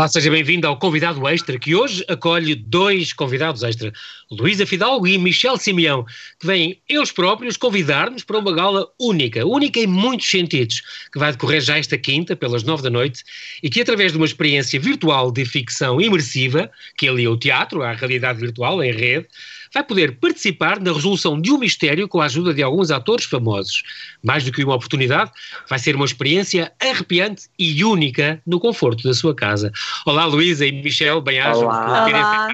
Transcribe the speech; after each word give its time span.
Olá, 0.00 0.08
seja 0.08 0.30
bem-vindo 0.30 0.66
ao 0.66 0.78
Convidado 0.78 1.28
Extra, 1.28 1.58
que 1.58 1.74
hoje 1.74 2.02
acolhe 2.08 2.54
dois 2.54 3.12
convidados 3.12 3.62
extra, 3.62 3.92
Luísa 4.30 4.64
Fidalgo 4.64 5.06
e 5.06 5.18
Michel 5.18 5.58
Simeão, 5.58 6.06
que 6.38 6.46
vêm 6.46 6.80
eles 6.88 7.12
próprios 7.12 7.58
convidar-nos 7.58 8.24
para 8.24 8.38
uma 8.38 8.50
gala 8.50 8.88
única, 8.98 9.44
única 9.44 9.78
em 9.78 9.86
muitos 9.86 10.30
sentidos, 10.30 10.80
que 11.12 11.18
vai 11.18 11.32
decorrer 11.32 11.60
já 11.60 11.76
esta 11.76 11.98
quinta, 11.98 12.34
pelas 12.34 12.62
nove 12.62 12.82
da 12.82 12.88
noite, 12.88 13.22
e 13.62 13.68
que 13.68 13.82
através 13.82 14.12
de 14.12 14.16
uma 14.16 14.24
experiência 14.24 14.80
virtual 14.80 15.30
de 15.30 15.44
ficção 15.44 16.00
imersiva, 16.00 16.70
que 16.96 17.06
alia 17.06 17.30
o 17.30 17.36
teatro 17.36 17.82
à 17.82 17.92
realidade 17.92 18.40
virtual 18.40 18.82
em 18.82 18.92
rede, 18.92 19.28
vai 19.72 19.84
poder 19.84 20.18
participar 20.18 20.80
na 20.80 20.92
resolução 20.92 21.40
de 21.40 21.52
um 21.52 21.58
mistério 21.58 22.08
com 22.08 22.20
a 22.20 22.24
ajuda 22.24 22.52
de 22.52 22.62
alguns 22.62 22.90
atores 22.90 23.24
famosos. 23.24 23.82
Mais 24.22 24.44
do 24.44 24.52
que 24.52 24.64
uma 24.64 24.74
oportunidade, 24.74 25.30
vai 25.68 25.78
ser 25.78 25.94
uma 25.94 26.04
experiência 26.04 26.72
arrepiante 26.80 27.48
e 27.58 27.84
única 27.84 28.42
no 28.46 28.58
conforto 28.58 29.04
da 29.04 29.14
sua 29.14 29.34
casa. 29.34 29.72
Olá, 30.04 30.24
Luísa 30.24 30.66
e 30.66 30.72
Michel, 30.72 31.20
bem-ajam. 31.20 31.64
Olá. 31.64 32.48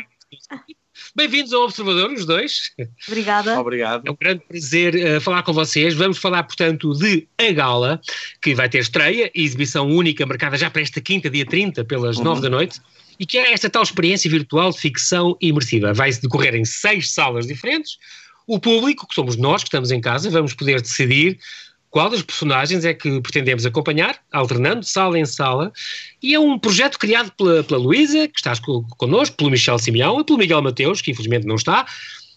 Bem-vindos 1.14 1.52
ao 1.54 1.62
Observador, 1.62 2.12
os 2.12 2.26
dois. 2.26 2.72
Obrigada. 3.08 3.58
Obrigado. 3.58 4.06
É 4.06 4.10
um 4.10 4.16
grande 4.20 4.42
prazer 4.46 4.94
uh, 4.94 5.20
falar 5.20 5.42
com 5.42 5.52
vocês. 5.52 5.94
Vamos 5.94 6.18
falar, 6.18 6.42
portanto, 6.42 6.92
de 6.92 7.26
A 7.38 7.50
Gala, 7.52 8.00
que 8.42 8.54
vai 8.54 8.68
ter 8.68 8.78
estreia 8.78 9.30
e 9.34 9.42
exibição 9.42 9.88
única, 9.88 10.26
marcada 10.26 10.58
já 10.58 10.68
para 10.68 10.82
esta 10.82 11.00
quinta, 11.00 11.30
dia 11.30 11.46
30, 11.46 11.84
pelas 11.86 12.18
nove 12.18 12.42
da 12.42 12.50
noite 12.50 12.82
e 13.18 13.26
que 13.26 13.38
é 13.38 13.52
esta 13.52 13.70
tal 13.70 13.82
experiência 13.82 14.30
virtual 14.30 14.70
de 14.70 14.78
ficção 14.78 15.36
imersiva. 15.40 15.92
Vai-se 15.92 16.20
decorrer 16.20 16.54
em 16.54 16.64
seis 16.64 17.12
salas 17.12 17.46
diferentes. 17.46 17.98
O 18.46 18.60
público, 18.60 19.06
que 19.06 19.14
somos 19.14 19.36
nós 19.36 19.62
que 19.62 19.68
estamos 19.68 19.90
em 19.90 20.00
casa, 20.00 20.30
vamos 20.30 20.54
poder 20.54 20.80
decidir 20.80 21.38
qual 21.90 22.10
das 22.10 22.20
personagens 22.22 22.84
é 22.84 22.92
que 22.92 23.20
pretendemos 23.22 23.64
acompanhar, 23.64 24.20
alternando 24.30 24.84
sala 24.84 25.18
em 25.18 25.24
sala, 25.24 25.72
e 26.22 26.34
é 26.34 26.38
um 26.38 26.58
projeto 26.58 26.98
criado 26.98 27.32
pela, 27.32 27.64
pela 27.64 27.80
Luísa, 27.80 28.28
que 28.28 28.38
estás 28.38 28.60
connosco, 28.98 29.36
pelo 29.36 29.50
Michel 29.50 29.78
Simeão 29.78 30.20
e 30.20 30.24
pelo 30.24 30.38
Miguel 30.38 30.60
Mateus, 30.60 31.00
que 31.00 31.10
infelizmente 31.10 31.46
não 31.46 31.54
está, 31.54 31.86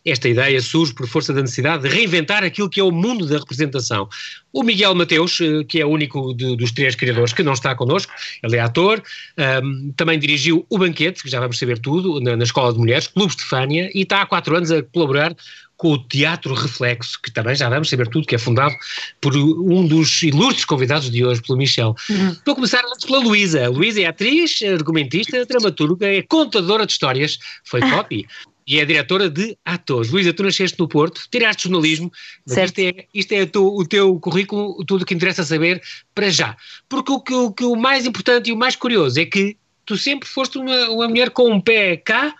esta 0.06 0.28
ideia 0.28 0.62
surge 0.62 0.94
por 0.94 1.08
força 1.08 1.34
da 1.34 1.42
necessidade 1.42 1.84
de 1.84 1.90
reinventar 1.90 2.44
aquilo 2.44 2.70
que 2.70 2.80
é 2.80 2.84
o 2.84 2.92
mundo 2.92 3.26
da 3.26 3.38
representação. 3.38 4.08
O 4.52 4.64
Miguel 4.64 4.96
Mateus, 4.96 5.40
eh, 5.42 5.64
que 5.64 5.80
é 5.80 5.86
o 5.86 5.90
único 5.90 6.34
de, 6.34 6.56
dos 6.56 6.72
três 6.72 6.96
criadores 6.96 7.34
que 7.34 7.44
não 7.44 7.54
está 7.54 7.76
connosco, 7.76 8.12
ele 8.42 8.56
é 8.56 8.60
ator, 8.60 9.02
um, 9.38 9.42
ehm, 9.42 9.92
também 9.96 10.18
dirigiu 10.18 10.66
O 10.70 10.78
Banquete, 10.78 11.22
que 11.22 11.30
já 11.30 11.40
vamos 11.40 11.60
saber 11.60 11.80
tudo, 11.80 12.20
na, 12.20 12.36
na 12.36 12.44
Escola 12.44 12.74
de 12.74 12.80
Mulheres, 12.80 13.08
Clube 13.08 13.32
Estefânia, 13.32 13.90
e 13.94 14.02
está 14.02 14.22
há 14.22 14.26
quatro 14.26 14.56
anos 14.56 14.72
a 14.72 14.82
colaborar 14.82 15.36
com 15.80 15.94
o 15.94 15.98
Teatro 15.98 16.54
Reflexo, 16.54 17.18
que 17.22 17.32
também 17.32 17.56
já 17.56 17.70
vamos 17.70 17.90
saber 17.90 18.10
tudo, 18.10 18.28
que 18.28 18.36
é 18.36 18.38
fundado 18.38 18.76
por 19.22 19.34
um 19.36 19.88
dos 19.88 20.22
ilustres 20.22 20.66
convidados 20.66 21.10
de 21.10 21.24
hoje, 21.24 21.42
pelo 21.42 21.58
Michel. 21.58 21.96
Uhum. 22.10 22.36
Vou 22.46 22.54
começar 22.54 22.84
antes 22.84 23.06
pela 23.06 23.20
Luísa. 23.20 23.70
Luísa 23.70 24.02
é 24.02 24.06
atriz, 24.06 24.60
argumentista, 24.62 25.46
dramaturga, 25.46 26.06
é 26.06 26.22
contadora 26.22 26.86
de 26.86 26.92
histórias, 26.92 27.40
foi 27.64 27.80
copy, 27.80 28.28
e 28.70 28.80
é 28.80 28.86
diretora 28.86 29.28
de 29.28 29.58
atores. 29.66 30.12
Luísa, 30.12 30.32
tu 30.32 30.44
nasceste 30.44 30.80
no 30.80 30.88
Porto, 30.88 31.24
tiraste 31.32 31.64
jornalismo, 31.64 32.12
mas 32.46 32.54
certo. 32.54 32.80
isto 32.80 33.00
é, 33.00 33.06
isto 33.12 33.32
é 33.32 33.46
tu, 33.48 33.66
o 33.66 33.84
teu 33.84 34.20
currículo, 34.20 34.86
tudo 34.86 35.02
o 35.02 35.06
que 35.06 35.16
interessa 35.16 35.44
saber 35.44 35.82
para 36.14 36.30
já. 36.30 36.56
Porque 36.88 37.12
o 37.12 37.20
que, 37.20 37.34
o 37.34 37.52
que 37.52 37.66
o 37.66 37.76
mais 37.76 38.06
importante 38.06 38.52
e 38.52 38.54
o 38.54 38.56
mais 38.56 38.76
curioso 38.76 39.20
é 39.20 39.26
que 39.26 39.58
tu 39.88 39.98
sempre 39.98 40.30
foste 40.30 40.60
uma, 40.60 40.90
uma 40.92 41.08
mulher 41.08 41.32
com 41.32 41.52
um 41.52 41.60
pé 41.60 41.98
cá 41.98 42.36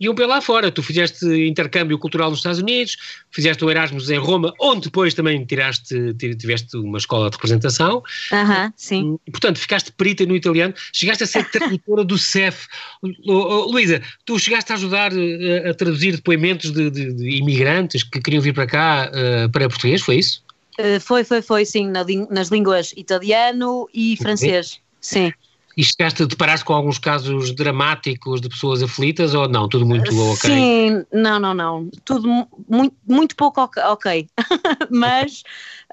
iam 0.00 0.14
lá 0.26 0.40
fora. 0.40 0.70
Tu 0.70 0.82
fizeste 0.82 1.26
intercâmbio 1.46 1.98
cultural 1.98 2.30
nos 2.30 2.38
Estados 2.38 2.58
Unidos, 2.58 2.96
fizeste 3.30 3.64
o 3.64 3.70
Erasmus 3.70 4.10
em 4.10 4.18
Roma, 4.18 4.54
onde 4.58 4.82
depois 4.82 5.12
também 5.12 5.44
tiraste, 5.44 6.14
tiveste 6.14 6.76
uma 6.76 6.98
escola 6.98 7.28
de 7.28 7.36
representação. 7.36 8.02
Aham, 8.32 8.66
uh 8.66 8.68
-huh, 8.68 8.72
sim. 8.76 9.18
E, 9.26 9.30
portanto, 9.30 9.58
ficaste 9.58 9.92
perita 9.92 10.24
no 10.24 10.34
italiano, 10.34 10.74
chegaste 10.92 11.24
a 11.24 11.26
ser 11.26 11.44
tradutora 11.50 12.04
do 12.04 12.16
CEF. 12.16 12.66
Luísa, 13.02 14.00
tu 14.24 14.38
chegaste 14.38 14.72
a 14.72 14.76
ajudar 14.76 15.12
a, 15.12 15.70
a 15.70 15.74
traduzir 15.74 16.16
depoimentos 16.16 16.70
de, 16.70 16.90
de, 16.90 17.12
de, 17.12 17.38
imigrantes 17.38 18.02
que 18.02 18.20
queriam 18.20 18.42
vir 18.42 18.54
para 18.54 18.66
cá 18.66 19.10
uh, 19.12 19.50
para 19.50 19.68
português, 19.68 20.00
foi 20.00 20.16
isso? 20.16 20.42
Uh, 20.78 20.98
foi, 21.00 21.24
foi, 21.24 21.42
foi, 21.42 21.64
sim, 21.64 21.88
na, 21.88 22.04
nas 22.30 22.48
línguas 22.48 22.94
italiano 22.96 23.88
e 23.92 24.16
francês, 24.16 24.80
sim. 25.00 25.32
E 25.80 25.82
chegaste 25.82 26.24
a 26.24 26.26
deparar 26.26 26.62
com 26.62 26.74
alguns 26.74 26.98
casos 26.98 27.52
dramáticos 27.52 28.42
de 28.42 28.50
pessoas 28.50 28.82
aflitas 28.82 29.32
ou 29.32 29.48
não? 29.48 29.66
Tudo 29.66 29.86
muito 29.86 30.14
ok? 30.30 30.50
Sim, 30.50 31.06
não, 31.10 31.40
não, 31.40 31.54
não. 31.54 31.88
Tudo 32.04 32.28
muito, 32.68 32.94
muito 33.08 33.34
pouco 33.34 33.62
ok. 33.62 34.28
Mas 34.90 35.42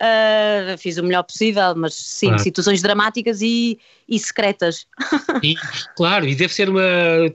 uh, 0.02 0.78
fiz 0.78 0.98
o 0.98 1.04
melhor 1.04 1.24
possível, 1.24 1.74
mas 1.76 1.94
sim, 1.94 2.28
claro. 2.28 2.44
situações 2.44 2.82
dramáticas 2.82 3.42
e, 3.42 3.80
e 4.08 4.20
secretas. 4.20 4.86
E, 5.44 5.54
claro, 5.96 6.28
e 6.28 6.34
deve 6.34 6.52
ser 6.52 6.68
uma, 6.68 6.82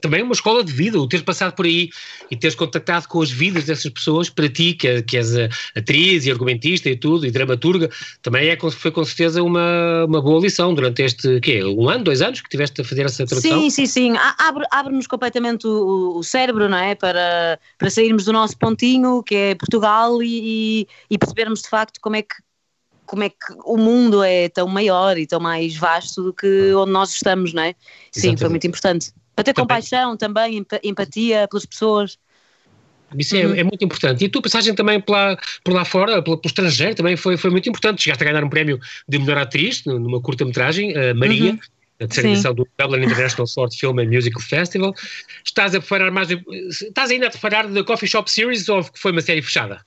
também 0.00 0.22
uma 0.22 0.32
escola 0.32 0.64
de 0.64 0.72
vida, 0.72 0.98
o 0.98 1.06
teres 1.06 1.24
passado 1.24 1.54
por 1.54 1.64
aí 1.64 1.88
e 2.30 2.36
teres 2.36 2.56
contactado 2.56 3.06
com 3.06 3.22
as 3.22 3.30
vidas 3.30 3.64
dessas 3.64 3.90
pessoas, 3.92 4.28
para 4.28 4.48
ti, 4.48 4.74
que, 4.74 5.02
que 5.02 5.16
és 5.16 5.32
atriz 5.76 6.26
e 6.26 6.30
argumentista 6.30 6.90
e 6.90 6.96
tudo, 6.96 7.24
e 7.24 7.30
dramaturga, 7.30 7.88
também 8.22 8.48
é, 8.48 8.58
foi 8.58 8.90
com 8.90 9.04
certeza 9.04 9.40
uma, 9.40 10.04
uma 10.04 10.20
boa 10.20 10.40
lição 10.40 10.74
durante 10.74 11.02
este, 11.02 11.40
quê, 11.40 11.62
um 11.62 11.88
ano, 11.88 12.02
dois 12.04 12.20
anos 12.20 12.41
que 12.42 12.50
tiveste 12.50 12.80
a 12.80 12.84
fazer 12.84 13.06
essa 13.06 13.26
tradução? 13.26 13.60
Sim, 13.60 13.70
sim, 13.70 13.86
sim, 13.86 14.12
abre-nos 14.38 14.68
abre 14.70 15.08
completamente 15.08 15.66
o, 15.66 16.16
o, 16.16 16.22
cérebro, 16.22 16.68
não 16.68 16.78
é, 16.78 16.94
para, 16.94 17.58
para 17.78 17.90
sairmos 17.90 18.24
do 18.24 18.32
nosso 18.32 18.56
pontinho, 18.58 19.22
que 19.22 19.34
é 19.34 19.54
Portugal, 19.54 20.22
e, 20.22 20.86
e 21.10 21.18
percebermos 21.18 21.62
de 21.62 21.68
facto 21.68 22.00
como 22.00 22.16
é 22.16 22.22
que 22.22 22.34
como 23.04 23.24
é 23.24 23.28
que 23.28 23.36
o 23.66 23.76
mundo 23.76 24.22
é 24.22 24.48
tão 24.48 24.66
maior 24.66 25.18
e 25.18 25.26
tão 25.26 25.38
mais 25.38 25.76
vasto 25.76 26.22
do 26.22 26.32
que 26.32 26.72
onde 26.72 26.92
nós 26.92 27.12
estamos, 27.12 27.52
não 27.52 27.62
é? 27.62 27.74
Sim, 28.10 28.28
Exatamente. 28.28 28.40
foi 28.40 28.48
muito 28.48 28.66
importante. 28.66 29.12
Para 29.34 29.44
ter 29.44 29.52
também. 29.52 29.68
compaixão 29.68 30.16
também, 30.16 30.66
empatia 30.82 31.46
pelas 31.46 31.66
pessoas. 31.66 32.18
Isso 33.18 33.36
é, 33.36 33.46
uhum. 33.46 33.54
é, 33.54 33.62
muito 33.64 33.84
importante. 33.84 34.24
E 34.24 34.26
a 34.26 34.30
tua 34.30 34.40
passagem 34.40 34.74
também 34.74 34.98
pela, 34.98 35.36
por 35.62 35.74
lá 35.74 35.84
fora, 35.84 36.22
pelo, 36.22 36.38
pelo, 36.38 36.48
estrangeiro, 36.48 36.94
também 36.94 37.16
foi, 37.16 37.36
foi 37.36 37.50
muito 37.50 37.68
importante. 37.68 38.02
Chegaste 38.02 38.24
a 38.24 38.26
ganhar 38.26 38.44
um 38.44 38.48
prémio 38.48 38.80
de 39.06 39.18
melhor 39.18 39.38
atriz 39.38 39.84
numa 39.84 40.20
curta-metragem, 40.20 40.94
Maria. 41.14 41.52
Uhum. 41.52 41.58
A 42.02 42.06
terceira 42.06 42.28
Sim. 42.28 42.32
edição 42.32 42.54
do 42.54 42.66
Dublin 42.78 43.04
International 43.04 43.46
Short 43.46 43.78
Film 43.78 43.98
and 44.00 44.06
Musical 44.06 44.42
Festival. 44.42 44.94
Estás 45.44 45.74
a 45.74 45.80
preparar 45.80 46.10
mais. 46.10 46.28
Estás 46.30 47.10
ainda 47.10 47.28
a 47.28 47.30
preparar 47.30 47.68
da 47.68 47.84
Coffee 47.84 48.08
Shop 48.08 48.30
Series 48.30 48.68
ou 48.68 48.82
foi 48.94 49.12
uma 49.12 49.20
série 49.20 49.42
fechada? 49.42 49.84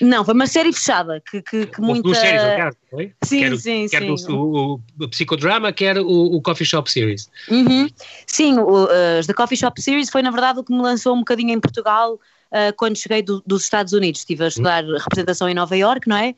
Não, 0.00 0.24
foi 0.24 0.34
uma 0.34 0.46
série 0.46 0.72
fechada 0.72 1.22
que, 1.30 1.40
que, 1.40 1.66
que 1.66 1.80
muita... 1.80 2.02
Duas 2.02 2.18
séries, 2.18 2.42
não 2.42 2.56
quer, 2.56 2.74
foi? 2.90 3.12
Sim, 3.24 3.38
quer, 3.40 3.56
sim, 3.56 3.86
quer 3.88 4.02
sim. 4.02 4.32
O, 4.32 4.34
o, 4.34 4.80
o, 5.00 5.08
Psicodrama, 5.08 5.72
quer 5.72 5.98
o, 5.98 6.06
o 6.06 6.42
Coffee 6.42 6.66
Shop 6.66 6.90
Series. 6.90 7.30
Uhum. 7.48 7.88
Sim, 8.26 8.58
o, 8.58 8.88
as 9.18 9.26
da 9.26 9.32
Coffee 9.32 9.56
Shop 9.56 9.80
Series 9.80 10.10
foi 10.10 10.20
na 10.22 10.30
verdade 10.30 10.60
o 10.60 10.64
que 10.64 10.72
me 10.72 10.82
lançou 10.82 11.14
um 11.14 11.20
bocadinho 11.20 11.50
em 11.50 11.60
Portugal 11.60 12.14
uh, 12.14 12.76
quando 12.76 12.98
cheguei 12.98 13.22
do, 13.22 13.42
dos 13.46 13.62
Estados 13.62 13.92
Unidos. 13.92 14.20
Estive 14.20 14.44
a 14.44 14.48
estudar 14.48 14.84
uhum. 14.84 14.98
representação 14.98 15.48
em 15.48 15.54
Nova 15.54 15.76
York, 15.76 16.06
não 16.06 16.16
é? 16.16 16.34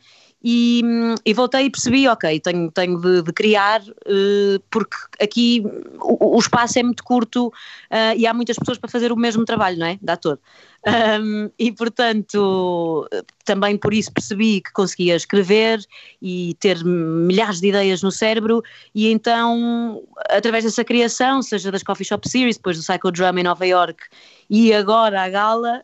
E, 0.46 0.82
e, 1.24 1.32
voltei 1.32 1.64
e 1.64 1.70
percebi, 1.70 2.06
ok, 2.06 2.38
tenho, 2.38 2.70
tenho 2.70 3.00
de, 3.00 3.22
de 3.22 3.32
criar, 3.32 3.80
uh, 3.80 4.60
porque 4.70 4.94
aqui 5.18 5.64
o, 5.98 6.36
o, 6.36 6.38
espaço 6.38 6.78
é 6.78 6.82
muito 6.82 7.02
curto 7.02 7.46
uh, 7.46 8.14
e 8.14 8.26
há 8.26 8.34
muitas 8.34 8.58
pessoas 8.58 8.76
para 8.76 8.90
fazer 8.90 9.10
o 9.10 9.16
mesmo 9.16 9.46
trabalho, 9.46 9.78
não 9.78 9.86
é? 9.86 9.98
Dá 10.02 10.18
todo. 10.18 10.38
Um, 10.86 11.50
e 11.58 11.72
portanto, 11.72 13.08
também 13.42 13.78
por 13.78 13.94
isso 13.94 14.12
percebi 14.12 14.60
que 14.60 14.70
conseguia 14.70 15.16
escrever 15.16 15.82
e 16.20 16.54
ter 16.60 16.84
milhares 16.84 17.58
de 17.58 17.68
ideias 17.68 18.02
no 18.02 18.12
cérebro, 18.12 18.62
e 18.94 19.10
então, 19.10 20.02
através 20.36 20.64
dessa 20.64 20.84
criação, 20.84 21.42
seja 21.42 21.70
das 21.70 21.82
Coffee 21.82 22.06
Shop 22.06 22.28
Series, 22.28 22.56
depois 22.56 22.76
do 22.76 22.82
Psychodrama 22.82 23.40
em 23.40 23.42
Nova 23.42 23.66
York 23.66 24.04
e 24.48 24.72
agora 24.72 25.22
a 25.22 25.28
gala, 25.28 25.82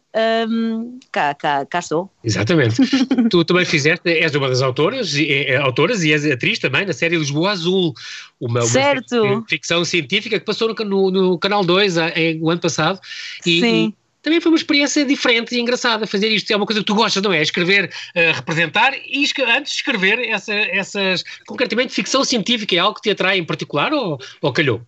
um, 0.49 0.99
cá, 1.11 1.35
cá, 1.35 1.65
cá 1.65 1.79
estou. 1.79 2.11
Exatamente. 2.23 2.77
tu 3.31 3.45
também 3.45 3.65
fizeste, 3.65 4.11
és 4.11 4.35
uma 4.35 4.49
das 4.49 4.61
autoras, 4.63 5.15
é, 5.17 5.57
autoras 5.57 6.03
e 6.03 6.13
és 6.13 6.27
atriz 6.27 6.59
também 6.59 6.85
na 6.85 6.93
série 6.93 7.17
Lisboa 7.17 7.53
Azul, 7.53 7.95
uma, 8.41 8.61
uma 8.63 9.45
ficção 9.49 9.85
científica 9.85 10.39
que 10.39 10.45
passou 10.45 10.69
no, 10.69 10.85
no, 10.85 11.11
no 11.11 11.39
Canal 11.39 11.65
2 11.65 11.97
em, 12.17 12.41
o 12.43 12.51
ano 12.51 12.61
passado. 12.61 13.01
E, 13.47 13.61
Sim 13.61 13.95
também 14.23 14.41
foi 14.41 14.51
uma 14.51 14.59
experiência 14.59 15.05
diferente 15.05 15.55
e 15.55 15.61
engraçada 15.61 16.07
fazer 16.07 16.29
isto. 16.29 16.51
É 16.51 16.57
uma 16.57 16.67
coisa 16.67 16.81
que 16.81 16.87
tu 16.87 16.95
gostas, 16.95 17.23
não 17.23 17.33
é? 17.33 17.43
Escrever, 17.43 17.87
uh, 17.87 18.33
representar 18.35 18.93
e 18.95 19.25
antes 19.49 19.73
de 19.73 19.79
escrever 19.79 20.21
essa, 20.29 20.55
essas, 20.55 21.25
concretamente, 21.47 21.93
ficção 21.93 22.25
científica 22.25 22.75
é 22.75 22.79
algo 22.79 22.97
que 22.97 23.03
te 23.03 23.11
atrai 23.11 23.39
em 23.39 23.45
particular 23.45 23.93
ou, 23.93 24.19
ou 24.41 24.53
calhou? 24.53 24.83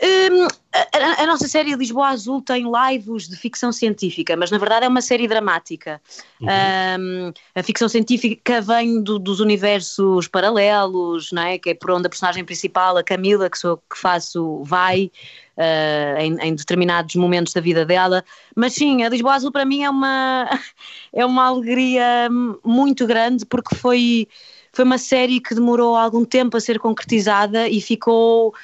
Um, 0.00 0.46
a, 0.72 1.22
a, 1.22 1.26
nossa 1.26 1.48
série 1.48 1.74
Lisboa 1.74 2.08
Azul 2.10 2.40
tem 2.40 2.64
lives 2.64 3.28
de 3.28 3.36
ficção 3.36 3.72
científica, 3.72 4.36
mas 4.36 4.48
na 4.48 4.56
verdade 4.56 4.86
é 4.86 4.88
uma 4.88 5.02
série 5.02 5.26
dramática. 5.26 6.00
Uhum. 6.40 6.48
Um, 7.00 7.32
a 7.52 7.62
ficção 7.64 7.88
científica 7.88 8.60
vem 8.60 9.02
do, 9.02 9.18
dos 9.18 9.40
universos 9.40 10.28
paralelos, 10.28 11.32
não 11.32 11.42
é? 11.42 11.58
que 11.58 11.70
é 11.70 11.74
por 11.74 11.90
onde 11.90 12.06
a 12.06 12.10
personagem 12.10 12.44
principal, 12.44 12.96
a 12.96 13.02
Camila, 13.02 13.50
que 13.50 13.58
sou 13.58 13.76
que 13.76 13.98
faço, 13.98 14.62
vai 14.62 15.10
uh, 15.58 16.20
em, 16.20 16.36
em, 16.40 16.54
determinados 16.54 17.14
momentos 17.16 17.52
da 17.52 17.60
vida 17.60 17.84
dela. 17.84 18.24
Mas 18.54 18.74
sim, 18.74 19.02
a 19.02 19.08
Lisboa 19.08 19.34
Azul 19.34 19.52
para 19.52 19.64
mim 19.64 19.82
é 19.82 19.90
uma, 19.90 20.48
é 21.12 21.26
uma 21.26 21.46
alegria 21.46 22.28
muito 22.64 23.06
grande 23.06 23.44
porque 23.44 23.74
foi, 23.74 24.28
foi 24.72 24.84
uma 24.84 24.98
série 24.98 25.40
que 25.40 25.54
demorou 25.54 25.96
algum 25.96 26.24
tempo 26.24 26.56
a 26.56 26.60
ser 26.60 26.78
concretizada 26.78 27.68
e 27.68 27.80
ficou 27.80 28.54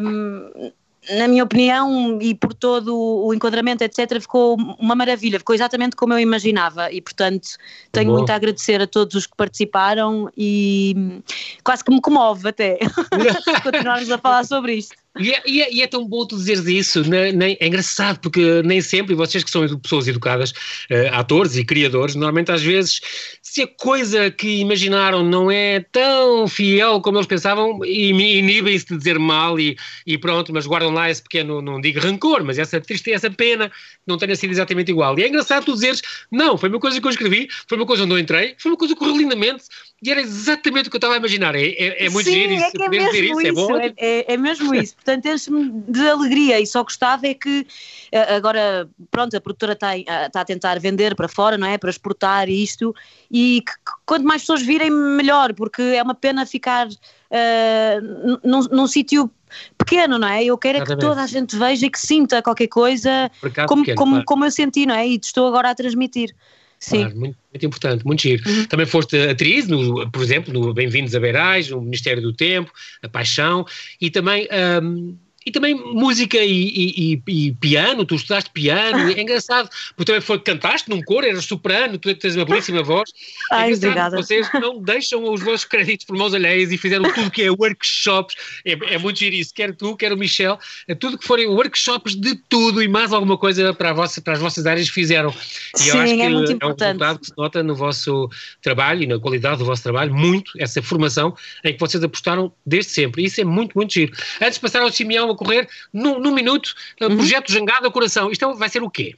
um, 0.00 0.70
na 1.10 1.28
minha 1.28 1.44
opinião, 1.44 2.18
e 2.20 2.34
por 2.34 2.52
todo 2.52 2.96
o 2.96 3.32
enquadramento, 3.32 3.84
etc., 3.84 4.20
ficou 4.20 4.56
uma 4.78 4.94
maravilha, 4.94 5.38
ficou 5.38 5.54
exatamente 5.54 5.94
como 5.94 6.12
eu 6.12 6.18
imaginava 6.18 6.90
e, 6.90 7.00
portanto, 7.00 7.48
tenho 7.92 8.10
Bom. 8.10 8.16
muito 8.16 8.30
a 8.30 8.34
agradecer 8.34 8.80
a 8.80 8.86
todos 8.86 9.14
os 9.14 9.26
que 9.26 9.36
participaram 9.36 10.28
e 10.36 11.22
quase 11.62 11.84
que 11.84 11.92
me 11.92 12.00
comove 12.00 12.48
até 12.48 12.78
continuarmos 13.62 14.10
a 14.10 14.18
falar 14.18 14.44
sobre 14.44 14.74
isto. 14.74 14.96
E 15.18 15.32
é, 15.32 15.42
e, 15.46 15.62
é, 15.62 15.72
e 15.72 15.82
é, 15.82 15.86
tão 15.86 16.06
bom 16.06 16.26
tu 16.26 16.36
dizeres 16.36 16.66
isso, 16.66 17.08
né, 17.08 17.32
nem, 17.32 17.56
é 17.60 17.66
engraçado, 17.66 18.20
porque 18.20 18.62
nem 18.62 18.80
sempre, 18.80 19.14
vocês 19.14 19.42
que 19.42 19.50
são 19.50 19.66
pessoas 19.78 20.06
educadas, 20.06 20.50
uh, 20.50 21.12
atores 21.12 21.56
e 21.56 21.64
criadores, 21.64 22.14
normalmente 22.14 22.52
às 22.52 22.62
vezes, 22.62 23.00
se 23.42 23.62
a 23.62 23.66
coisa 23.66 24.30
que 24.30 24.60
imaginaram 24.60 25.22
não 25.22 25.50
é 25.50 25.80
tão 25.80 26.46
fiel 26.46 27.00
como 27.00 27.16
eles 27.16 27.26
pensavam, 27.26 27.82
inibem-se 27.84 28.86
de 28.86 28.98
dizer 28.98 29.18
mal 29.18 29.58
e, 29.58 29.76
e, 30.06 30.18
pronto, 30.18 30.52
mas 30.52 30.66
guardam 30.66 30.92
lá 30.92 31.10
esse 31.10 31.22
pequeno, 31.22 31.62
não 31.62 31.80
digo 31.80 31.98
rancor, 32.00 32.44
mas 32.44 32.58
essa 32.58 32.78
tristeza, 32.80 33.26
essa 33.26 33.30
pena, 33.30 33.72
não 34.06 34.18
tenha 34.18 34.36
sido 34.36 34.50
exatamente 34.50 34.90
igual. 34.90 35.18
E 35.18 35.22
é 35.22 35.28
engraçado 35.28 35.64
tu 35.64 35.72
dizeres, 35.72 36.02
não, 36.30 36.58
foi 36.58 36.68
uma 36.68 36.78
coisa 36.78 37.00
que 37.00 37.06
eu 37.06 37.10
escrevi, 37.10 37.48
foi 37.66 37.78
uma 37.78 37.86
coisa 37.86 38.04
onde 38.04 38.12
eu 38.12 38.18
entrei, 38.18 38.54
foi 38.58 38.72
uma 38.72 38.76
coisa 38.76 38.92
que 38.92 38.98
correu 38.98 39.16
lindamente, 39.16 39.64
e 40.02 40.10
era 40.10 40.20
exatamente 40.20 40.88
o 40.88 40.90
que 40.90 40.96
eu 40.96 40.98
estava 40.98 41.14
a 41.14 41.16
imaginar. 41.16 41.54
É, 41.54 41.68
é, 41.68 42.06
é 42.06 42.10
muito 42.10 42.26
Sim, 42.28 42.34
giro 42.34 42.52
isso, 42.52 42.64
é 42.64 42.70
que 42.70 42.82
é 42.82 42.88
mesmo 42.88 43.10
dizer 43.10 43.24
isso, 43.24 43.40
isso, 43.40 43.48
é 43.48 43.52
bom. 43.52 43.76
É, 43.78 43.94
é, 43.96 44.34
é 44.34 44.36
mesmo 44.36 44.74
isso. 44.74 44.94
Portanto, 44.94 45.26
enche-me 45.26 45.70
de 45.88 46.06
alegria 46.06 46.60
e 46.60 46.66
só 46.66 46.82
gostava 46.82 47.26
é 47.26 47.32
que 47.32 47.66
eh, 48.12 48.34
agora, 48.34 48.88
pronto, 49.10 49.34
a 49.34 49.40
produtora 49.40 49.72
está, 49.72 49.96
está 49.96 50.40
a 50.42 50.44
tentar 50.44 50.78
vender 50.78 51.14
para 51.14 51.28
fora, 51.28 51.56
não 51.56 51.66
é? 51.66 51.78
Para 51.78 51.88
exportar 51.88 52.46
isto 52.50 52.94
e 53.30 53.62
que, 53.66 53.72
que 53.72 53.92
quanto 54.04 54.26
mais 54.26 54.42
pessoas 54.42 54.60
virem, 54.60 54.90
melhor, 54.90 55.54
porque 55.54 55.80
é 55.80 56.02
uma 56.02 56.14
pena 56.14 56.44
ficar 56.44 56.86
uh, 56.88 58.40
num, 58.44 58.60
num 58.70 58.86
sítio 58.86 59.30
pequeno, 59.78 60.18
não 60.18 60.28
é? 60.28 60.44
Eu 60.44 60.58
quero 60.58 60.78
é 60.78 60.84
que 60.84 60.94
toda 60.96 61.22
a 61.22 61.26
gente 61.26 61.56
veja 61.56 61.86
e 61.86 61.90
que 61.90 61.98
sinta 61.98 62.42
qualquer 62.42 62.68
coisa 62.68 63.30
como, 63.66 63.82
pequeno, 63.82 63.96
como, 63.96 64.10
claro. 64.12 64.24
como 64.26 64.44
eu 64.44 64.50
senti, 64.50 64.84
não 64.84 64.94
é? 64.94 65.08
E 65.08 65.16
estou 65.16 65.48
agora 65.48 65.70
a 65.70 65.74
transmitir. 65.74 66.34
Sim. 66.78 66.98
Claro, 66.98 67.16
muito, 67.16 67.38
muito, 67.52 67.66
importante, 67.66 68.06
muito 68.06 68.22
giro. 68.22 68.48
Uhum. 68.48 68.66
Também 68.66 68.86
foste 68.86 69.16
atriz, 69.16 69.66
no, 69.66 70.10
por 70.10 70.22
exemplo, 70.22 70.52
no 70.52 70.74
Bem-vindos 70.74 71.14
a 71.14 71.20
Beirais, 71.20 71.70
no 71.70 71.80
Ministério 71.80 72.22
do 72.22 72.32
Tempo, 72.32 72.70
A 73.02 73.08
Paixão, 73.08 73.64
e 74.00 74.10
também 74.10 74.46
um, 74.82 75.16
e 75.46 75.52
também 75.52 75.74
música 75.74 76.38
e, 76.38 76.50
e, 76.50 77.22
e, 77.28 77.52
piano, 77.52 78.04
tu 78.04 78.16
estudaste 78.16 78.50
piano, 78.50 79.12
é 79.12 79.22
engraçado, 79.22 79.70
porque 79.94 80.06
também 80.06 80.20
foi, 80.20 80.40
cantaste 80.40 80.90
num 80.90 81.00
coro, 81.00 81.24
eras 81.24 81.44
soprano, 81.44 81.96
tu 81.98 82.12
tens 82.16 82.34
uma 82.34 82.44
belíssima 82.44 82.82
voz. 82.82 83.08
É 83.52 83.54
Ai, 83.54 83.72
é 83.72 83.76
obrigada. 83.76 84.16
Vocês 84.16 84.48
não 84.54 84.82
deixam 84.82 85.22
os 85.32 85.40
vossos 85.40 85.64
créditos 85.64 86.04
por 86.04 86.16
mãos 86.16 86.34
alheias 86.34 86.72
e 86.72 86.76
fizeram 86.76 87.04
tudo 87.12 87.30
que 87.30 87.44
é 87.44 87.50
workshops, 87.50 88.34
é, 88.64 88.72
é 88.94 88.98
muito 88.98 89.20
giro 89.20 89.36
isso, 89.36 89.54
quer 89.54 89.72
tu, 89.72 89.96
quer 89.96 90.12
o 90.12 90.16
Michel, 90.16 90.58
é 90.88 90.96
tudo 90.96 91.16
que 91.16 91.24
forem 91.24 91.46
workshops 91.46 92.16
de 92.16 92.34
tudo 92.48 92.82
e 92.82 92.88
mais 92.88 93.12
alguma 93.12 93.38
coisa 93.38 93.72
para, 93.72 93.92
vossa, 93.92 94.20
para 94.20 94.32
as 94.32 94.40
vossas 94.40 94.66
áreas 94.66 94.88
fizeram. 94.88 95.32
E 95.76 95.78
Sim, 95.78 95.90
eu 95.90 96.00
acho 96.00 96.14
que 96.14 96.22
é, 96.22 96.28
muito 96.28 96.50
é 96.50 96.66
um 96.66 96.74
resultado 96.74 97.20
que 97.20 97.26
se 97.26 97.32
nota 97.38 97.62
no 97.62 97.76
vosso 97.76 98.28
trabalho 98.60 99.04
e 99.04 99.06
na 99.06 99.20
qualidade 99.20 99.58
do 99.58 99.64
vosso 99.64 99.84
trabalho, 99.84 100.12
muito, 100.12 100.50
essa 100.58 100.82
formação 100.82 101.36
em 101.62 101.72
que 101.72 101.78
vocês 101.78 102.02
apostaram 102.02 102.52
desde 102.64 102.90
sempre. 102.90 103.22
E 103.22 103.26
isso 103.26 103.40
é 103.40 103.44
muito, 103.44 103.74
muito 103.76 103.94
giro. 103.94 104.12
Antes 104.42 104.54
de 104.54 104.60
passar 104.60 104.82
ao 104.82 104.90
Simeão 104.90 105.35
correr 105.36 105.68
num, 105.92 106.18
num 106.18 106.34
minuto, 106.34 106.74
uhum. 107.00 107.16
projeto 107.16 107.52
Jangada 107.52 107.90
Coração. 107.90 108.30
Isto 108.30 108.54
vai 108.54 108.68
ser 108.68 108.82
o 108.82 108.90
quê? 108.90 109.14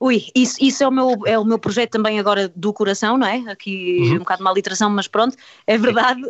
Ui, 0.00 0.26
isso, 0.32 0.56
isso 0.60 0.84
é, 0.84 0.88
o 0.88 0.92
meu, 0.92 1.16
é 1.26 1.36
o 1.36 1.44
meu 1.44 1.58
projeto 1.58 1.90
também 1.90 2.20
agora 2.20 2.48
do 2.54 2.72
coração, 2.72 3.18
não 3.18 3.26
é? 3.26 3.38
Aqui 3.50 3.98
uhum. 4.02 4.14
um 4.14 4.18
bocado 4.20 4.38
de 4.38 4.44
uma 4.44 4.52
literação, 4.52 4.88
mas 4.88 5.08
pronto, 5.08 5.36
é 5.66 5.76
verdade. 5.76 6.22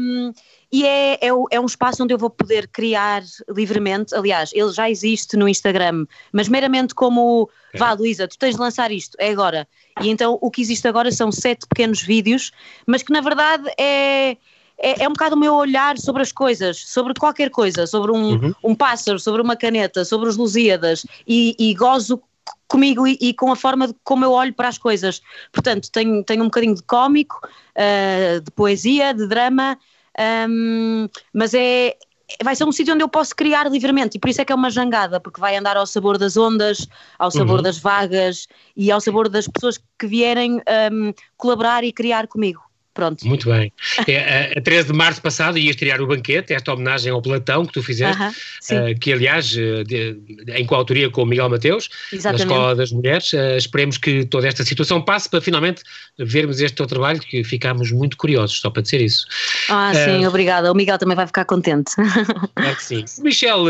Um, 0.00 0.32
e 0.72 0.84
é, 0.84 1.14
é, 1.14 1.28
é, 1.50 1.60
um 1.60 1.66
espaço 1.66 2.02
onde 2.02 2.12
eu 2.12 2.18
vou 2.18 2.30
poder 2.30 2.66
criar 2.66 3.22
livremente. 3.48 4.12
Aliás, 4.14 4.50
ele 4.54 4.72
já 4.72 4.90
existe 4.90 5.36
no 5.36 5.46
Instagram, 5.46 6.06
mas 6.32 6.48
meramente 6.48 6.94
como 6.94 7.48
é. 7.72 7.78
vá, 7.78 7.92
Luísa, 7.92 8.26
tu 8.26 8.36
tens 8.36 8.56
de 8.56 8.60
lançar 8.60 8.90
isto, 8.90 9.14
é 9.20 9.30
agora. 9.30 9.68
E 10.00 10.08
então 10.08 10.36
o 10.40 10.50
que 10.50 10.60
existe 10.60 10.88
agora 10.88 11.12
são 11.12 11.30
sete 11.30 11.66
pequenos 11.68 12.02
vídeos, 12.02 12.50
mas 12.86 13.02
que 13.02 13.12
na 13.12 13.20
verdade 13.20 13.70
é 13.78 14.36
é, 14.78 15.04
é, 15.04 15.08
um 15.08 15.12
bocado 15.12 15.36
o 15.36 15.38
meu 15.38 15.54
olhar 15.54 15.98
sobre 15.98 16.22
as 16.22 16.32
coisas, 16.32 16.78
sobre 16.78 17.14
qualquer 17.14 17.50
coisa, 17.50 17.86
sobre 17.86 18.12
um, 18.12 18.32
uhum. 18.32 18.54
um 18.64 18.74
pássaro, 18.74 19.18
sobre 19.18 19.40
uma 19.42 19.56
caneta, 19.56 20.04
sobre 20.04 20.28
os 20.28 20.36
Lusíadas, 20.36 21.06
e, 21.26 21.54
e 21.58 21.74
gozo 21.74 22.22
comigo 22.66 23.06
e, 23.06 23.18
e, 23.20 23.34
com 23.34 23.52
a 23.52 23.56
forma 23.56 23.88
de 23.88 23.94
como 24.02 24.24
eu 24.24 24.32
olho 24.32 24.54
para 24.54 24.68
as 24.68 24.78
coisas. 24.78 25.20
Portanto, 25.52 25.90
tenho, 25.90 26.24
tenho 26.24 26.42
um 26.42 26.46
bocadinho 26.46 26.74
de 26.74 26.82
cómico, 26.82 27.40
uh, 27.46 28.40
de 28.40 28.50
poesia, 28.52 29.12
de 29.12 29.26
drama, 29.26 29.78
um, 30.48 31.08
mas 31.32 31.54
é, 31.54 31.96
vai 32.42 32.56
ser 32.56 32.64
um 32.64 32.72
sítio 32.72 32.94
onde 32.94 33.02
eu 33.02 33.08
posso 33.08 33.34
criar 33.34 33.70
livremente 33.70 34.16
e 34.16 34.20
por 34.20 34.30
isso 34.30 34.40
é 34.40 34.44
que 34.44 34.52
é 34.52 34.54
uma 34.54 34.70
jangada, 34.70 35.20
porque 35.20 35.40
vai 35.40 35.56
andar 35.56 35.76
ao 35.76 35.86
sabor 35.86 36.18
das 36.18 36.36
ondas, 36.36 36.86
ao 37.18 37.30
sabor 37.30 37.56
uhum. 37.56 37.62
das 37.62 37.78
vagas 37.78 38.46
e 38.76 38.90
ao 38.90 39.00
sabor 39.00 39.28
das 39.28 39.46
pessoas 39.48 39.78
que 39.98 40.06
vierem 40.06 40.60
um, 40.92 41.12
colaborar 41.36 41.84
e 41.84 41.92
criar 41.92 42.26
comigo. 42.26 42.62
Pronto. 42.94 43.26
Muito 43.26 43.48
bem. 43.48 43.72
É, 44.06 44.52
a, 44.54 44.58
a 44.58 44.60
13 44.60 44.88
de 44.88 44.92
março 44.92 45.22
passado 45.22 45.56
ia 45.56 45.70
estrear 45.70 46.00
o 46.02 46.06
banquete, 46.06 46.52
esta 46.52 46.74
homenagem 46.74 47.10
ao 47.10 47.22
Platão 47.22 47.64
que 47.64 47.72
tu 47.72 47.82
fizeste, 47.82 48.22
uh 48.22 48.26
-huh, 48.26 48.92
uh, 48.92 48.98
que 48.98 49.12
aliás, 49.12 49.56
eh, 49.56 49.82
de, 49.84 50.18
em 50.54 50.66
coautoria 50.66 51.08
com 51.08 51.22
o 51.22 51.26
Miguel 51.26 51.48
Mateus, 51.48 51.88
Exatamente. 52.12 52.46
na 52.46 52.54
Escola 52.54 52.76
das 52.76 52.92
Mulheres. 52.92 53.32
Uh, 53.32 53.56
esperemos 53.56 53.96
que 53.96 54.26
toda 54.26 54.46
esta 54.46 54.62
situação 54.62 55.00
passe 55.00 55.28
para 55.28 55.40
finalmente 55.40 55.82
vermos 56.18 56.60
este 56.60 56.76
teu 56.76 56.86
trabalho, 56.86 57.18
que 57.20 57.42
ficámos 57.42 57.90
muito 57.90 58.16
curiosos, 58.16 58.60
só 58.60 58.68
para 58.68 58.82
dizer 58.82 59.00
isso. 59.00 59.26
Ah, 59.70 59.92
sim, 59.94 60.26
obrigada. 60.26 60.70
O 60.70 60.74
Miguel 60.74 60.98
também 60.98 61.16
vai 61.16 61.26
ficar 61.26 61.44
contente. 61.44 61.92
Claro 62.54 62.76
que 62.76 62.84
sim. 62.84 63.04
Michel 63.22 63.64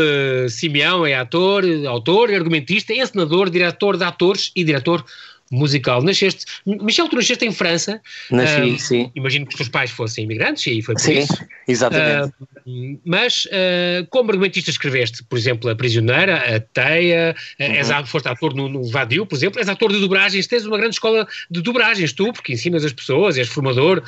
Simeão 0.49 1.05
é 1.05 1.15
ator, 1.15 1.63
autor, 1.87 2.31
argumentista, 2.31 2.93
encenador, 2.93 3.49
diretor 3.49 3.97
de 3.97 4.03
atores 4.03 4.51
e 4.55 4.63
diretor 4.63 5.03
musical. 5.51 6.01
Nasceste, 6.01 6.45
Michel, 6.65 7.07
tu 7.07 7.15
nasceste 7.15 7.45
em 7.45 7.51
França. 7.51 8.01
Nasci, 8.31 8.61
uh, 8.61 8.79
sim. 8.79 9.11
Imagino 9.15 9.45
que 9.45 9.51
os 9.53 9.57
teus 9.57 9.69
pais 9.69 9.91
fossem 9.91 10.23
imigrantes 10.23 10.65
e 10.67 10.81
foi 10.81 10.95
por 10.95 11.01
sim, 11.01 11.19
isso. 11.19 11.37
exatamente. 11.67 12.33
Uh, 12.65 12.99
mas 13.05 13.45
uh, 13.45 14.07
como 14.09 14.31
argumentista 14.31 14.71
escreveste, 14.71 15.23
por 15.23 15.37
exemplo, 15.37 15.69
A 15.69 15.75
Prisioneira, 15.75 16.55
A 16.55 16.59
Teia, 16.59 17.35
uhum. 17.59 17.65
és, 17.67 17.89
foste 18.09 18.27
ator 18.27 18.53
no, 18.53 18.67
no 18.67 18.83
Vadio, 18.83 19.25
por 19.25 19.35
exemplo, 19.35 19.59
és 19.59 19.69
ator 19.69 19.91
de 19.91 19.99
dobragens, 19.99 20.47
tens 20.47 20.65
uma 20.65 20.77
grande 20.77 20.95
escola 20.95 21.27
de 21.49 21.61
dobragens, 21.61 22.13
tu, 22.13 22.31
porque 22.33 22.53
ensinas 22.53 22.83
as 22.83 22.93
pessoas, 22.93 23.37
és 23.37 23.47
formador 23.47 24.03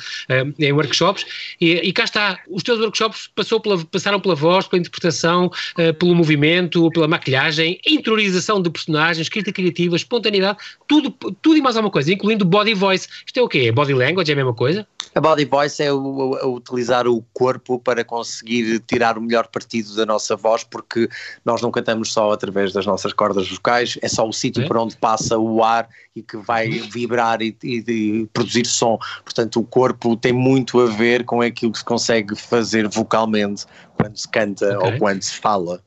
em 0.58 0.72
workshops, 0.72 1.24
e, 1.60 1.72
e, 1.72 1.92
cá 1.92 2.04
está, 2.04 2.38
os 2.48 2.62
teus 2.62 2.80
workshops 2.80 3.30
pela, 3.62 3.84
passaram 3.86 4.20
pela 4.20 4.34
voz, 4.34 4.66
pela 4.66 4.80
interpretação, 4.80 5.50
pelo 5.98 6.14
movimento, 6.14 6.90
pela 6.90 7.06
maquilhagem, 7.06 7.80
interiorização 7.86 8.60
de 8.60 8.70
personagens, 8.70 9.26
escrita 9.26 9.52
criativa, 9.52 9.96
espontaneidade, 9.96 10.58
tudo 10.88 11.10
tudo 11.42 11.56
e 11.56 11.60
mais 11.60 11.76
alguma 11.76 11.90
coisa, 11.90 12.12
incluindo 12.12 12.44
body 12.44 12.74
voice. 12.74 13.08
Isto 13.26 13.40
é 13.40 13.42
o 13.42 13.48
quê? 13.48 13.72
Body 13.72 13.94
language 13.94 14.30
é 14.30 14.34
a 14.34 14.36
mesma 14.36 14.54
coisa? 14.54 14.86
A 15.14 15.20
body 15.20 15.46
voice 15.46 15.82
é, 15.82 15.92
o, 15.92 16.38
é 16.38 16.46
utilizar 16.46 17.06
o 17.06 17.22
corpo 17.32 17.78
para 17.78 18.04
conseguir 18.04 18.80
tirar 18.80 19.16
o 19.16 19.20
melhor 19.22 19.46
partido 19.46 19.94
da 19.96 20.04
nossa 20.04 20.36
voz, 20.36 20.62
porque 20.62 21.08
nós 21.44 21.62
não 21.62 21.70
cantamos 21.70 22.12
só 22.12 22.32
através 22.32 22.72
das 22.72 22.84
nossas 22.84 23.12
cordas 23.12 23.48
vocais, 23.48 23.98
é 24.02 24.08
só 24.08 24.28
o 24.28 24.32
sítio 24.32 24.62
é? 24.62 24.66
por 24.66 24.76
onde 24.76 24.96
passa 24.96 25.38
o 25.38 25.64
ar 25.64 25.88
e 26.14 26.22
que 26.22 26.36
vai 26.36 26.68
vibrar 26.68 27.40
e, 27.40 27.56
e, 27.62 27.84
e, 27.86 28.26
produzir 28.26 28.66
som. 28.66 28.98
Portanto, 29.24 29.60
o 29.60 29.64
corpo 29.64 30.16
tem 30.16 30.32
muito 30.32 30.80
a 30.80 30.86
ver 30.86 31.24
com 31.24 31.40
aquilo 31.40 31.72
que 31.72 31.78
se 31.78 31.84
consegue 31.84 32.36
fazer 32.36 32.88
vocalmente 32.88 33.64
quando 33.94 34.16
se 34.16 34.28
canta 34.28 34.76
okay. 34.78 34.92
ou 34.92 34.98
quando 34.98 35.22
se 35.22 35.34
fala. 35.34 35.82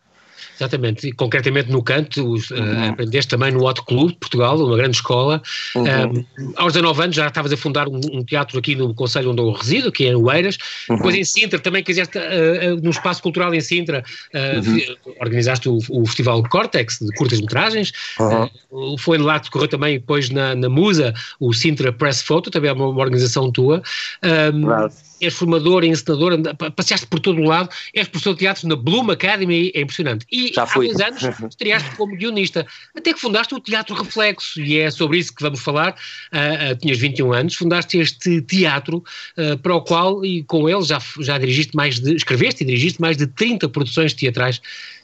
Exatamente, 0.60 1.08
e 1.08 1.12
concretamente 1.14 1.72
no 1.72 1.82
canto, 1.82 2.22
uh, 2.22 2.38
uhum. 2.52 2.90
aprendeste 2.90 3.30
também 3.30 3.50
no 3.50 3.66
Hot 3.66 3.82
Club 3.84 4.12
de 4.12 4.18
Portugal, 4.18 4.60
uma 4.60 4.76
grande 4.76 4.98
escola. 4.98 5.42
Uhum. 5.74 6.26
Um, 6.44 6.54
aos 6.58 6.74
19 6.74 7.04
anos 7.04 7.16
já 7.16 7.28
estavas 7.28 7.54
a 7.54 7.58
fundar 7.58 7.88
um, 7.88 8.02
um, 8.12 8.24
teatro 8.26 8.60
aqui 8.60 8.76
no 8.76 8.94
Conselho 8.94 9.32
onde 9.32 9.42
eu 9.42 9.52
resido, 9.52 9.90
que 9.90 10.04
é 10.04 10.10
em 10.10 10.16
Oeiras. 10.16 10.58
Uhum. 10.90 10.98
Depois 10.98 11.16
em 11.16 11.24
Sintra 11.24 11.60
também 11.60 11.82
quiseste, 11.82 12.18
uh, 12.18 12.22
uh, 12.74 12.82
no 12.84 12.90
Espaço 12.90 13.22
Cultural 13.24 13.54
em 13.54 13.62
Sintra, 13.62 14.04
uh, 14.34 15.14
organizaste 15.22 15.70
o, 15.70 15.78
o, 15.90 16.06
Festival 16.06 16.44
Cortex 16.50 17.00
de 17.00 17.14
curtas-metragens. 17.16 17.94
Uhum. 18.20 18.98
foi 18.98 19.18
lá 19.18 19.40
que 19.40 19.50
correu 19.50 19.70
também 19.70 19.98
depois 19.98 20.30
na, 20.30 20.56
na 20.56 20.68
Musa 20.68 21.14
o 21.40 21.54
Sintra 21.54 21.94
Press 21.94 22.22
Photo, 22.22 22.52
também 22.52 22.70
é 22.70 22.74
uma, 22.74 22.88
uma 22.88 23.02
organização 23.02 23.50
tua. 23.50 23.82
Um, 24.54 24.64
claro 24.64 24.92
és 25.22 25.34
formador, 25.34 25.84
encenador, 25.84 26.38
passeaste 26.76 27.08
por 27.08 27.20
todo 27.20 27.40
o 27.40 27.44
lado, 27.44 27.70
és 27.94 28.08
professor 28.08 28.34
de 28.34 28.40
teatro 28.40 28.68
na 28.68 28.76
Bloom 28.76 29.12
Academy, 29.12 29.72
é 29.74 29.82
impressionante. 29.82 30.26
E 30.32 30.52
há 30.58 30.66
dois 30.66 31.00
anos 31.00 31.24
estreaste 31.50 31.96
como 31.96 32.16
guionista, 32.16 32.66
até 32.96 33.14
que 33.14 33.20
fundaste 33.20 33.54
o 33.54 33.60
Teatro 33.60 33.96
Reflexo, 33.96 34.60
e 34.62 34.78
é 34.78 34.90
sobre 34.92 35.18
isso 35.18 35.34
que 35.34 35.42
vamos 35.42 35.60
falar. 35.60 35.96
Uh, 36.32 36.74
uh, 36.74 36.76
tinhas 36.78 36.98
21 36.98 37.34
anos, 37.34 37.56
fundaste 37.56 37.98
este 37.98 38.42
teatro 38.42 39.04
uh, 39.38 39.58
para 39.58 39.76
o 39.76 39.82
qual, 39.82 40.24
e 40.26 40.44
com 40.44 40.70
ele 40.70 40.84
já, 40.84 41.00
já 41.20 41.38
dirigiste 41.38 41.76
mais 41.76 42.00
de, 42.00 42.16
escreveste 42.16 42.64
e 42.64 42.68
dirigiste 42.68 43.02
mais 43.02 43.18
de 43.18 43.28
30 43.28 43.70
produções 43.70 44.14
teatrais 44.14 44.62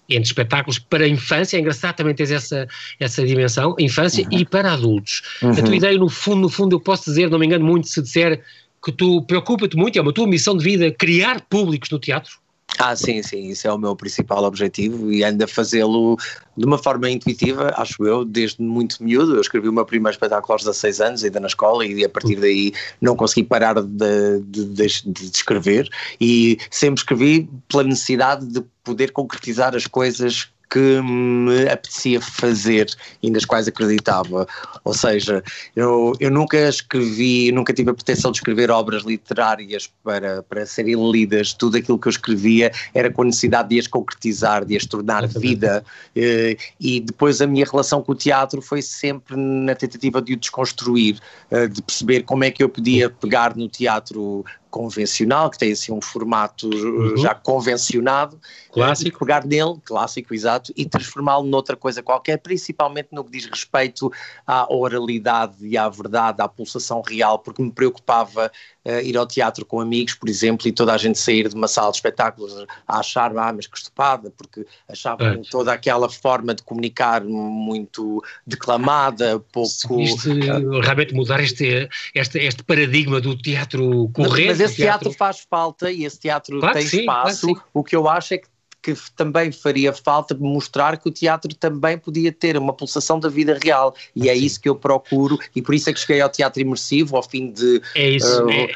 entre 0.10 0.28
espetáculos 0.28 0.78
para 0.78 1.06
a 1.06 1.08
infância, 1.08 1.58
é 1.58 1.60
engraçado 1.60 1.96
também 1.96 2.14
teres 2.14 2.32
essa, 2.32 2.68
essa 3.00 3.26
dimensão, 3.26 3.76
infância 3.80 4.24
uhum. 4.24 4.40
e 4.40 4.46
para 4.46 4.74
adultos. 4.74 5.24
Uhum. 5.42 5.52
A 5.52 5.62
tua 5.62 5.76
ideia, 5.76 5.98
no 5.98 6.10
fundo, 6.10 6.42
no 6.42 6.50
fundo, 6.50 6.76
eu 6.76 6.80
posso 6.80 7.06
dizer, 7.06 7.30
não 7.30 7.40
me 7.40 7.46
engano 7.46 7.66
muito 7.66 7.88
se 7.88 8.02
disser 8.02 8.42
que 8.86 8.92
tu 8.92 9.24
preocupa-te 9.24 9.76
muito, 9.76 9.98
é 9.98 10.02
uma 10.02 10.14
tua 10.14 10.28
missão 10.28 10.56
de 10.56 10.64
vida, 10.64 10.92
criar 10.92 11.42
públicos 11.42 11.90
no 11.90 11.98
teatro? 11.98 12.40
Ah, 12.78 12.96
sim, 12.96 13.24
sim, 13.24 13.48
isso 13.48 13.68
é 13.68 13.74
o 13.74 13.78
meu 13.78 13.96
principal 13.96 14.44
objetivo 14.44 15.12
e 15.12 15.24
ando 15.24 15.44
a 15.44 15.48
fazê-lo 15.48 16.18
de 16.58 16.66
uma 16.66 16.78
forma 16.78 17.10
intuitiva, 17.10 17.74
acho 17.78 18.06
eu, 18.06 18.26
desde 18.26 18.62
muito 18.62 19.02
miúdo. 19.02 19.36
Eu 19.36 19.42
escrevi 19.42 19.70
o 19.70 19.74
meu 19.74 19.86
primeiro 19.86 20.14
espetáculo 20.14 20.54
aos 20.54 20.64
16 20.64 21.02
anos, 21.02 21.24
ainda 21.24 21.40
na 21.40 21.48
escola, 21.48 21.86
e 21.86 22.04
a 22.04 22.10
partir 22.10 22.36
daí 22.36 22.74
não 23.00 23.16
consegui 23.16 23.44
parar 23.44 23.76
de, 23.76 24.40
de, 24.42 24.66
de, 24.66 24.88
de 25.06 25.26
escrever 25.26 25.90
e 26.20 26.58
sempre 26.70 27.00
escrevi 27.00 27.50
pela 27.70 27.84
necessidade 27.84 28.46
de 28.46 28.62
poder 28.84 29.12
concretizar 29.12 29.74
as 29.74 29.88
coisas 29.88 30.50
que 30.76 31.02
me 31.02 31.70
apetecia 31.70 32.20
fazer 32.20 32.94
e 33.24 33.32
nas 33.32 33.46
quais 33.46 33.66
acreditava. 33.66 34.46
Ou 34.84 34.94
seja, 34.94 35.42
eu, 35.74 36.14
eu 36.20 36.30
nunca 36.30 36.58
escrevi, 36.68 37.50
nunca 37.54 37.72
tive 37.72 37.92
a 37.92 37.94
pretensão 37.94 38.30
de 38.30 38.40
escrever 38.40 38.70
obras 38.70 39.04
literárias 39.04 39.90
para, 40.04 40.44
para 40.44 40.66
serem 40.66 41.10
lidas. 41.10 41.54
Tudo 41.54 41.78
aquilo 41.78 41.98
que 41.98 42.10
eu 42.10 42.12
escrevia 42.12 42.74
era 42.94 43.10
com 43.10 43.22
a 43.22 43.26
necessidade 43.26 43.70
de 43.70 43.80
as 43.80 43.88
concretizar, 43.88 44.66
de 44.66 44.76
as 44.76 44.86
tornar 44.86 45.26
vida. 45.28 45.82
Eh, 46.14 46.58
e 46.78 47.00
depois 47.00 47.40
a 47.40 47.48
minha 47.48 47.66
relação 47.66 48.04
com 48.04 48.12
o 48.12 48.16
teatro 48.16 48.62
foi 48.62 48.82
sempre 48.82 49.38
na 49.38 49.76
tentativa 49.76 50.22
de 50.22 50.34
o 50.34 50.38
desconstruir, 50.38 51.20
eh, 51.52 51.68
de 51.68 51.82
perceber 51.82 52.24
como 52.24 52.44
é 52.44 52.52
que 52.52 52.62
eu 52.62 52.68
podia 52.68 53.10
pegar 53.10 53.56
no 53.56 53.70
teatro 53.70 54.44
convencional, 54.76 55.50
que 55.50 55.58
tem 55.58 55.72
assim 55.72 55.94
um 55.94 56.02
formato 56.02 56.68
uh, 56.68 57.12
uhum. 57.12 57.18
já 57.18 57.34
convencionado, 57.34 58.38
clássico. 58.74 59.20
pegar 59.20 59.46
nele, 59.46 59.80
clássico, 59.86 60.34
exato, 60.34 60.74
e 60.76 60.84
transformá-lo 60.86 61.46
noutra 61.46 61.78
coisa 61.78 62.04
qualquer, 62.04 62.40
principalmente 62.40 63.08
no 63.14 63.24
que 63.24 63.32
diz 63.32 63.46
respeito 63.46 64.12
à 64.46 64.68
oralidade 64.70 65.66
e 65.66 65.78
à 65.78 65.88
verdade, 65.88 66.42
à 66.42 66.48
pulsação 66.50 67.02
real, 67.02 67.40
porque 67.40 67.64
me 67.64 67.72
preocupava 67.72 68.52
uh, 68.86 69.02
ir 69.04 69.18
ao 69.18 69.26
teatro 69.26 69.66
com 69.66 69.80
amigos, 69.80 70.14
por 70.14 70.30
exemplo, 70.30 70.68
e 70.68 70.72
toda 70.72 70.94
a 70.94 70.98
gente 70.98 71.18
sair 71.18 71.50
de 71.50 71.56
uma 71.56 71.68
sala 71.68 71.92
de 71.92 71.98
espetáculos 71.98 72.54
a 72.88 73.00
achar, 73.00 73.36
ah, 73.38 73.54
mas 73.54 73.68
que 73.68 73.78
estupada, 73.78 74.32
porque 74.38 74.66
achavam 74.88 75.28
é. 75.28 75.42
toda 75.50 75.74
aquela 75.74 76.10
forma 76.10 76.54
de 76.54 76.64
comunicar 76.64 77.24
muito 77.24 78.24
declamada, 78.46 79.40
pouco... 79.52 80.00
Isto, 80.00 80.32
uh, 80.32 80.80
realmente 80.82 81.14
mudar 81.14 81.42
este, 81.42 81.90
este, 82.14 82.40
este 82.40 82.64
paradigma 82.64 83.20
do 83.20 83.38
teatro 83.38 84.10
correto. 84.14 84.48
Mas 84.48 84.60
esse 84.60 84.76
teatro... 84.76 85.10
teatro... 85.10 85.18
faz 85.18 85.46
falta 85.50 85.92
e 85.92 86.06
esse 86.06 86.20
teatro 86.20 86.60
claro 86.60 86.74
tem 86.74 86.88
sim, 86.88 87.00
espaço. 87.00 87.48
Claro 87.48 87.66
o 87.74 87.84
que 87.84 87.96
eu 87.96 88.08
acho 88.08 88.34
é 88.34 88.38
que 88.38 88.48
que 88.94 89.12
também 89.16 89.52
faria 89.52 89.92
falta 89.92 90.36
mostrar 90.36 90.98
que 90.98 91.10
o 91.10 91.12
teatro 91.12 91.54
também 91.56 91.98
podia 91.98 92.32
ter 92.32 92.56
uma 92.58 92.72
pulsação 92.72 93.20
da 93.20 93.30
vida 93.30 93.58
real 93.64 93.96
e 94.16 94.30
é 94.30 94.36
isso 94.36 94.62
que 94.62 94.70
eu 94.70 94.76
procuro 94.76 95.40
e 95.56 95.62
por 95.62 95.74
isso 95.74 95.90
é 95.90 95.94
que 95.94 96.00
cheguei 96.00 96.22
ao 96.22 96.30
teatro 96.30 96.62
imersivo 96.62 97.16
ao 97.16 97.24
fim 97.24 97.52
de 97.52 97.82
é 97.96 98.10
isso, 98.12 98.44
uh, 98.44 98.50
é. 98.52 98.70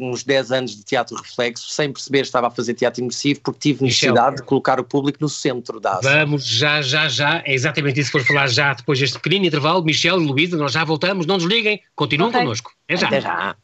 uns 0.00 0.22
10 0.24 0.52
anos 0.52 0.76
de 0.76 0.84
teatro 0.84 1.16
reflexo 1.16 1.70
sem 1.70 1.90
perceber 1.90 2.20
que 2.20 2.26
estava 2.26 2.48
a 2.48 2.50
fazer 2.50 2.74
teatro 2.74 3.00
imersivo 3.00 3.40
porque 3.42 3.60
tive 3.60 3.84
necessidade 3.84 4.32
Michel, 4.32 4.36
de 4.36 4.42
colocar 4.42 4.78
o 4.78 4.84
público 4.84 5.18
no 5.20 5.28
centro 5.28 5.80
da 5.80 5.94
ação. 5.94 6.12
Vamos, 6.12 6.46
já, 6.46 6.82
já, 6.82 7.08
já, 7.08 7.42
é 7.46 7.54
exatamente 7.54 8.00
isso 8.00 8.12
que 8.12 8.18
for 8.18 8.26
falar 8.26 8.48
já 8.48 8.74
depois 8.74 8.98
deste 8.98 9.18
pequenino 9.18 9.46
intervalo, 9.46 9.82
Michel 9.82 10.20
e 10.20 10.26
Luísa, 10.26 10.56
nós 10.56 10.72
já 10.72 10.84
voltamos, 10.84 11.24
não 11.24 11.38
desliguem, 11.38 11.80
continuem 11.94 12.28
okay. 12.28 12.40
connosco. 12.40 12.72
É 12.88 12.96
já. 12.96 13.06
Até 13.06 13.20
já. 13.20 13.56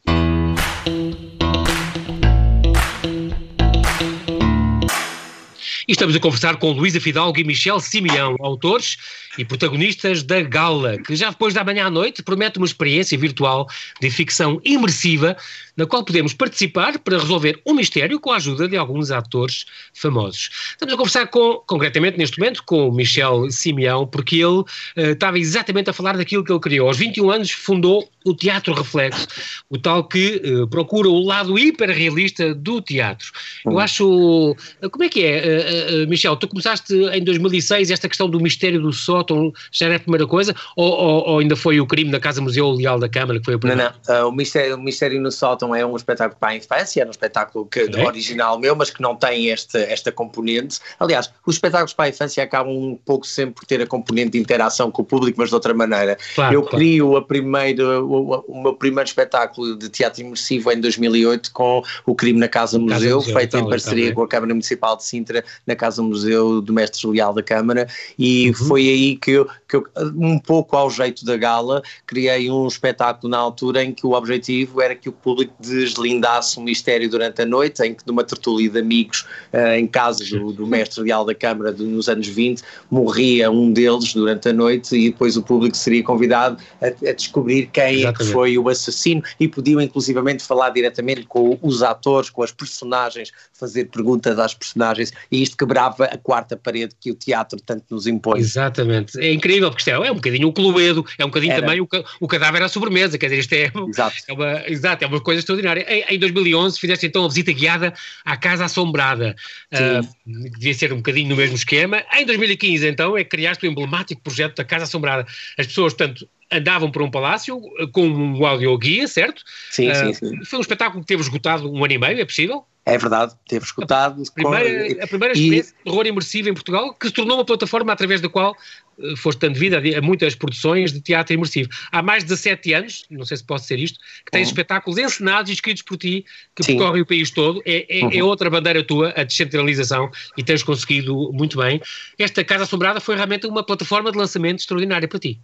E 5.88 5.92
estamos 5.92 6.16
a 6.16 6.20
conversar 6.20 6.56
com 6.56 6.72
Luísa 6.72 7.00
Fidalgo 7.00 7.38
e 7.38 7.44
Michel 7.44 7.78
Simeão, 7.78 8.34
autores 8.40 8.96
e 9.38 9.44
protagonistas 9.44 10.24
da 10.24 10.42
Gala, 10.42 10.98
que 10.98 11.14
já 11.14 11.30
depois 11.30 11.54
da 11.54 11.62
manhã 11.62 11.86
à 11.86 11.90
noite 11.90 12.24
promete 12.24 12.58
uma 12.58 12.66
experiência 12.66 13.16
virtual 13.16 13.68
de 14.00 14.10
ficção 14.10 14.60
imersiva, 14.64 15.36
na 15.76 15.86
qual 15.86 16.04
podemos 16.04 16.32
participar 16.32 16.98
para 16.98 17.18
resolver 17.18 17.60
um 17.66 17.74
mistério 17.74 18.18
com 18.18 18.32
a 18.32 18.36
ajuda 18.36 18.68
de 18.68 18.76
alguns 18.76 19.10
atores 19.10 19.66
famosos. 19.94 20.50
Estamos 20.70 20.94
a 20.94 20.96
conversar 20.96 21.26
com, 21.28 21.62
concretamente 21.66 22.18
neste 22.18 22.38
momento, 22.38 22.62
com 22.64 22.88
o 22.88 22.92
Michel 22.92 23.50
Simeão, 23.50 24.06
porque 24.06 24.36
ele 24.36 24.60
uh, 24.60 24.66
estava 24.96 25.38
exatamente 25.38 25.90
a 25.90 25.92
falar 25.92 26.16
daquilo 26.16 26.42
que 26.42 26.52
ele 26.52 26.60
criou. 26.60 26.88
Aos 26.88 26.96
21 26.96 27.30
anos 27.30 27.50
fundou 27.50 28.08
o 28.24 28.34
Teatro 28.34 28.74
Reflexo, 28.74 29.26
o 29.70 29.78
tal 29.78 30.04
que 30.04 30.42
uh, 30.44 30.66
procura 30.68 31.08
o 31.08 31.20
lado 31.20 31.58
hiperrealista 31.58 32.54
do 32.54 32.80
teatro. 32.80 33.30
Eu 33.64 33.72
hum. 33.72 33.78
acho. 33.78 34.56
Como 34.90 35.04
é 35.04 35.08
que 35.08 35.24
é, 35.24 36.06
Michel? 36.06 36.36
Tu 36.36 36.48
começaste 36.48 36.94
em 36.94 37.22
2006 37.22 37.90
esta 37.90 38.08
questão 38.08 38.28
do 38.28 38.40
mistério 38.40 38.80
do 38.80 38.92
sótão, 38.92 39.52
já 39.70 39.86
era 39.86 39.96
a 39.96 40.00
primeira 40.00 40.26
coisa? 40.26 40.54
Ou, 40.76 40.90
ou, 40.90 41.28
ou 41.28 41.38
ainda 41.38 41.56
foi 41.56 41.80
o 41.80 41.86
crime 41.86 42.10
da 42.10 42.20
Casa 42.20 42.40
Museu 42.40 42.70
Leal 42.70 42.98
da 42.98 43.08
Câmara 43.08 43.38
que 43.38 43.44
foi 43.44 43.54
a 43.54 43.58
primeira? 43.58 43.94
Não, 44.06 44.14
não. 44.14 44.28
O, 44.28 44.32
mistério, 44.32 44.76
o 44.76 44.80
mistério 44.80 45.20
no 45.20 45.30
sótão 45.30 45.65
é 45.74 45.84
um 45.84 45.96
espetáculo 45.96 46.38
para 46.38 46.50
a 46.50 46.56
infância, 46.56 47.02
é 47.02 47.06
um 47.06 47.10
espetáculo 47.10 47.66
que, 47.66 47.80
é. 47.80 48.04
original 48.04 48.58
meu, 48.58 48.74
mas 48.76 48.90
que 48.90 49.00
não 49.00 49.16
tem 49.16 49.48
este, 49.48 49.78
esta 49.78 50.12
componente. 50.12 50.80
Aliás, 50.98 51.30
os 51.44 51.56
espetáculos 51.56 51.92
para 51.92 52.06
a 52.06 52.08
infância 52.08 52.42
acabam 52.42 52.72
um 52.72 52.98
pouco 53.04 53.26
sempre 53.26 53.54
por 53.54 53.64
ter 53.64 53.80
a 53.80 53.86
componente 53.86 54.30
de 54.30 54.38
interação 54.38 54.90
com 54.90 55.02
o 55.02 55.04
público, 55.04 55.38
mas 55.38 55.48
de 55.48 55.54
outra 55.54 55.74
maneira. 55.74 56.16
Claro, 56.34 56.54
eu 56.54 56.62
claro. 56.62 56.76
crio 56.76 57.16
a 57.16 57.22
primeira, 57.22 58.02
o, 58.02 58.44
o, 58.46 58.62
meu 58.62 58.74
primeiro 58.74 59.08
espetáculo 59.08 59.76
de 59.76 59.88
teatro 59.88 60.22
imersivo 60.22 60.70
em 60.70 60.80
2008 60.80 61.52
com 61.52 61.82
o 62.04 62.14
Crime 62.14 62.38
na 62.38 62.48
Casa 62.48 62.78
Museu, 62.78 63.16
Museu 63.16 63.34
feito 63.34 63.56
em 63.56 63.68
parceria 63.68 64.12
com 64.12 64.22
a 64.22 64.28
Câmara 64.28 64.52
Municipal 64.52 64.96
de 64.96 65.04
Sintra, 65.04 65.44
na 65.66 65.74
Casa 65.74 66.02
Museu 66.02 66.60
do 66.60 66.72
Mestre 66.72 67.06
Leal 67.08 67.32
da 67.32 67.42
Câmara, 67.42 67.86
e 68.18 68.48
uhum. 68.48 68.54
foi 68.54 68.88
aí 68.88 69.16
que 69.16 69.32
eu, 69.32 69.48
que 69.68 69.76
eu, 69.76 69.86
um 70.16 70.38
pouco 70.38 70.76
ao 70.76 70.90
jeito 70.90 71.24
da 71.24 71.36
gala, 71.36 71.82
criei 72.06 72.50
um 72.50 72.66
espetáculo 72.66 73.30
na 73.30 73.38
altura 73.38 73.82
em 73.82 73.92
que 73.92 74.06
o 74.06 74.12
objetivo 74.12 74.80
era 74.80 74.94
que 74.94 75.08
o 75.08 75.12
público 75.12 75.54
deslindasse 75.60 76.58
o 76.58 76.62
mistério 76.62 77.08
durante 77.10 77.42
a 77.42 77.46
noite, 77.46 77.82
em 77.82 77.94
que 77.94 78.02
numa 78.06 78.24
tertúlia 78.24 78.70
de 78.70 78.78
amigos 78.78 79.26
uh, 79.52 79.74
em 79.76 79.86
casa 79.86 80.24
do, 80.24 80.52
do 80.52 80.66
Mestre 80.66 81.02
Leal 81.02 81.24
da 81.24 81.34
Câmara 81.34 81.72
de, 81.72 81.82
nos 81.84 82.08
anos 82.08 82.26
20, 82.26 82.62
morria 82.90 83.50
um 83.50 83.72
deles 83.72 84.14
durante 84.14 84.48
a 84.48 84.52
noite 84.52 84.96
e 84.96 85.10
depois 85.10 85.36
o 85.36 85.42
público 85.42 85.76
seria 85.76 86.02
convidado 86.02 86.56
a, 86.80 86.86
a 86.86 87.12
descobrir 87.12 87.66
quem 87.66 88.00
Exatamente. 88.00 88.06
é 88.06 88.12
que 88.12 88.32
foi 88.32 88.46
foi 88.46 88.58
o 88.58 88.68
assassino 88.68 89.22
e 89.40 89.48
podiam 89.48 89.80
inclusivamente 89.80 90.44
falar 90.44 90.70
diretamente 90.70 91.24
com 91.24 91.58
os 91.60 91.82
atores, 91.82 92.30
com 92.30 92.42
as 92.42 92.52
personagens, 92.52 93.32
fazer 93.52 93.86
perguntas 93.86 94.38
às 94.38 94.54
personagens 94.54 95.12
e 95.32 95.42
isto 95.42 95.56
quebrava 95.56 96.04
a 96.04 96.16
quarta 96.16 96.56
parede 96.56 96.94
que 97.00 97.10
o 97.10 97.14
teatro 97.14 97.58
tanto 97.60 97.84
nos 97.90 98.06
impõe. 98.06 98.38
Exatamente, 98.38 99.18
é 99.18 99.32
incrível 99.32 99.68
porque 99.70 99.80
isto 99.80 100.02
é, 100.02 100.06
é 100.06 100.12
um 100.12 100.16
bocadinho 100.16 100.48
o 100.48 100.52
Cluedo, 100.52 101.04
é 101.18 101.24
um 101.24 101.28
bocadinho 101.28 101.52
Era. 101.52 101.62
também 101.62 101.80
o, 101.80 101.88
o 102.20 102.28
cadáver 102.28 102.62
à 102.62 102.68
sobremesa, 102.68 103.18
quer 103.18 103.26
dizer, 103.26 103.40
isto 103.40 103.52
é, 103.54 103.72
exato. 103.88 104.16
é, 104.28 104.32
uma, 104.32 104.68
exato, 104.68 105.04
é 105.04 105.06
uma 105.08 105.20
coisa 105.20 105.42
extraordinária. 105.46 105.86
Em, 105.88 106.14
em 106.14 106.18
2011 106.18 106.78
fizeste 106.78 107.06
então 107.06 107.24
a 107.24 107.28
visita 107.28 107.52
guiada 107.52 107.94
à 108.24 108.36
Casa 108.36 108.64
Assombrada, 108.64 109.36
uh, 109.72 110.08
devia 110.26 110.74
ser 110.74 110.92
um 110.92 110.96
bocadinho 110.96 111.28
no 111.28 111.36
mesmo 111.36 111.54
esquema. 111.54 112.04
Em 112.12 112.26
2015 112.26 112.86
então 112.86 113.16
é 113.16 113.24
que 113.24 113.30
criaste 113.30 113.66
o 113.66 113.70
emblemático 113.70 114.20
projeto 114.22 114.56
da 114.56 114.64
Casa 114.64 114.84
Assombrada. 114.84 115.26
As 115.58 115.66
pessoas, 115.66 115.94
portanto, 115.94 116.28
andavam 116.52 116.90
por 116.90 117.02
um 117.02 117.10
palácio 117.10 117.60
eh, 117.78 117.86
com 117.92 118.06
um 118.06 118.46
audioguia, 118.46 119.06
certo? 119.08 119.42
Sim, 119.70 119.90
uh, 119.90 119.94
sim, 119.94 120.12
sim. 120.14 120.44
Foi 120.44 120.58
um 120.58 120.62
espetáculo 120.62 121.00
que 121.02 121.06
teve 121.06 121.22
esgotado 121.22 121.70
um 121.70 121.84
ano 121.84 121.92
e 121.92 121.98
meio, 121.98 122.20
é 122.20 122.24
possível? 122.24 122.64
É 122.88 122.96
verdade, 122.96 123.34
teve 123.48 123.64
esgotado. 123.64 124.22
A 124.22 124.32
primeira, 124.32 124.94
com... 124.94 125.02
a 125.02 125.06
primeira 125.08 125.34
experiência 125.34 125.72
e... 125.72 125.78
de 125.78 125.84
terror 125.84 126.06
imersivo 126.06 126.48
em 126.48 126.54
Portugal, 126.54 126.94
que 126.94 127.08
se 127.08 127.12
tornou 127.12 127.36
uma 127.36 127.44
plataforma 127.44 127.92
através 127.92 128.20
da 128.20 128.28
qual 128.28 128.56
uh, 128.96 129.16
foste 129.16 129.40
dando 129.40 129.58
vida 129.58 129.76
a, 129.76 129.98
a, 129.98 130.00
muitas 130.00 130.36
produções 130.36 130.92
de 130.92 131.00
teatro 131.00 131.34
imersivo. 131.34 131.68
Há 131.90 132.00
mais 132.00 132.22
de 132.22 132.28
17 132.28 132.74
anos, 132.74 133.04
não 133.10 133.24
sei 133.24 133.38
se 133.38 133.44
posso 133.44 133.66
ser 133.66 133.80
isto, 133.80 133.98
que 134.24 134.30
tens 134.30 134.46
uhum. 134.46 134.52
espetáculos 134.52 135.00
encenados 135.00 135.50
e 135.50 135.54
escritos 135.54 135.82
por 135.82 135.96
ti, 135.96 136.24
que 136.54 136.62
Sim. 136.62 136.76
percorrem 136.76 137.02
o 137.02 137.06
país 137.06 137.28
todo. 137.32 137.60
É, 137.66 137.74
é, 137.88 138.00
é 138.02 138.04
uhum. 138.04 138.10
é, 138.12 138.22
outra 138.22 138.48
bandeira 138.48 138.84
tua, 138.84 139.12
a 139.16 139.24
descentralização, 139.24 140.08
e 140.38 140.44
tens 140.44 140.62
conseguido 140.62 141.32
muito 141.32 141.58
bem. 141.58 141.82
Esta 142.16 142.44
Casa 142.44 142.62
Assombrada 142.62 143.00
foi 143.00 143.16
realmente 143.16 143.48
uma 143.48 143.64
plataforma 143.64 144.12
de 144.12 144.18
lançamento 144.18 144.60
extraordinária 144.60 145.08
para 145.08 145.18
ti. 145.18 145.40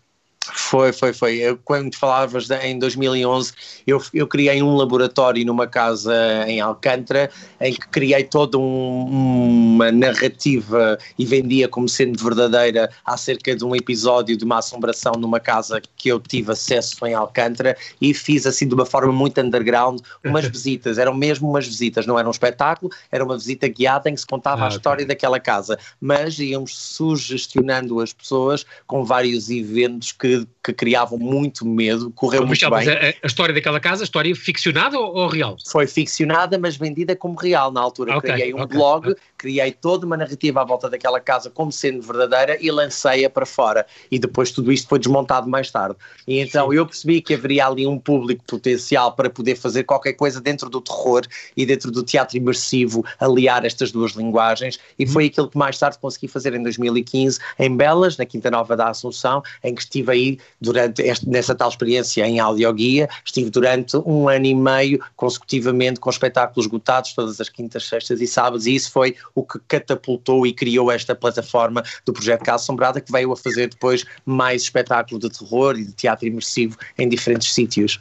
Foi, 0.50 0.92
foi, 0.92 1.12
foi. 1.12 1.36
Eu, 1.36 1.56
quando 1.64 1.94
falavas 1.94 2.48
de, 2.48 2.56
em 2.66 2.78
2011, 2.78 3.52
eu, 3.86 4.02
eu 4.12 4.26
criei 4.26 4.60
um 4.60 4.74
laboratório 4.74 5.44
numa 5.46 5.68
casa 5.68 6.12
em 6.48 6.60
Alcântara 6.60 7.30
em 7.60 7.72
que 7.72 7.86
criei 7.88 8.24
toda 8.24 8.58
um, 8.58 9.74
uma 9.74 9.92
narrativa 9.92 10.98
e 11.16 11.24
vendia 11.24 11.68
como 11.68 11.88
sendo 11.88 12.22
verdadeira 12.22 12.90
acerca 13.04 13.54
de 13.54 13.64
um 13.64 13.76
episódio 13.76 14.36
de 14.36 14.44
uma 14.44 14.58
assombração 14.58 15.12
numa 15.12 15.38
casa 15.38 15.80
que 15.96 16.08
eu 16.08 16.18
tive 16.18 16.50
acesso 16.50 17.06
em 17.06 17.14
Alcântara 17.14 17.76
e 18.00 18.12
fiz 18.12 18.44
assim 18.44 18.66
de 18.66 18.74
uma 18.74 18.84
forma 18.84 19.12
muito 19.12 19.40
underground 19.40 20.00
umas 20.24 20.46
visitas. 20.50 20.98
Eram 20.98 21.14
mesmo 21.14 21.48
umas 21.48 21.66
visitas, 21.66 22.04
não 22.04 22.18
era 22.18 22.26
um 22.26 22.32
espetáculo, 22.32 22.90
era 23.12 23.24
uma 23.24 23.38
visita 23.38 23.68
guiada 23.68 24.10
em 24.10 24.14
que 24.14 24.20
se 24.20 24.26
contava 24.26 24.64
ah, 24.64 24.66
a 24.66 24.68
história 24.70 25.04
okay. 25.04 25.06
daquela 25.06 25.38
casa, 25.38 25.78
mas 26.00 26.38
íamos 26.40 26.76
sugestionando 26.76 28.00
as 28.00 28.12
pessoas 28.12 28.66
com 28.86 29.04
vários 29.04 29.48
eventos 29.48 30.10
que 30.10 30.31
to 30.32 30.46
que 30.62 30.72
criavam 30.72 31.18
muito 31.18 31.66
medo, 31.66 32.10
correu 32.12 32.46
muito 32.46 32.70
bem. 32.70 32.88
A, 32.88 33.14
a, 33.22 33.26
história 33.26 33.52
daquela 33.52 33.80
casa, 33.80 34.02
a 34.02 34.04
história 34.04 34.34
ficcionada 34.36 34.96
ou, 34.98 35.12
ou, 35.12 35.26
real? 35.26 35.56
Foi 35.66 35.88
ficcionada, 35.88 36.56
mas 36.56 36.76
vendida 36.76 37.16
como 37.16 37.34
real 37.34 37.72
na 37.72 37.80
altura. 37.80 38.16
Okay, 38.18 38.32
criei 38.32 38.54
um 38.54 38.62
okay, 38.62 38.76
blog, 38.76 39.08
okay. 39.08 39.22
criei 39.36 39.72
toda 39.72 40.06
uma 40.06 40.16
narrativa 40.16 40.60
à 40.60 40.64
volta 40.64 40.88
daquela 40.88 41.18
casa 41.18 41.50
como 41.50 41.72
sendo 41.72 42.00
verdadeira 42.02 42.56
e 42.60 42.70
lancei-a 42.70 43.28
para 43.28 43.44
fora. 43.44 43.84
E 44.08 44.20
depois 44.20 44.52
tudo 44.52 44.70
isto 44.70 44.88
foi 44.88 45.00
desmontado 45.00 45.48
mais 45.48 45.68
tarde. 45.68 45.96
E 46.28 46.38
então 46.38 46.70
Sim. 46.70 46.76
eu 46.76 46.86
percebi 46.86 47.20
que 47.20 47.34
haveria 47.34 47.66
ali 47.66 47.84
um 47.84 47.98
público 47.98 48.44
potencial 48.46 49.12
para 49.12 49.28
poder 49.28 49.56
fazer 49.56 49.82
qualquer 49.82 50.12
coisa 50.12 50.40
dentro 50.40 50.70
do 50.70 50.80
terror 50.80 51.22
e 51.56 51.66
dentro 51.66 51.90
do 51.90 52.04
teatro 52.04 52.36
imersivo, 52.36 53.04
aliar 53.18 53.64
estas 53.64 53.90
duas 53.90 54.12
linguagens. 54.12 54.78
E 54.96 55.06
foi 55.06 55.26
aquilo 55.26 55.48
que 55.48 55.58
mais 55.58 55.76
tarde 55.76 55.98
consegui 55.98 56.28
fazer 56.28 56.54
em 56.54 56.62
2015 56.62 57.40
em 57.58 57.76
Belas, 57.76 58.16
na 58.16 58.24
Quinta 58.24 58.48
Nova 58.48 58.76
da 58.76 58.90
Assunção, 58.90 59.42
em 59.64 59.74
que 59.74 59.82
estive 59.82 60.12
aí 60.12 60.38
durante 60.62 61.02
este, 61.02 61.28
nessa 61.28 61.54
tal 61.54 61.68
experiência 61.68 62.26
em 62.26 62.38
audioguia, 62.38 63.08
estive 63.24 63.50
durante 63.50 63.96
um 63.98 64.28
ano 64.28 64.46
e 64.46 64.54
meio 64.54 65.00
consecutivamente 65.16 65.98
com 65.98 66.08
espetáculos 66.08 66.66
esgotados 66.66 67.12
todas 67.12 67.40
as 67.40 67.48
quintas, 67.48 67.86
sextas 67.88 68.20
e 68.20 68.26
sábados, 68.26 68.66
e 68.66 68.74
isso 68.74 68.90
foi 68.90 69.16
o 69.34 69.42
que 69.42 69.58
catapultou 69.66 70.46
e 70.46 70.52
criou 70.52 70.90
esta 70.90 71.14
plataforma 71.14 71.82
do 72.06 72.12
projeto 72.12 72.44
Casa 72.44 72.62
Assombrada, 72.62 73.00
que 73.00 73.10
veio 73.10 73.32
a 73.32 73.36
fazer 73.36 73.68
depois 73.68 74.04
mais 74.24 74.62
espetáculos 74.62 75.20
de 75.20 75.30
terror 75.36 75.76
e 75.76 75.84
de 75.84 75.92
teatro 75.92 76.26
imersivo 76.26 76.76
em 76.96 77.08
diferentes 77.08 77.52
sítios. 77.52 77.98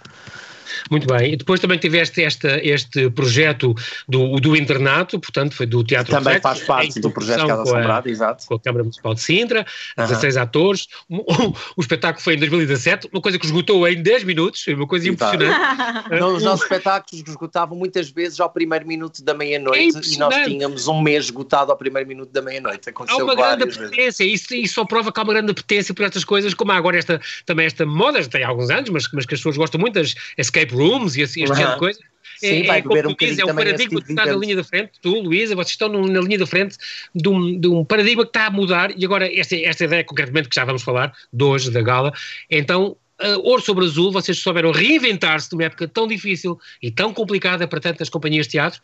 Muito 0.90 1.08
bem. 1.08 1.34
E 1.34 1.38
depois 1.38 1.60
também 1.60 1.78
tiveste 1.78 2.24
esta, 2.24 2.60
este 2.64 3.10
projeto 3.10 3.76
do, 4.08 4.36
do 4.38 4.56
internato, 4.56 5.20
portanto, 5.20 5.56
foi 5.56 5.66
do 5.66 5.84
Teatro 5.84 6.12
Também 6.12 6.40
faz 6.40 6.62
parte 6.62 7.00
do 7.00 7.12
projeto 7.12 7.48
Casa 7.48 7.62
Assombrada, 7.64 8.10
exato. 8.10 8.46
Com 8.46 8.56
a 8.56 8.60
Câmara 8.60 8.84
Municipal 8.84 9.14
de 9.14 9.22
Sintra, 9.22 9.62
uh 9.62 10.02
-huh. 10.02 10.08
16 10.08 10.38
atores. 10.38 10.88
O, 11.10 11.18
o, 11.18 11.56
o, 11.78 11.82
espetáculo 11.82 12.24
foi 12.24 12.36
em 12.36 12.40
2017, 12.40 13.10
uma 13.12 13.22
coisa 13.22 13.38
que 13.38 13.46
esgotou 13.46 13.88
em 13.88 14.02
10 14.02 14.24
minutos, 14.24 14.66
uma 14.68 14.88
coisa 14.88 15.08
exato. 15.08 15.36
impressionante. 15.36 16.10
Não, 16.20 16.36
os 16.36 16.44
nossos 16.44 16.64
espetáculos 16.70 17.24
esgotavam 17.28 17.78
muitas 17.78 18.10
vezes 18.10 18.40
ao 18.40 18.50
primeiro 18.50 18.88
minuto 18.88 19.24
da 19.24 19.34
meia-noite 19.34 19.98
é 19.98 20.14
e 20.14 20.18
nós 20.18 20.36
tínhamos 20.46 20.88
um 20.88 21.02
mês 21.02 21.26
esgotado 21.26 21.72
ao 21.72 21.78
primeiro 21.78 22.08
minuto 22.08 22.32
da 22.32 22.42
meia-noite. 22.42 22.92
Há 23.08 23.18
uma 23.18 23.36
grande 23.36 23.64
apetência, 23.64 24.24
isso, 24.24 24.54
isso 24.54 24.76
só 24.76 24.86
prova 24.86 25.12
que 25.12 25.20
há 25.20 25.24
uma 25.24 25.34
grande 25.34 25.52
apetência 25.52 25.94
por 25.94 26.04
estas 26.04 26.24
coisas, 26.24 26.54
como 26.54 26.72
há 26.72 26.76
agora 26.76 26.98
esta, 26.98 27.20
também 27.46 27.66
esta 27.66 27.86
moda, 27.86 28.22
já 28.22 28.30
tem 28.30 28.44
alguns 28.44 28.70
anos, 28.70 28.90
mas, 28.90 29.10
mas 29.14 29.26
que 29.26 29.34
as 29.34 29.40
pessoas 29.40 29.58
gostam 29.58 29.80
muito, 29.80 29.94
das 29.94 30.16
escape 30.38 30.61
rooms 30.70 31.16
e 31.16 31.24
assim, 31.24 31.44
este 31.44 31.56
tipo 31.56 31.72
de 31.72 31.78
coisa. 31.78 32.00
Sim, 32.38 32.64
é, 32.64 32.68
vai 32.68 32.80
é, 32.80 32.82
beber 32.82 33.06
um 33.06 33.12
bocadinho 33.12 33.42
é 33.42 33.52
um 33.52 33.56
paradigma 33.56 34.02
que 34.02 34.10
está 34.10 34.26
na 34.26 34.34
linha 34.34 34.56
da 34.56 34.64
frente, 34.64 34.94
tu, 35.00 35.20
Luísa, 35.22 35.56
vocês 35.56 35.72
estão 35.72 35.90
na 35.90 36.22
linha 36.22 36.40
da 36.40 36.48
frente 36.48 36.76
de 37.14 37.30
um, 37.30 37.60
de 37.60 37.68
um 37.68 37.86
paradigma 37.86 38.24
que 38.24 38.30
está 38.30 38.48
a 38.48 38.50
mudar. 38.50 38.92
E 38.98 39.06
agora 39.06 39.32
esta, 39.32 39.56
esta 39.56 39.86
ideia 39.86 40.04
concretamente 40.04 40.50
que 40.50 40.56
já 40.56 40.66
vamos 40.66 40.82
falar, 40.82 41.14
de 41.32 41.44
hoje, 41.44 41.70
da 41.70 41.82
gala, 41.82 42.12
então 42.50 42.98
uh, 43.24 43.40
ouro 43.44 43.62
sobre 43.62 43.86
azul, 43.86 44.12
vocês 44.12 44.38
souberam 44.38 44.72
reinventar-se 44.72 45.52
numa 45.52 45.64
época 45.64 45.88
tão 45.88 46.08
difícil 46.08 46.60
e 46.82 46.92
tão 46.92 47.14
complicada 47.14 47.68
para 47.68 47.80
tantas 47.80 48.10
companhias 48.10 48.46
de 48.46 48.54
teatro, 48.54 48.82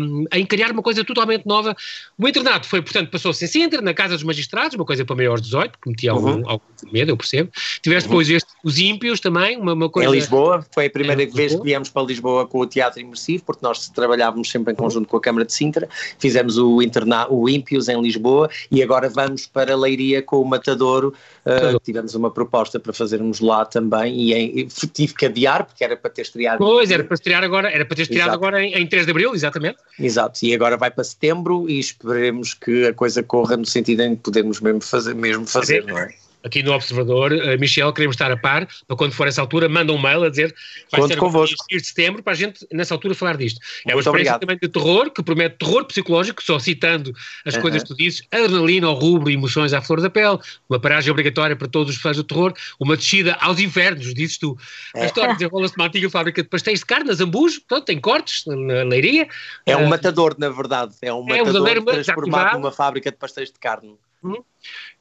um, 0.00 0.24
em 0.32 0.46
criar 0.46 0.70
uma 0.70 0.82
coisa 0.82 1.04
totalmente 1.04 1.46
nova. 1.46 1.76
O 2.18 2.28
internato 2.28 2.66
foi, 2.66 2.82
portanto, 2.82 3.10
passou-se 3.10 3.44
em 3.44 3.48
Sintra, 3.48 3.80
na 3.80 3.94
Casa 3.94 4.14
dos 4.14 4.22
Magistrados, 4.22 4.74
uma 4.74 4.84
coisa 4.84 5.04
para 5.04 5.16
maiores 5.16 5.42
de 5.42 5.48
18, 5.50 5.78
que 5.80 5.88
metia 5.88 6.12
algum, 6.12 6.32
uhum. 6.32 6.48
algum 6.48 6.64
medo, 6.92 7.10
eu 7.10 7.16
percebo. 7.16 7.50
Tiveste 7.82 8.08
uhum. 8.08 8.12
depois 8.12 8.30
este, 8.30 8.50
os 8.64 8.78
ímpios 8.78 9.20
também, 9.20 9.56
uma, 9.56 9.72
uma 9.72 9.88
coisa... 9.88 10.08
Em 10.08 10.12
Lisboa, 10.12 10.64
foi 10.72 10.86
a 10.86 10.90
primeira 10.90 11.26
vez 11.26 11.54
que 11.54 11.62
viemos 11.62 11.90
para 11.90 12.02
Lisboa 12.02 12.46
com 12.46 12.58
o 12.58 12.66
teatro 12.66 13.00
imersivo, 13.00 13.44
porque 13.44 13.64
nós 13.64 13.88
trabalhávamos 13.88 14.50
sempre 14.50 14.72
em 14.72 14.76
conjunto 14.76 15.08
com 15.08 15.16
a 15.16 15.20
Câmara 15.20 15.44
de 15.44 15.52
Sintra, 15.52 15.88
fizemos 16.18 16.58
o, 16.58 16.82
interna 16.82 17.26
o 17.28 17.48
Ímpios 17.48 17.88
em 17.88 18.00
Lisboa 18.00 18.48
e 18.70 18.82
agora 18.82 19.08
vamos 19.08 19.46
para 19.46 19.76
Leiria 19.76 20.22
com 20.22 20.40
o 20.40 20.44
Matadouro, 20.44 21.14
uh, 21.46 21.80
tivemos 21.80 22.14
uma 22.14 22.30
proposta 22.30 22.78
para 22.78 22.92
fazermos 22.92 23.40
lá 23.40 23.64
também 23.64 24.14
e, 24.14 24.34
em, 24.34 24.66
tive 24.66 25.14
que 25.14 25.26
adiar 25.26 25.64
porque 25.64 25.84
era 25.84 25.96
para 25.96 26.10
ter 26.10 26.22
estreado. 26.22 26.58
Pois, 26.58 26.90
era 26.90 27.04
para 27.04 27.14
estrear 27.14 27.42
agora, 27.44 27.70
era 27.70 27.84
para 27.84 27.96
ter 27.96 28.02
estreado 28.02 28.30
Exato. 28.30 28.44
agora 28.44 28.62
em, 28.62 28.74
em 28.74 28.86
3 28.86 29.04
de 29.04 29.10
Abril, 29.10 29.34
exatamente. 29.34 29.78
Exato, 29.98 30.44
e 30.44 30.54
agora 30.54 30.76
vai 30.76 30.90
para 30.90 31.04
setembro 31.04 31.68
e 31.68 31.78
esperemos 31.78 32.54
que 32.54 32.86
a 32.86 32.94
coisa 32.94 33.22
corra 33.22 33.56
no 33.56 33.66
sentido 33.66 34.02
em 34.02 34.16
que 34.16 34.22
podemos 34.22 34.60
mesmo 34.60 34.80
fazer, 34.80 35.14
mesmo 35.14 35.46
fazer, 35.46 35.84
não 35.84 35.98
é? 35.98 36.14
Aqui 36.44 36.62
no 36.62 36.72
Observador, 36.72 37.32
uh, 37.32 37.58
Michel, 37.58 37.92
queremos 37.92 38.14
estar 38.14 38.30
a 38.30 38.36
par, 38.36 38.66
para 38.86 38.96
quando 38.96 39.12
for 39.12 39.28
essa 39.28 39.40
altura, 39.40 39.68
manda 39.68 39.92
um 39.92 40.00
mail 40.00 40.24
a 40.24 40.30
dizer 40.30 40.54
vai 40.90 41.00
Conto 41.00 41.12
ser 41.12 41.18
convosco. 41.18 41.64
de 41.70 41.84
setembro 41.84 42.22
para 42.22 42.32
a 42.32 42.36
gente, 42.36 42.66
nessa 42.72 42.94
altura, 42.94 43.14
falar 43.14 43.36
disto. 43.36 43.60
É 43.86 43.92
Muito 43.92 43.96
uma 43.96 44.00
experiência 44.00 44.10
obrigado. 44.10 44.40
também 44.40 44.58
de 44.60 44.68
terror, 44.68 45.10
que 45.10 45.22
promete 45.22 45.56
terror 45.56 45.84
psicológico, 45.84 46.42
só 46.42 46.58
citando 46.58 47.12
as 47.46 47.56
coisas 47.56 47.82
que 47.82 47.88
tu 47.88 47.96
dizes, 47.96 48.22
adrenalina 48.30 48.86
ao 48.86 48.94
rubro 48.94 49.30
emoções 49.30 49.72
à 49.72 49.80
flor 49.80 50.00
da 50.00 50.10
pele, 50.10 50.38
uma 50.68 50.80
paragem 50.80 51.10
obrigatória 51.10 51.56
para 51.56 51.68
todos 51.68 51.94
os 51.94 52.00
fãs 52.00 52.16
do 52.16 52.24
terror, 52.24 52.52
uma 52.78 52.96
descida 52.96 53.36
aos 53.40 53.58
infernos, 53.58 54.12
dizes 54.14 54.38
tu. 54.38 54.56
A 54.94 55.00
é. 55.00 55.06
história 55.06 55.34
desenrola-se 55.34 55.76
numa 55.76 55.88
antiga 55.88 56.10
fábrica 56.10 56.42
de 56.42 56.48
pastéis 56.48 56.80
de 56.80 56.86
carne, 56.86 57.12
Zambujo, 57.12 57.60
portanto, 57.60 57.86
tem 57.86 58.00
cortes 58.00 58.44
na 58.46 58.82
leiria. 58.82 59.28
É 59.66 59.76
um 59.76 59.86
uh, 59.86 59.88
matador, 59.88 60.34
na 60.38 60.48
verdade, 60.48 60.94
é 61.02 61.12
um 61.12 61.28
é 61.28 61.38
matador 61.38 61.78
um 61.78 61.84
transformado 61.84 62.54
numa 62.54 62.72
fábrica 62.72 63.10
de 63.10 63.16
pastéis 63.16 63.50
de 63.50 63.58
carne. 63.58 63.96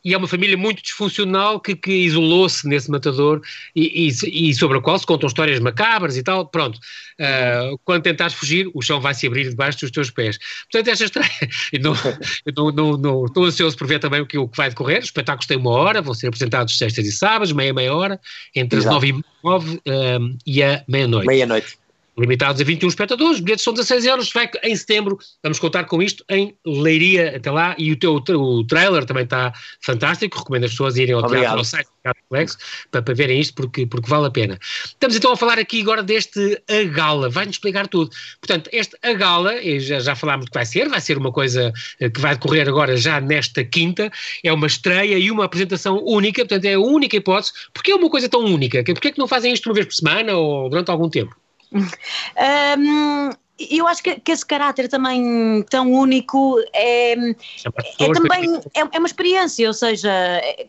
E 0.04 0.16
é 0.16 0.18
uma 0.18 0.28
família 0.28 0.58
muito 0.58 0.82
disfuncional 0.82 1.60
que, 1.60 1.76
que 1.76 1.92
isolou-se 1.92 2.68
nesse 2.68 2.90
matador 2.90 3.40
e, 3.76 4.08
e, 4.08 4.50
e, 4.50 4.54
sobre 4.56 4.80
a 4.80 4.82
qual 4.82 4.98
se 4.98 5.06
contam 5.06 5.28
histórias 5.28 5.60
macabras 5.60 6.18
e 6.18 6.24
tal. 6.24 6.48
Pronto, 6.48 6.78
uh, 6.78 7.78
quando 7.86 8.02
tentares 8.02 8.34
fugir, 8.34 8.68
o 8.74 8.82
chão 8.82 9.00
vai 9.00 9.14
se 9.14 9.28
abrir 9.28 9.50
debaixo 9.50 9.80
dos 9.80 9.92
teus 9.92 10.10
pés. 10.10 10.40
Portanto, 10.72 10.88
esta 10.88 11.06
história. 11.06 11.30
não, 11.80 11.94
eu 12.46 12.54
não, 12.56 12.72
não, 12.72 12.98
não, 12.98 13.26
estou 13.26 13.46
ansioso 13.46 13.78
por 13.78 13.86
ver 13.86 14.00
também 14.00 14.22
o 14.22 14.26
que, 14.26 14.40
o 14.40 14.48
que 14.48 14.58
vai 14.58 14.70
decorrer. 14.70 15.00
Os 15.00 15.06
espetáculos 15.06 15.46
têm 15.46 15.58
uma 15.58 15.70
hora, 15.70 16.02
vão 16.02 16.16
ser 16.16 16.28
apresentados 16.28 16.76
sextas 16.76 17.06
e 17.06 17.12
sábados, 17.12 17.52
meia, 17.52 17.74
meia 17.74 17.94
hora, 17.94 18.20
entre 18.56 18.80
Exato. 18.80 18.96
as 18.96 19.02
nove 19.04 19.10
e 19.10 19.24
nove 19.44 19.76
uh, 19.76 20.38
e 20.48 20.64
a 20.64 20.84
meia-noite. 20.88 21.28
Meia-noite 21.28 21.81
limitados 22.22 22.62
a 22.62 22.64
21 22.64 22.90
espectadores, 22.90 23.36
os 23.38 23.42
bilhetes 23.42 23.64
são 23.64 23.74
16 23.74 24.06
euros, 24.06 24.32
vai 24.32 24.50
em 24.64 24.76
setembro, 24.76 25.18
vamos 25.44 25.60
contar 25.60 25.86
com 25.86 26.02
isto 26.02 26.24
em 26.30 26.56
Leiria 26.66 27.36
até 27.36 27.52
lá, 27.52 27.76
e 27.78 27.92
o 27.92 27.96
teu 27.96 28.16
o 28.16 28.66
trailer 28.66 29.06
também 29.06 29.24
está 29.24 29.52
fantástico, 29.82 30.38
recomendo 30.40 30.66
as 30.66 30.72
pessoas 30.72 30.98
irem 30.98 31.16
ao, 31.16 31.28
teatro, 31.28 31.58
ao 31.58 31.64
site 31.64 31.88
do 31.88 32.02
Teatro 32.04 32.24
Flex 32.30 32.58
para, 32.92 33.02
para 33.02 33.14
verem 33.14 33.40
isto, 33.40 33.54
porque, 33.56 33.86
porque 33.86 34.10
vale 34.10 34.28
a 34.28 34.32
pena. 34.32 34.60
Estamos 34.86 35.16
então 35.16 35.32
a 35.32 35.38
falar 35.38 35.58
aqui 35.58 35.82
agora 35.82 36.04
deste 36.04 36.62
A 36.70 36.84
Gala, 36.84 37.30
vai-nos 37.30 37.56
explicar 37.56 37.88
tudo. 37.88 38.12
Portanto, 38.40 38.70
este 38.72 38.96
A 39.02 39.14
Gala, 39.14 39.54
já, 39.80 40.00
já 40.00 40.16
falámos 40.16 40.46
do 40.46 40.52
que 40.52 40.58
vai 40.58 40.66
ser, 40.66 40.88
vai 40.88 41.02
ser 41.02 41.18
uma 41.18 41.32
coisa 41.32 41.74
eh, 42.00 42.10
que 42.10 42.20
vai 42.20 42.36
decorrer 42.36 42.68
agora 42.68 42.96
já 42.96 43.20
nesta 43.20 43.64
quinta, 43.64 44.12
é 44.44 44.54
uma 44.54 44.68
estreia 44.68 45.18
e 45.18 45.32
uma 45.32 45.46
apresentação 45.46 46.04
única, 46.04 46.42
portanto 46.42 46.66
é 46.66 46.74
a 46.74 46.80
única 46.80 47.18
hipótese, 47.18 47.54
porque 47.74 47.92
é 47.92 47.96
uma 47.96 48.10
coisa 48.10 48.30
tão 48.30 48.44
única, 48.46 48.84
porque 48.84 49.08
é 49.08 49.12
que 49.12 49.20
não 49.20 49.28
fazem 49.28 49.54
isto 49.54 49.68
uma 49.68 49.76
vez 49.76 49.86
por 49.86 49.96
semana 49.96 50.36
ou 50.36 50.70
durante 50.70 50.92
algum 50.92 51.10
tempo? 51.10 51.41
Um, 51.74 53.30
eu 53.70 53.88
acho 53.88 54.02
que, 54.02 54.20
que, 54.20 54.32
esse 54.32 54.46
caráter 54.46 54.90
também 54.90 55.64
tão 55.70 55.92
único 55.92 56.60
é, 56.74 57.14
é 57.14 58.12
também 58.14 58.56
é, 58.74 58.80
é, 58.80 58.98
uma 59.00 59.08
experiência, 59.08 59.68
ou 59.68 59.74
seja, 59.74 60.12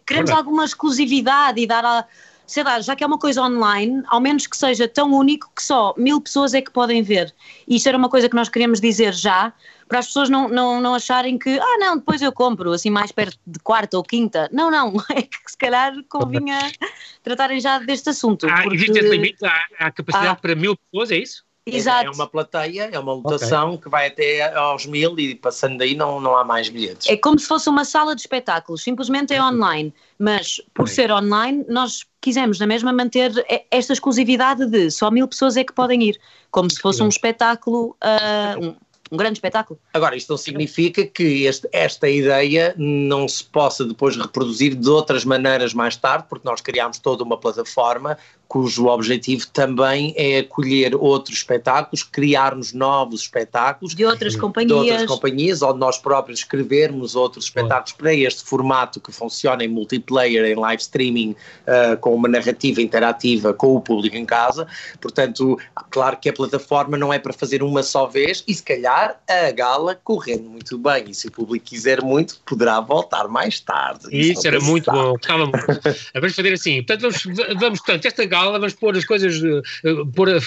queremos 0.07 0.31
alguma 0.31 0.65
exclusividade 0.65 1.61
e 1.61 1.67
dar 1.67 1.85
a, 1.85 2.07
sei 2.47 2.63
lá, 2.63 2.81
já 2.81 2.95
que 2.95 3.05
é 3.05 3.07
uma 3.07 3.19
coisa 3.19 3.43
online, 3.43 4.03
ao 4.09 4.21
menos 4.21 4.47
que 4.47 4.57
seja 4.57 4.87
tão 4.89 5.13
único 5.13 5.51
que 5.55 5.63
só 5.63 5.95
mil 5.97 6.21
pessoas 6.21 6.55
é 6.55 6.61
que 6.61 6.71
podem 6.71 7.03
ver. 7.03 7.33
E 7.67 7.77
isto 7.77 7.89
era 7.89 7.97
uma 7.97 8.09
coisa 8.09 8.29
que 8.29 8.37
nós 8.37 8.49
queríamos 8.49 8.81
dizer 8.81 9.13
já, 9.15 9.53
para 9.89 9.99
as 9.99 10.07
pessoas 10.07 10.31
não, 10.31 10.49
não, 10.49 10.81
não 10.81 10.95
acharem 10.95 11.39
que, 11.39 11.59
ah, 11.59 11.79
não, 11.79 11.97
depois 11.97 12.23
eu 12.23 12.33
compro, 12.33 12.73
assim 12.73 12.91
mais 12.91 13.13
perto 13.13 13.39
de 13.47 13.59
quarta 13.61 13.97
ou 13.97 14.03
quinta. 14.03 14.49
Não, 14.53 14.71
não, 14.71 14.95
é 15.15 15.23
que 15.23 15.39
se 15.47 15.57
calhar 15.57 15.93
convinha 16.09 16.59
tratarem 17.23 17.61
já 17.61 17.79
deste 17.79 18.11
assunto. 18.11 18.47
Ah, 18.49 18.63
porque... 18.63 18.77
existe 18.77 18.99
esse 18.99 19.09
limite, 19.09 19.45
há, 19.45 19.65
há 19.79 19.91
capacidade 19.91 20.29
ah. 20.31 20.37
para 20.37 20.55
mil 20.55 20.77
pessoas, 20.77 21.11
é 21.11 21.19
isso? 21.19 21.45
É, 21.65 21.77
Exato. 21.77 22.07
É 22.07 22.11
uma 22.11 22.27
plateia, 22.27 22.91
é 22.93 22.99
uma 22.99 23.13
lotação 23.13 23.69
okay. 23.69 23.83
que 23.83 23.89
vai 23.89 24.07
até 24.09 24.53
aos 24.55 24.85
mil 24.85 25.17
e 25.19 25.35
passando 25.35 25.79
daí 25.79 25.95
não, 25.95 26.21
não 26.21 26.37
há 26.37 26.45
mais 26.45 26.69
bilhetes. 26.69 27.09
É 27.09 27.17
como 27.17 27.39
se 27.39 27.47
fosse 27.47 27.69
uma 27.69 27.85
sala 27.85 28.17
de 28.17 28.21
espetáculos, 28.23 28.83
simplesmente 28.83 29.33
é 29.33 29.41
online, 29.41 29.95
mas 30.19 30.61
por 30.75 30.83
okay. 30.83 30.95
ser 30.95 31.13
online 31.13 31.65
nós 31.69 32.05
quisemos 32.21 32.59
na 32.59 32.67
mesma 32.67 32.93
manter 32.93 33.33
esta 33.71 33.93
exclusividade 33.93 34.67
de 34.67 34.91
só 34.91 35.11
mil 35.11 35.29
pessoas 35.29 35.57
é 35.57 35.63
que 35.63 35.73
podem 35.73 36.03
ir, 36.03 36.21
como 36.51 36.69
se 36.69 36.81
fosse 36.81 37.01
um 37.01 37.09
espetáculo, 37.09 37.97
uh, 38.03 38.65
um, 38.65 38.77
um 39.13 39.17
grande 39.17 39.35
espetáculo. 39.35 39.79
Agora, 39.93 40.17
isto 40.17 40.31
não 40.31 40.39
significa 40.39 41.05
que 41.07 41.45
este, 41.45 41.69
esta 41.71 42.09
ideia 42.09 42.75
não 42.79 43.29
se 43.29 43.45
possa 43.45 43.85
depois 43.85 44.17
reproduzir 44.17 44.75
de 44.75 44.89
outras 44.89 45.25
maneiras 45.25 45.75
mais 45.75 45.97
tarde, 45.97 46.25
porque 46.29 46.49
nós 46.49 46.61
criámos 46.61 46.99
toda 46.99 47.23
uma 47.23 47.37
plataforma 47.37 48.17
cujo 48.53 48.87
objetivo 48.87 49.47
também 49.47 50.13
é 50.15 50.41
acolher 50.41 50.95
outros 50.95 51.39
espetáculos, 51.39 52.03
criarmos 52.03 52.75
novos 52.75 53.23
espetáculos 53.23 53.95
de 53.95 54.05
outras 54.05 54.37
companhias, 54.37 54.85
de 54.85 54.91
outras 54.91 55.09
companhias 55.09 55.63
ou 55.63 55.75
nós 55.75 55.97
próprios 55.97 56.41
escrevermos 56.41 57.17
outros 57.17 57.47
espetáculos 57.47 57.93
para 57.93 58.13
este 58.13 58.45
formato 58.45 59.01
que 59.01 59.11
funciona 59.11 59.65
em 59.65 59.69
multiplayer, 59.69 60.45
em 60.45 60.55
live 60.55 60.83
streaming, 60.83 61.31
uh, 61.31 61.97
com 61.97 62.15
uma 62.15 62.29
narrativa 62.29 62.83
interativa 62.83 63.55
com 63.55 63.75
o 63.75 63.81
público 63.81 64.17
em 64.17 64.27
casa. 64.27 64.67
Portanto, 65.01 65.59
claro 65.89 66.19
que 66.19 66.29
a 66.29 66.33
plataforma 66.35 66.99
não 66.99 67.11
é 67.11 67.19
para 67.19 67.33
fazer 67.33 67.63
uma 67.63 67.83
só 67.83 68.07
vez 68.07 68.45
e 68.47 68.53
se 68.53 68.63
calhar 68.63 69.19
a 69.27 69.51
gala 69.51 69.99
correndo 70.05 70.51
muito 70.51 70.77
bem 70.77 71.07
e 71.09 71.15
se 71.15 71.29
o 71.29 71.33
público 71.33 71.65
quiser 71.65 72.03
muito 72.03 72.39
poderá 72.45 72.81
voltar 72.81 73.29
mais 73.29 73.61
tarde. 73.61 74.09
Isso, 74.11 74.41
Isso 74.41 74.47
era 74.47 74.61
muito 74.61 74.93
bom, 74.93 75.13
gostava 75.13 75.47
muito. 75.47 75.67
vamos 76.13 76.35
fazer 76.37 76.53
assim, 76.53 76.83
portanto 76.83 77.01
vamos, 77.01 77.23
vamos 77.59 77.79
portanto, 77.81 78.05
esta 78.05 78.27
gala 78.27 78.42
vamos 78.51 78.75
pôr 78.75 78.97
as 78.97 79.05
coisas, 79.05 79.41
uh, 79.41 80.07
pôr 80.13 80.29
a, 80.31 80.39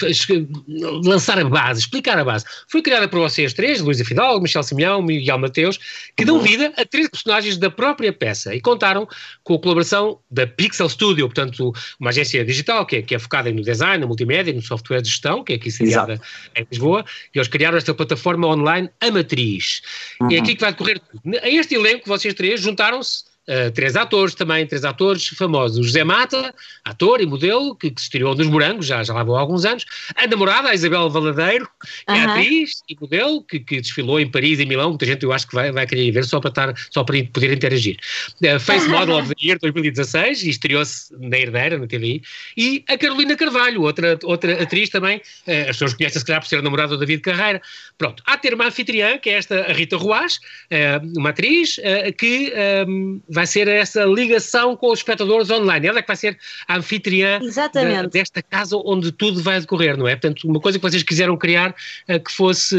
lançar 1.04 1.38
a 1.38 1.44
base, 1.44 1.80
explicar 1.80 2.18
a 2.18 2.24
base. 2.24 2.44
Foi 2.68 2.82
criada 2.82 3.08
por 3.08 3.20
vocês 3.20 3.52
três, 3.52 3.80
Luísa 3.80 4.04
Fidalgo, 4.04 4.42
Michel 4.42 4.62
Simeão, 4.62 5.00
Miguel 5.00 5.38
Mateus, 5.38 5.78
que 6.16 6.24
dão 6.24 6.36
uhum. 6.36 6.42
vida 6.42 6.72
a 6.76 6.84
três 6.84 7.08
personagens 7.08 7.56
da 7.56 7.70
própria 7.70 8.12
peça 8.12 8.54
e 8.54 8.60
contaram 8.60 9.08
com 9.42 9.54
a 9.54 9.58
colaboração 9.58 10.18
da 10.30 10.46
Pixel 10.46 10.88
Studio, 10.88 11.26
portanto 11.26 11.72
uma 11.98 12.10
agência 12.10 12.44
digital 12.44 12.84
que 12.84 12.96
é, 12.96 13.02
que 13.02 13.14
é 13.14 13.18
focada 13.18 13.50
no 13.50 13.62
design, 13.62 13.98
no 13.98 14.08
multimédia, 14.08 14.52
no 14.52 14.62
software 14.62 15.00
de 15.00 15.08
gestão, 15.08 15.42
que 15.42 15.52
é 15.52 15.56
aqui 15.56 15.70
sediada 15.70 16.20
em 16.54 16.66
Lisboa, 16.70 17.04
e 17.34 17.38
eles 17.38 17.48
criaram 17.48 17.78
esta 17.78 17.94
plataforma 17.94 18.46
online 18.46 18.90
A 19.00 19.10
Matriz. 19.10 19.82
Uhum. 20.20 20.30
E 20.30 20.36
é 20.36 20.40
aqui 20.40 20.54
que 20.54 20.60
vai 20.60 20.72
decorrer 20.72 21.00
tudo. 21.00 21.38
A 21.42 21.48
este 21.48 21.74
elenco, 21.74 22.08
vocês 22.08 22.34
três 22.34 22.60
juntaram-se 22.60 23.35
Uh, 23.48 23.70
três 23.70 23.94
atores 23.94 24.34
também, 24.34 24.66
três 24.66 24.84
atores 24.84 25.28
famosos. 25.28 25.86
José 25.86 26.02
Mata, 26.02 26.52
ator 26.84 27.20
e 27.20 27.26
modelo, 27.26 27.76
que, 27.76 27.92
que 27.92 28.00
se 28.00 28.06
estreou 28.06 28.34
nos 28.34 28.48
Morangos, 28.48 28.86
já, 28.86 29.04
já 29.04 29.14
lá 29.14 29.22
vão 29.22 29.36
há 29.36 29.40
alguns 29.40 29.64
anos. 29.64 29.84
A 30.16 30.26
namorada, 30.26 30.68
a 30.68 30.74
Isabel 30.74 31.08
Valadeiro, 31.08 31.68
que 32.06 32.12
é 32.12 32.24
atriz 32.24 32.82
e 32.88 32.96
modelo, 33.00 33.42
que, 33.44 33.60
que 33.60 33.80
desfilou 33.80 34.18
em 34.18 34.28
Paris 34.28 34.58
e 34.58 34.66
Milão. 34.66 34.88
Muita 34.90 35.06
gente 35.06 35.22
eu 35.22 35.32
acho 35.32 35.46
que 35.46 35.54
vai, 35.54 35.70
vai 35.70 35.86
querer 35.86 36.10
ver 36.10 36.24
só 36.24 36.40
para, 36.40 36.48
estar, 36.48 36.74
só 36.90 37.04
para 37.04 37.22
poder 37.32 37.52
interagir. 37.52 37.96
Uh, 38.42 38.58
Face 38.58 38.88
Model 38.88 39.16
of 39.16 39.28
the 39.28 39.34
Year 39.46 39.58
2016 39.60 40.42
e 40.42 40.50
estreou-se 40.50 41.14
na 41.16 41.38
Herdeira, 41.38 41.78
na 41.78 41.86
TVI. 41.86 42.22
E 42.56 42.84
a 42.88 42.98
Carolina 42.98 43.36
Carvalho, 43.36 43.82
outra, 43.82 44.18
outra 44.24 44.60
atriz 44.60 44.90
também, 44.90 45.18
uh, 45.18 45.60
as 45.60 45.76
pessoas 45.76 45.94
conhecem 45.94 46.18
se 46.18 46.26
calhar 46.26 46.40
por 46.40 46.48
ser 46.48 46.60
namorada 46.62 46.96
do 46.96 46.98
David 46.98 47.22
Carreira. 47.22 47.62
Pronto, 47.96 48.24
há 48.26 48.36
ter 48.36 48.54
uma 48.54 48.66
anfitriã, 48.66 49.18
que 49.18 49.30
é 49.30 49.34
esta 49.34 49.66
a 49.66 49.72
Rita 49.72 49.96
Ruas, 49.96 50.40
uma 51.16 51.30
atriz 51.30 51.78
que 52.18 52.52
vai 53.36 53.46
ser 53.46 53.68
essa 53.68 54.02
ligação 54.04 54.74
com 54.74 54.90
os 54.90 55.00
espectadores 55.00 55.50
online. 55.50 55.86
Ela 55.86 55.98
é 55.98 56.02
que 56.02 56.08
vai 56.08 56.16
ser 56.16 56.38
a 56.66 56.78
anfitriã 56.78 57.38
de, 57.38 58.08
desta 58.08 58.42
casa 58.42 58.78
onde 58.78 59.12
tudo 59.12 59.42
vai 59.42 59.60
decorrer, 59.60 59.94
não 59.94 60.08
é? 60.08 60.16
Portanto, 60.16 60.48
uma 60.48 60.58
coisa 60.58 60.78
que 60.78 60.82
vocês 60.82 61.02
quiseram 61.02 61.36
criar 61.36 61.74
uh, 62.08 62.18
que 62.18 62.32
fosse 62.32 62.74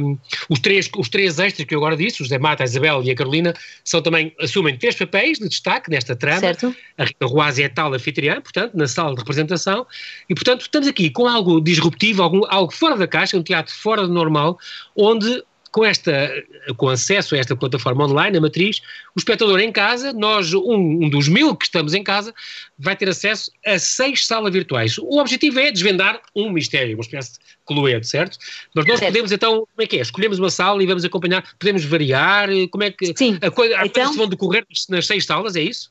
um, 0.00 0.18
os, 0.48 0.58
três, 0.60 0.88
os 0.96 1.10
três 1.10 1.38
extras 1.38 1.66
que 1.66 1.74
eu 1.74 1.78
agora 1.78 1.94
disse, 1.94 2.22
o 2.22 2.24
José 2.24 2.38
Mata, 2.38 2.62
a 2.62 2.66
Isabel 2.66 3.02
e 3.04 3.10
a 3.10 3.14
Carolina, 3.14 3.52
são 3.84 4.00
também, 4.00 4.34
assumem 4.40 4.78
três 4.78 4.94
papéis 4.94 5.38
de 5.38 5.46
destaque 5.46 5.90
nesta 5.90 6.16
trama. 6.16 6.40
Certo. 6.40 6.74
A 6.96 7.04
Rita 7.04 7.26
Ruaz 7.26 7.58
é 7.58 7.68
tal 7.68 7.92
anfitriã, 7.92 8.40
portanto, 8.40 8.74
na 8.74 8.88
sala 8.88 9.12
de 9.12 9.18
representação, 9.18 9.86
e 10.26 10.34
portanto 10.34 10.62
estamos 10.62 10.88
aqui 10.88 11.10
com 11.10 11.28
algo 11.28 11.60
disruptivo, 11.60 12.22
algo, 12.22 12.46
algo 12.48 12.72
fora 12.72 12.96
da 12.96 13.06
caixa, 13.06 13.36
um 13.36 13.42
teatro 13.42 13.74
fora 13.74 14.06
do 14.06 14.12
normal, 14.12 14.58
onde 14.96 15.42
com, 15.70 15.84
esta, 15.84 16.30
com 16.76 16.88
acesso 16.88 17.34
a 17.34 17.38
esta 17.38 17.56
plataforma 17.56 18.04
online, 18.04 18.38
a 18.38 18.40
matriz, 18.40 18.80
o 19.14 19.18
espectador 19.18 19.60
em 19.60 19.72
casa, 19.72 20.12
nós, 20.12 20.52
um, 20.54 20.74
um, 20.74 21.08
dos 21.08 21.28
mil 21.28 21.54
que 21.56 21.66
estamos 21.66 21.94
em 21.94 22.02
casa, 22.02 22.34
vai 22.78 22.96
ter 22.96 23.08
acesso 23.08 23.50
a 23.64 23.78
seis 23.78 24.26
salas 24.26 24.52
virtuais. 24.52 24.98
O 24.98 25.18
objetivo 25.18 25.58
é 25.60 25.70
desvendar 25.70 26.20
um 26.34 26.50
mistério, 26.50 26.96
uma 26.96 27.02
espécie 27.02 27.32
de 27.32 27.38
cluedo, 27.66 28.06
certo? 28.06 28.38
Mas 28.74 28.86
nós 28.86 28.98
certo. 28.98 29.12
podemos 29.12 29.32
então, 29.32 29.66
como 29.74 29.82
é 29.82 29.86
que 29.86 29.96
é? 29.96 30.00
Escolhemos 30.00 30.38
uma 30.38 30.50
sala 30.50 30.82
e 30.82 30.86
vamos 30.86 31.04
acompanhar, 31.04 31.44
podemos 31.58 31.84
variar, 31.84 32.48
como 32.70 32.84
é 32.84 32.90
que 32.90 33.12
Sim. 33.16 33.38
a 33.40 33.50
coisa, 33.50 33.74
então, 33.84 34.14
vão 34.14 34.28
decorrer 34.28 34.66
nas 34.88 35.06
seis 35.06 35.24
salas, 35.24 35.56
é 35.56 35.62
isso? 35.62 35.90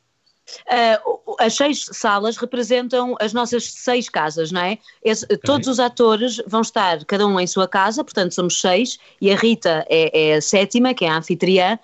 Uh, 0.66 1.36
as 1.40 1.54
seis 1.56 1.86
salas 1.92 2.38
representam 2.38 3.16
as 3.20 3.34
nossas 3.34 3.72
seis 3.72 4.10
casas, 4.10 4.52
não 4.52 4.62
é? 4.62 4.78
Esse. 5.04 5.26
Todos 5.40 5.68
os 5.68 5.80
atores 5.80 6.42
vão 6.48 6.62
estar, 6.62 7.04
cada 7.06 7.28
um 7.28 7.40
em 7.40 7.48
sua 7.48 7.68
casa, 7.68 8.04
portanto 8.04 8.34
somos 8.34 8.60
seis, 8.60 8.98
e 9.20 9.32
a 9.32 9.36
Rita 9.36 9.86
é, 9.90 10.32
é 10.32 10.36
a 10.36 10.42
sétima, 10.42 10.94
que 10.94 11.06
é 11.06 11.10
a 11.10 11.18
anfitriã, 11.18 11.78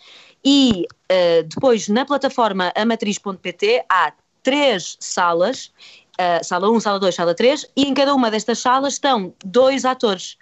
e 0.44 0.86
uh, 1.12 1.44
depois 1.44 1.88
na 1.88 2.06
plataforma 2.06 2.72
amatriz.pt 2.76 3.86
há 3.90 4.14
três 4.42 4.98
salas, 5.00 5.72
uh, 6.20 6.44
sala 6.44 6.70
1, 6.70 6.80
sala 6.80 7.00
2, 7.00 7.16
sala 7.16 7.34
3, 7.36 7.66
e 7.76 7.84
em 7.84 7.94
cada 7.94 8.14
uma 8.14 8.32
destas 8.32 8.60
salas 8.60 8.94
estão 8.94 9.34
dois 9.44 9.86
atores. 9.86 10.38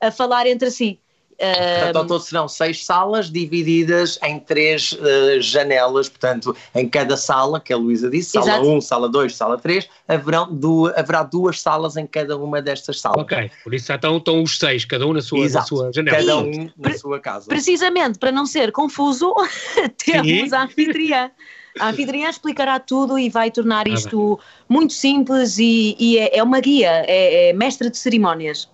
A, 0.00 0.08
a 0.08 0.10
falar 0.10 0.46
entre 0.46 0.70
si. 0.70 1.00
Portanto, 1.38 1.96
ao 1.96 2.06
todo 2.06 2.20
serão 2.20 2.48
seis 2.48 2.84
salas 2.84 3.30
divididas 3.30 4.18
em 4.24 4.40
três 4.40 4.92
uh, 4.92 5.40
janelas, 5.40 6.08
portanto, 6.08 6.54
em 6.74 6.88
cada 6.88 7.16
sala, 7.16 7.60
que 7.60 7.72
a 7.72 7.76
Luísa 7.76 8.10
disse, 8.10 8.30
sala 8.30 8.46
Exato. 8.46 8.68
1, 8.68 8.80
sala 8.80 9.08
2, 9.08 9.36
sala 9.36 9.56
3, 9.56 9.88
haverão 10.08 10.52
du 10.52 10.88
haverá 10.96 11.22
duas 11.22 11.60
salas 11.60 11.96
em 11.96 12.06
cada 12.06 12.36
uma 12.36 12.60
destas 12.60 13.00
salas. 13.00 13.18
Ok, 13.18 13.50
por 13.62 13.72
isso 13.72 13.92
então 13.92 14.16
estão 14.16 14.42
os 14.42 14.58
seis, 14.58 14.84
cada 14.84 15.06
um 15.06 15.12
na 15.12 15.22
sua, 15.22 15.48
na 15.48 15.62
sua 15.62 15.92
janela. 15.92 16.16
Cada 16.18 16.38
um 16.38 16.70
na 16.76 16.98
sua 16.98 17.20
casa. 17.20 17.46
Precisamente, 17.46 18.18
para 18.18 18.32
não 18.32 18.44
ser 18.44 18.72
confuso, 18.72 19.32
temos 20.04 20.52
a 20.52 20.64
anfitriã. 20.64 21.30
A 21.78 21.90
anfitriã 21.90 22.28
explicará 22.28 22.80
tudo 22.80 23.16
e 23.16 23.28
vai 23.30 23.52
tornar 23.52 23.86
ah, 23.86 23.90
isto 23.90 24.40
muito 24.68 24.92
simples 24.92 25.58
e, 25.58 25.94
e 26.00 26.18
é, 26.18 26.38
é, 26.38 26.42
uma 26.42 26.58
guia, 26.58 27.04
é, 27.06 27.50
é 27.50 27.52
mestre 27.52 27.88
de 27.88 27.96
cerimónias. 27.96 28.68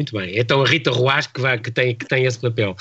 Muito 0.00 0.16
bem. 0.16 0.32
Então 0.34 0.62
a 0.62 0.66
Rita 0.66 0.90
Roas 0.90 1.26
que, 1.26 1.42
vai, 1.42 1.58
que, 1.58 1.70
tem, 1.70 1.94
que 1.94 2.06
tem 2.06 2.24
esse 2.24 2.38
papel. 2.38 2.74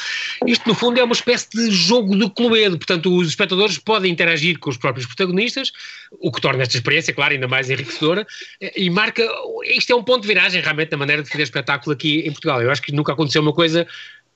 Isto, 0.47 0.69
no 0.69 0.73
fundo, 0.73 1.01
é 1.01 1.03
uma 1.03 1.11
espécie 1.11 1.49
de 1.49 1.69
jogo 1.69 2.17
de 2.17 2.29
cluedo. 2.29 2.77
Portanto, 2.77 3.13
os 3.13 3.27
espectadores 3.27 3.77
podem 3.77 4.09
interagir 4.09 4.57
com 4.57 4.69
os 4.69 4.77
próprios 4.77 5.05
protagonistas, 5.05 5.73
o 6.17 6.31
que 6.31 6.39
torna 6.39 6.61
esta 6.61 6.77
experiência, 6.77 7.13
claro, 7.13 7.33
ainda 7.33 7.45
mais 7.45 7.69
enriquecedora 7.69 8.25
e 8.73 8.89
marca. 8.89 9.21
Isto 9.65 9.91
é 9.91 9.95
um 9.97 10.03
ponto 10.03 10.21
de 10.21 10.29
viragem, 10.29 10.61
realmente, 10.61 10.93
na 10.93 10.97
maneira 10.97 11.21
de 11.21 11.29
fazer 11.29 11.43
espetáculo 11.43 11.91
aqui 11.91 12.21
em 12.21 12.31
Portugal. 12.31 12.61
Eu 12.61 12.71
acho 12.71 12.81
que 12.81 12.93
nunca 12.93 13.11
aconteceu 13.11 13.41
uma 13.41 13.51
coisa 13.51 13.85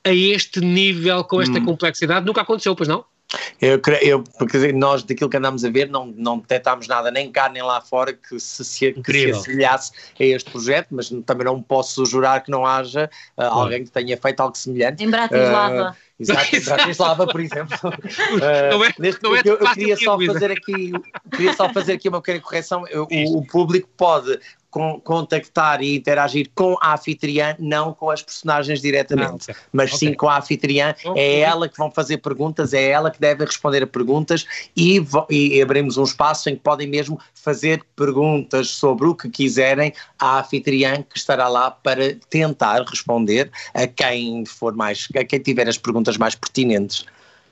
a 0.04 0.14
este 0.14 0.60
nível, 0.60 1.24
com 1.24 1.42
esta 1.42 1.60
hum. 1.60 1.64
complexidade. 1.64 2.26
Nunca 2.26 2.42
aconteceu, 2.42 2.76
pois 2.76 2.90
não? 2.90 3.06
Eu, 3.62 3.80
eu, 4.02 4.24
porque 4.38 4.72
nós, 4.74 5.04
daquilo 5.04 5.30
que 5.30 5.38
andámos 5.38 5.64
a 5.64 5.70
ver, 5.70 5.90
não, 5.90 6.06
não 6.06 6.40
detectámos 6.40 6.88
nada 6.88 7.10
nem 7.10 7.32
cá 7.32 7.50
nem 7.50 7.64
lá 7.64 7.82
fora 7.82 8.14
que 8.14 8.40
se, 8.40 8.64
se, 8.64 8.94
que 8.94 9.12
se 9.12 9.32
assemelhasse 9.32 9.92
a 10.20 10.24
este 10.24 10.52
projeto, 10.52 10.88
mas 10.92 11.10
também 11.26 11.46
não 11.46 11.62
posso 11.62 12.06
jurar 12.06 12.44
que 12.44 12.52
não 12.52 12.66
haja 12.66 13.10
uh, 13.38 13.44
alguém 13.44 13.84
que 13.84 13.92
tenha 13.92 14.18
feito 14.18 14.40
algo 14.40 14.56
semelhante. 14.56 15.04
Em 15.04 15.10
Bratislava. 15.10 15.92
Uh, 15.92 16.13
Exato, 16.20 16.56
em 16.56 16.62
Bratislava, 16.62 17.28
por 17.28 17.42
exemplo. 17.42 17.78
Uh, 17.84 18.70
não 18.72 18.86
é, 18.86 18.94
neste, 19.00 19.24
não 19.24 19.36
é 19.36 19.42
eu, 19.44 19.58
eu 19.58 19.74
queria 19.74 19.98
só 19.98 20.18
fazer 20.20 20.52
aqui, 20.52 20.92
queria 21.32 21.54
só 21.54 21.70
fazer 21.70 21.94
aqui 21.94 22.10
uma 22.10 22.22
pequena 22.22 22.42
correção. 22.42 22.84
O, 23.12 23.38
o 23.40 23.46
público 23.48 23.90
pode 23.98 24.40
com, 24.74 25.00
contactar 25.02 25.84
e 25.84 25.96
interagir 25.96 26.50
com 26.56 26.76
a 26.82 26.96
anfitriã, 26.96 27.56
não 27.60 27.94
com 27.94 28.10
as 28.10 28.24
personagens 28.24 28.82
diretamente, 28.82 29.48
não, 29.48 29.56
mas 29.72 29.94
okay. 29.94 30.10
sim 30.10 30.14
com 30.16 30.28
a 30.28 30.40
anfitriã. 30.40 30.96
É 31.16 31.42
ela 31.42 31.70
que 31.70 31.78
vão 31.78 31.92
fazer 31.92 32.18
perguntas, 32.18 32.74
é 32.74 32.90
ela 32.90 33.12
que 33.12 33.20
deve 33.20 33.46
responder 33.46 33.84
a 33.84 33.88
perguntas 33.88 34.48
e, 34.76 35.00
e 35.30 35.62
abrimos 35.62 35.98
um 35.98 36.04
espaço 36.04 36.50
em 36.50 36.56
que 36.56 36.62
podem 36.62 36.88
mesmo 36.88 37.20
fazer 37.36 37.84
perguntas 37.96 38.70
sobre 38.70 39.08
o 39.08 39.14
que 39.14 39.30
quiserem 39.30 39.94
à 40.18 40.40
anfitriã 40.40 41.04
que 41.04 41.20
estará 41.20 41.48
lá 41.48 41.70
para 41.70 42.16
tentar 42.28 42.84
responder 42.84 43.52
a 43.76 43.86
quem 43.86 44.44
for 44.44 44.74
mais, 44.74 45.08
a 45.16 45.24
quem 45.24 45.40
tiver 45.40 45.70
as 45.70 45.78
perguntas 45.78 46.03
mais 46.18 46.36
pertinentes. 46.36 47.06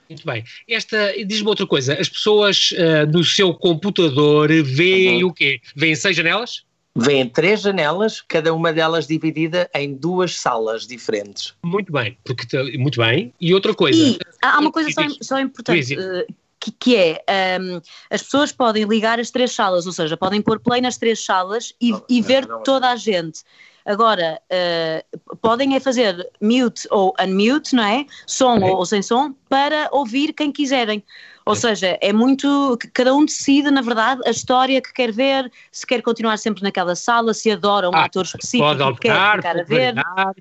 Muito 0.09 0.25
bem. 0.25 0.43
Esta, 0.67 1.13
diz-me 1.25 1.47
outra 1.47 1.65
coisa, 1.65 1.93
as 1.93 2.09
pessoas 2.09 2.71
uh, 2.71 3.09
no 3.09 3.23
seu 3.23 3.53
computador 3.53 4.49
veem 4.63 5.23
uhum. 5.23 5.29
o 5.29 5.33
quê? 5.33 5.61
Veem 5.75 5.95
seis 5.95 6.15
janelas? 6.15 6.63
Vêm 6.93 7.29
três 7.29 7.61
janelas, 7.61 8.19
cada 8.19 8.53
uma 8.53 8.73
delas 8.73 9.07
dividida 9.07 9.69
em 9.73 9.95
duas 9.95 10.35
salas 10.35 10.85
diferentes. 10.85 11.53
Muito 11.63 11.93
bem, 11.93 12.17
porque, 12.25 12.45
muito 12.77 12.99
bem. 12.99 13.33
E 13.39 13.53
outra 13.53 13.73
coisa. 13.73 13.97
E 13.97 14.19
há 14.41 14.59
uma 14.59 14.71
coisa 14.71 14.91
só, 14.91 15.01
só 15.21 15.39
importante. 15.39 15.97
Uh, 15.97 16.25
que, 16.59 16.71
que, 16.71 16.95
é 16.95 17.23
um, 17.59 17.75
ehm, 17.75 17.81
as 18.09 18.21
pessoas 18.21 18.51
podem 18.51 18.83
ligar 18.83 19.19
as 19.19 19.31
três 19.31 19.51
salas, 19.51 19.87
ou 19.87 19.93
seja, 19.93 20.15
podem 20.15 20.41
pôr 20.41 20.59
play 20.59 20.79
nas 20.79 20.97
três 20.97 21.23
salas 21.23 21.73
e, 21.81 21.93
oh, 21.93 22.03
e 22.07 22.21
ver 22.21 22.45
não, 22.45 22.61
toda 22.61 22.91
a 22.91 22.95
gente. 22.95 23.41
Agora, 23.85 24.39
uh, 24.51 25.37
podem 25.37 25.75
é 25.75 25.79
fazer 25.79 26.29
mute 26.39 26.87
ou 26.91 27.13
unmute, 27.19 27.75
não 27.75 27.83
é? 27.83 28.05
Som 28.27 28.57
okay. 28.57 28.69
ou, 28.69 28.77
ou, 28.77 28.85
sem 28.85 29.01
som, 29.01 29.33
para 29.49 29.89
ouvir 29.91 30.33
quem 30.33 30.51
quiserem. 30.51 31.03
Ou 31.45 31.55
seja, 31.55 31.97
é 32.01 32.13
muito. 32.13 32.77
Cada 32.93 33.13
um 33.13 33.25
decide, 33.25 33.71
na 33.71 33.81
verdade, 33.81 34.21
a 34.25 34.29
história 34.29 34.79
que 34.81 34.93
quer 34.93 35.11
ver, 35.11 35.51
se 35.71 35.85
quer 35.85 36.01
continuar 36.01 36.37
sempre 36.37 36.61
naquela 36.61 36.95
sala, 36.95 37.33
se 37.33 37.49
adora 37.49 37.89
um 37.89 37.95
ah, 37.95 38.05
ator 38.05 38.23
específico 38.23 38.63
pode 38.63 38.81
optar, 38.83 39.41
quer 39.41 39.49
ficar 39.49 39.59
a 39.59 39.63
ver. 39.63 39.95
Variar, 39.95 40.35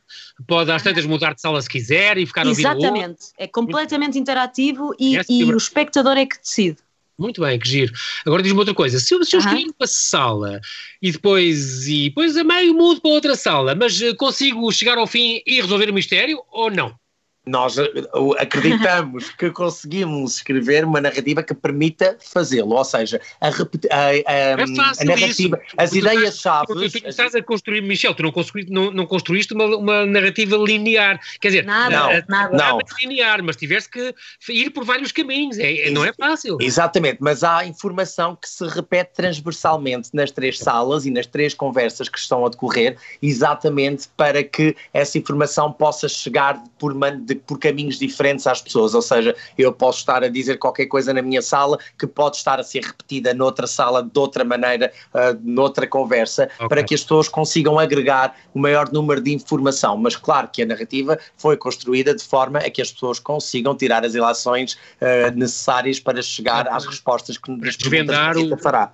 pode 0.46 0.70
às 0.70 0.82
tantas 0.82 1.06
mudar 1.06 1.34
de 1.34 1.40
sala 1.40 1.60
se 1.62 1.68
quiser 1.68 2.18
e 2.18 2.26
ficar 2.26 2.44
a 2.44 2.50
ouvir 2.50 2.60
Exatamente. 2.60 3.28
É 3.38 3.46
completamente 3.46 4.18
interativo 4.18 4.94
e, 4.98 5.18
e 5.28 5.44
o 5.44 5.56
espectador 5.56 6.18
é 6.18 6.26
que 6.26 6.38
decide. 6.38 6.78
Muito 7.20 7.42
bem, 7.42 7.58
que 7.58 7.68
giro. 7.68 7.92
Agora 8.24 8.42
diz-me 8.42 8.58
outra 8.58 8.72
coisa. 8.72 8.98
Se 8.98 9.14
eu, 9.14 9.22
se 9.22 9.36
eu 9.36 9.40
escolher 9.40 9.66
uma 9.78 9.86
sala 9.86 10.58
e 11.02 11.12
depois, 11.12 11.86
e 11.86 12.08
depois 12.08 12.34
a 12.34 12.42
meio 12.42 12.72
mudo 12.72 13.02
para 13.02 13.10
outra 13.10 13.36
sala, 13.36 13.74
mas 13.74 14.00
eh, 14.00 14.14
consigo 14.14 14.72
chegar 14.72 14.96
ao 14.96 15.06
fim 15.06 15.42
e 15.46 15.60
resolver 15.60 15.90
o 15.90 15.92
mistério 15.92 16.42
ou 16.50 16.70
não? 16.70 16.98
Nós 17.46 17.78
eh, 17.78 17.90
acreditamos 18.38 19.30
que 19.30 19.50
conseguimos 19.50 20.36
escrever 20.36 20.84
uma 20.84 21.00
narrativa 21.00 21.42
que 21.42 21.54
permita 21.54 22.16
fazê-lo, 22.20 22.74
ou 22.74 22.84
seja, 22.84 23.20
a, 23.40 23.48
a, 23.48 23.50
a, 23.50 24.16
é 24.16 24.52
a 24.52 25.04
narrativa, 25.04 25.60
isso. 25.64 25.74
as 25.76 25.92
ideias-chave. 25.92 26.66
Estás 27.06 27.34
a 27.34 27.42
construir, 27.42 27.80
Michel, 27.80 28.14
tu 28.14 28.22
não, 28.22 28.32
construíste, 28.32 28.70
não, 28.70 28.90
não 28.90 29.06
construíste 29.06 29.54
uma, 29.54 29.64
uma, 29.76 30.06
narrativa 30.06 30.56
linear, 30.56 31.18
quer 31.40 31.48
dizer, 31.48 31.64
nada, 31.64 31.96
não, 31.96 32.10
a, 32.10 32.24
nada. 32.28 32.56
não. 32.56 32.78
linear, 33.00 33.42
mas 33.42 33.56
tiveste 33.56 33.88
que 33.90 34.14
ir 34.50 34.70
por 34.70 34.84
vários 34.84 35.10
caminhos, 35.10 35.58
é, 35.58 35.88
é, 35.88 35.90
não 35.90 36.04
é 36.04 36.12
fácil. 36.12 36.58
Exatamente, 36.60 37.18
mas 37.20 37.42
há 37.42 37.64
informação 37.64 38.36
que 38.36 38.48
se 38.48 38.66
repete 38.66 39.12
transversalmente 39.14 40.10
nas 40.12 40.30
três 40.30 40.58
salas 40.58 41.06
e 41.06 41.10
nas 41.10 41.26
três 41.26 41.54
conversas 41.54 42.08
que 42.08 42.18
estão 42.18 42.44
a 42.44 42.50
decorrer, 42.50 42.96
exatamente 43.22 44.08
para 44.16 44.42
que 44.44 44.76
essa 44.92 45.16
informação 45.16 45.72
possa 45.72 46.08
chegar 46.08 46.62
por, 46.78 46.94
de 47.34 47.40
por 47.40 47.58
caminhos 47.58 47.98
diferentes 47.98 48.46
às 48.46 48.60
pessoas, 48.60 48.94
ou 48.94 49.02
seja, 49.02 49.34
eu 49.56 49.72
posso 49.72 50.00
estar 50.00 50.22
a 50.24 50.28
dizer 50.28 50.58
qualquer 50.58 50.86
coisa 50.86 51.12
na 51.12 51.22
minha 51.22 51.42
sala 51.42 51.78
que 51.98 52.06
pode 52.06 52.36
estar 52.36 52.58
a 52.58 52.62
ser 52.62 52.82
repetida 52.82 53.32
noutra 53.32 53.66
sala 53.66 54.02
de 54.02 54.18
outra 54.18 54.44
maneira, 54.44 54.92
uh, 55.14 55.38
noutra 55.42 55.86
conversa, 55.86 56.48
okay. 56.56 56.68
para 56.68 56.82
que 56.82 56.94
as 56.94 57.02
pessoas 57.02 57.28
consigam 57.28 57.78
agregar 57.78 58.36
o 58.54 58.58
maior 58.58 58.90
número 58.92 59.20
de 59.20 59.32
informação. 59.32 59.96
Mas 59.96 60.16
claro 60.16 60.48
que 60.52 60.62
a 60.62 60.66
narrativa 60.66 61.18
foi 61.36 61.56
construída 61.56 62.14
de 62.14 62.24
forma 62.24 62.58
a 62.58 62.70
que 62.70 62.82
as 62.82 62.92
pessoas 62.92 63.18
consigam 63.18 63.74
tirar 63.76 64.04
as 64.04 64.14
ilações 64.14 64.74
uh, 64.74 65.34
necessárias 65.34 66.00
para 66.00 66.20
chegar 66.22 66.66
às 66.68 66.84
respostas 66.84 67.38
que 67.38 67.56
perguntas 67.56 68.36
que 68.36 68.54
o... 68.54 68.58
fará. 68.58 68.92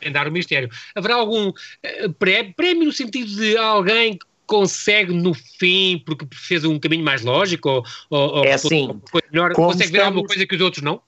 Desvendar 0.00 0.28
o 0.28 0.32
mistério. 0.32 0.68
Haverá 0.94 1.14
algum 1.14 1.48
uh, 1.48 1.54
prémio 2.56 2.84
no 2.84 2.92
sentido 2.92 3.30
de 3.34 3.56
alguém 3.56 4.18
consegue 4.46 5.12
no 5.12 5.34
fim, 5.34 6.02
porque 6.04 6.26
fez 6.32 6.64
um 6.64 6.78
caminho 6.78 7.04
mais 7.04 7.22
lógico, 7.22 7.68
ou, 7.68 7.84
ou 8.10 8.44
é 8.44 8.52
assim, 8.52 8.88
melhor, 9.30 9.52
consegue 9.52 9.92
ver 9.92 10.02
alguma 10.02 10.26
coisa 10.26 10.46
que 10.46 10.54
os 10.54 10.60
outros 10.60 10.82
não? 10.82 11.00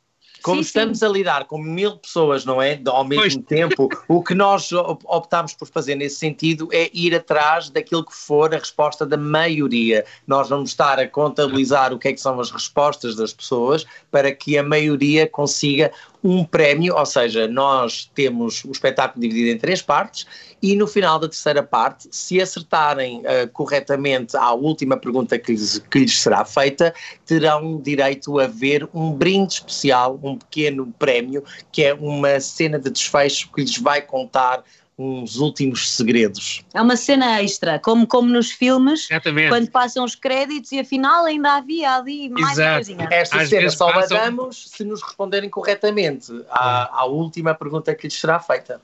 Como 0.42 0.62
sim, 0.62 0.66
estamos 0.66 0.98
sim. 0.98 1.04
a 1.04 1.08
lidar 1.08 1.44
com 1.46 1.58
mil 1.58 1.96
pessoas, 1.96 2.44
não 2.44 2.62
é? 2.62 2.80
Ao 2.86 3.04
mesmo 3.04 3.42
pois. 3.42 3.46
tempo, 3.46 3.88
o 4.06 4.22
que 4.22 4.34
nós 4.34 4.70
optámos 4.72 5.52
por 5.54 5.66
fazer 5.68 5.94
nesse 5.94 6.16
sentido 6.16 6.68
é 6.72 6.90
ir 6.94 7.14
atrás 7.14 7.70
daquilo 7.70 8.04
que 8.04 8.14
for 8.14 8.54
a 8.54 8.58
resposta 8.58 9.04
da 9.04 9.16
maioria. 9.16 10.04
Nós 10.26 10.48
vamos 10.48 10.70
estar 10.70 10.98
a 10.98 11.08
contabilizar 11.08 11.92
o 11.92 11.98
que 11.98 12.08
é 12.08 12.12
que 12.12 12.20
são 12.20 12.38
as 12.40 12.50
respostas 12.50 13.16
das 13.16 13.32
pessoas 13.32 13.84
para 14.10 14.32
que 14.32 14.56
a 14.56 14.62
maioria 14.62 15.26
consiga 15.26 15.90
um 16.22 16.44
prémio, 16.44 16.96
ou 16.96 17.06
seja, 17.06 17.46
nós 17.46 18.10
temos 18.14 18.64
o 18.64 18.70
espetáculo 18.70 19.20
dividido 19.20 19.50
em 19.50 19.58
três 19.58 19.80
partes 19.80 20.26
e 20.60 20.74
no 20.74 20.86
final 20.86 21.18
da 21.18 21.28
terceira 21.28 21.62
parte, 21.62 22.08
se 22.10 22.40
acertarem 22.40 23.20
uh, 23.20 23.48
corretamente 23.52 24.36
à 24.36 24.52
última 24.52 24.96
pergunta 24.96 25.38
que 25.38 25.52
lhes, 25.52 25.78
que 25.78 26.00
lhes 26.00 26.18
será 26.18 26.44
feita, 26.44 26.92
terão 27.24 27.80
direito 27.80 28.38
a 28.40 28.46
ver 28.46 28.88
um 28.92 29.12
brinde 29.12 29.54
especial, 29.54 30.18
um 30.22 30.36
pequeno 30.36 30.92
prémio, 30.98 31.44
que 31.70 31.84
é 31.84 31.94
uma 31.94 32.40
cena 32.40 32.78
de 32.78 32.90
desfecho 32.90 33.52
que 33.52 33.60
lhes 33.60 33.78
vai 33.78 34.02
contar 34.02 34.64
uns 34.98 35.36
últimos 35.36 35.88
segredos. 35.92 36.64
É 36.74 36.82
uma 36.82 36.96
cena 36.96 37.40
extra, 37.40 37.78
como, 37.78 38.04
como 38.06 38.28
nos 38.28 38.50
filmes, 38.50 39.08
Exatamente. 39.08 39.48
quando 39.48 39.70
passam 39.70 40.04
os 40.04 40.16
créditos 40.16 40.72
e 40.72 40.80
afinal 40.80 41.24
ainda 41.24 41.54
havia 41.54 41.96
ali 41.96 42.28
mais 42.28 42.58
Exato. 42.58 42.74
coisinha. 42.74 43.08
Esta 43.10 43.40
Às 43.40 43.48
cena 43.48 43.70
só 43.70 43.92
passam... 43.92 44.16
a 44.16 44.20
damos 44.24 44.68
se 44.68 44.82
nos 44.84 45.00
responderem 45.00 45.48
corretamente 45.48 46.32
à, 46.50 47.00
à 47.00 47.04
última 47.04 47.54
pergunta 47.54 47.94
que 47.94 48.08
lhes 48.08 48.18
será 48.18 48.40
feita. 48.40 48.80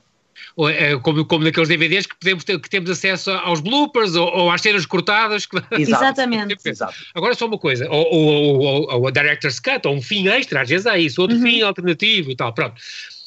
É, 0.69 0.97
como, 0.99 1.25
como 1.25 1.43
naqueles 1.43 1.67
DVDs 1.67 2.05
que, 2.05 2.15
podemos 2.15 2.43
ter, 2.45 2.59
que 2.59 2.69
temos 2.69 2.89
acesso 2.89 3.29
aos 3.31 3.59
bloopers 3.59 4.15
ou, 4.15 4.27
ou 4.27 4.51
às 4.51 4.61
cenas 4.61 4.85
cortadas. 4.85 5.47
Exatamente. 5.77 6.55
Agora 7.13 7.35
só 7.35 7.45
uma 7.45 7.57
coisa, 7.57 7.89
ou, 7.89 8.05
ou, 8.05 8.59
ou, 8.59 8.93
ou 8.93 9.07
a 9.07 9.11
Director's 9.11 9.59
Cut, 9.59 9.85
ou 9.85 9.95
um 9.95 10.01
fim 10.01 10.29
extra, 10.29 10.61
às 10.61 10.69
vezes 10.69 10.87
há 10.87 10.97
isso, 10.97 11.21
outro 11.21 11.35
uhum. 11.35 11.43
fim 11.43 11.61
alternativo 11.61 12.31
e 12.31 12.35
tal, 12.35 12.53
pronto. 12.53 12.75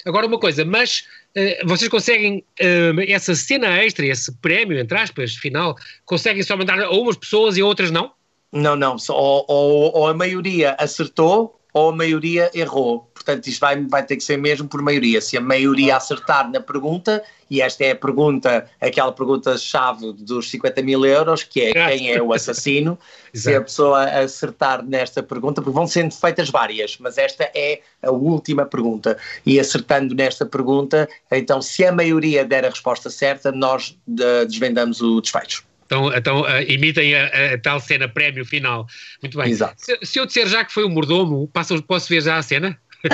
Agora 0.06 0.26
uma 0.26 0.38
coisa, 0.38 0.64
mas 0.64 1.00
uh, 1.00 1.17
vocês 1.64 1.88
conseguem 1.88 2.44
uh, 2.60 3.00
essa 3.06 3.34
cena 3.34 3.68
extra, 3.82 4.06
esse 4.06 4.32
prémio, 4.38 4.78
entre 4.78 4.98
aspas, 4.98 5.34
final, 5.34 5.76
conseguem 6.04 6.42
só 6.42 6.56
mandar 6.56 6.80
a 6.80 6.90
umas 6.90 7.16
pessoas 7.16 7.56
e 7.56 7.60
a 7.60 7.66
outras 7.66 7.90
não? 7.90 8.12
Não, 8.52 8.74
não, 8.74 8.96
ou, 9.10 9.44
ou, 9.46 9.96
ou 9.96 10.06
a 10.08 10.14
maioria 10.14 10.74
acertou 10.78 11.57
ou 11.72 11.90
a 11.90 11.94
maioria 11.94 12.50
errou. 12.54 13.10
Portanto, 13.14 13.46
isto 13.46 13.60
vai, 13.60 13.84
vai 13.84 14.04
ter 14.04 14.16
que 14.16 14.22
ser 14.22 14.36
mesmo 14.36 14.68
por 14.68 14.80
maioria. 14.80 15.20
Se 15.20 15.36
a 15.36 15.40
maioria 15.40 15.96
acertar 15.96 16.50
na 16.50 16.60
pergunta, 16.60 17.22
e 17.50 17.60
esta 17.60 17.84
é 17.84 17.90
a 17.90 17.96
pergunta, 17.96 18.66
aquela 18.80 19.12
pergunta-chave 19.12 20.12
dos 20.14 20.50
50 20.50 20.82
mil 20.82 21.04
euros, 21.04 21.42
que 21.42 21.60
é 21.60 21.72
quem 21.72 22.12
é 22.12 22.22
o 22.22 22.32
assassino, 22.32 22.98
se 23.34 23.54
a 23.54 23.60
pessoa 23.60 24.04
acertar 24.04 24.84
nesta 24.84 25.22
pergunta, 25.22 25.60
porque 25.60 25.74
vão 25.74 25.86
sendo 25.86 26.14
feitas 26.14 26.48
várias, 26.48 26.96
mas 26.98 27.18
esta 27.18 27.44
é 27.54 27.80
a 28.02 28.10
última 28.10 28.64
pergunta. 28.64 29.18
E 29.44 29.60
acertando 29.60 30.14
nesta 30.14 30.46
pergunta, 30.46 31.08
então, 31.30 31.60
se 31.60 31.84
a 31.84 31.92
maioria 31.92 32.44
der 32.44 32.64
a 32.64 32.70
resposta 32.70 33.10
certa, 33.10 33.52
nós 33.52 33.96
de, 34.06 34.46
desvendamos 34.46 35.00
o 35.02 35.20
desfecho. 35.20 35.67
Então, 35.88 36.14
então 36.14 36.42
uh, 36.42 36.60
imitem 36.68 37.14
a, 37.16 37.54
a, 37.54 37.58
tal 37.58 37.80
cena 37.80 38.06
prémio 38.06 38.44
final. 38.44 38.86
Muito 39.22 39.38
bem. 39.38 39.50
Exato. 39.50 39.74
Se, 39.78 39.98
se 40.02 40.20
eu 40.20 40.26
disser 40.26 40.46
já 40.46 40.62
que 40.62 40.70
foi 40.72 40.84
o 40.84 40.90
mordomo, 40.90 41.48
posso, 41.48 41.82
posso 41.82 42.06
ver 42.10 42.20
já 42.20 42.36
a 42.36 42.42
cena? 42.42 42.78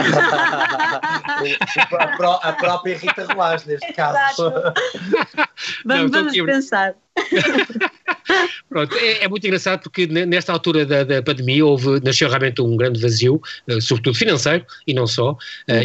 a, 2.43 2.53
própria 2.53 2.99
Rita 2.99 3.27
Rolás, 3.27 3.65
neste 3.65 3.93
caso. 3.93 4.51
vamos, 5.87 6.11
Não, 6.11 6.11
vamos 6.11 6.37
pensar. 6.37 6.97
Pronto, 8.69 8.97
é, 8.97 9.25
é, 9.25 9.29
muito 9.29 9.47
engraçado 9.47 9.83
porque 9.83 10.07
nesta 10.07 10.53
altura 10.53 10.85
da, 10.85 11.05
da, 11.05 11.23
pandemia 11.23 11.65
houve, 11.65 12.01
nasceu 12.03 12.29
realmente 12.29 12.61
um 12.61 12.77
grande 12.77 13.01
vazio, 13.01 13.41
uh, 13.69 13.81
sobretudo 13.81 14.17
financeiro 14.17 14.67
e 14.87 14.93
não 14.95 15.07
só, 15.07 15.33
uh, 15.33 15.37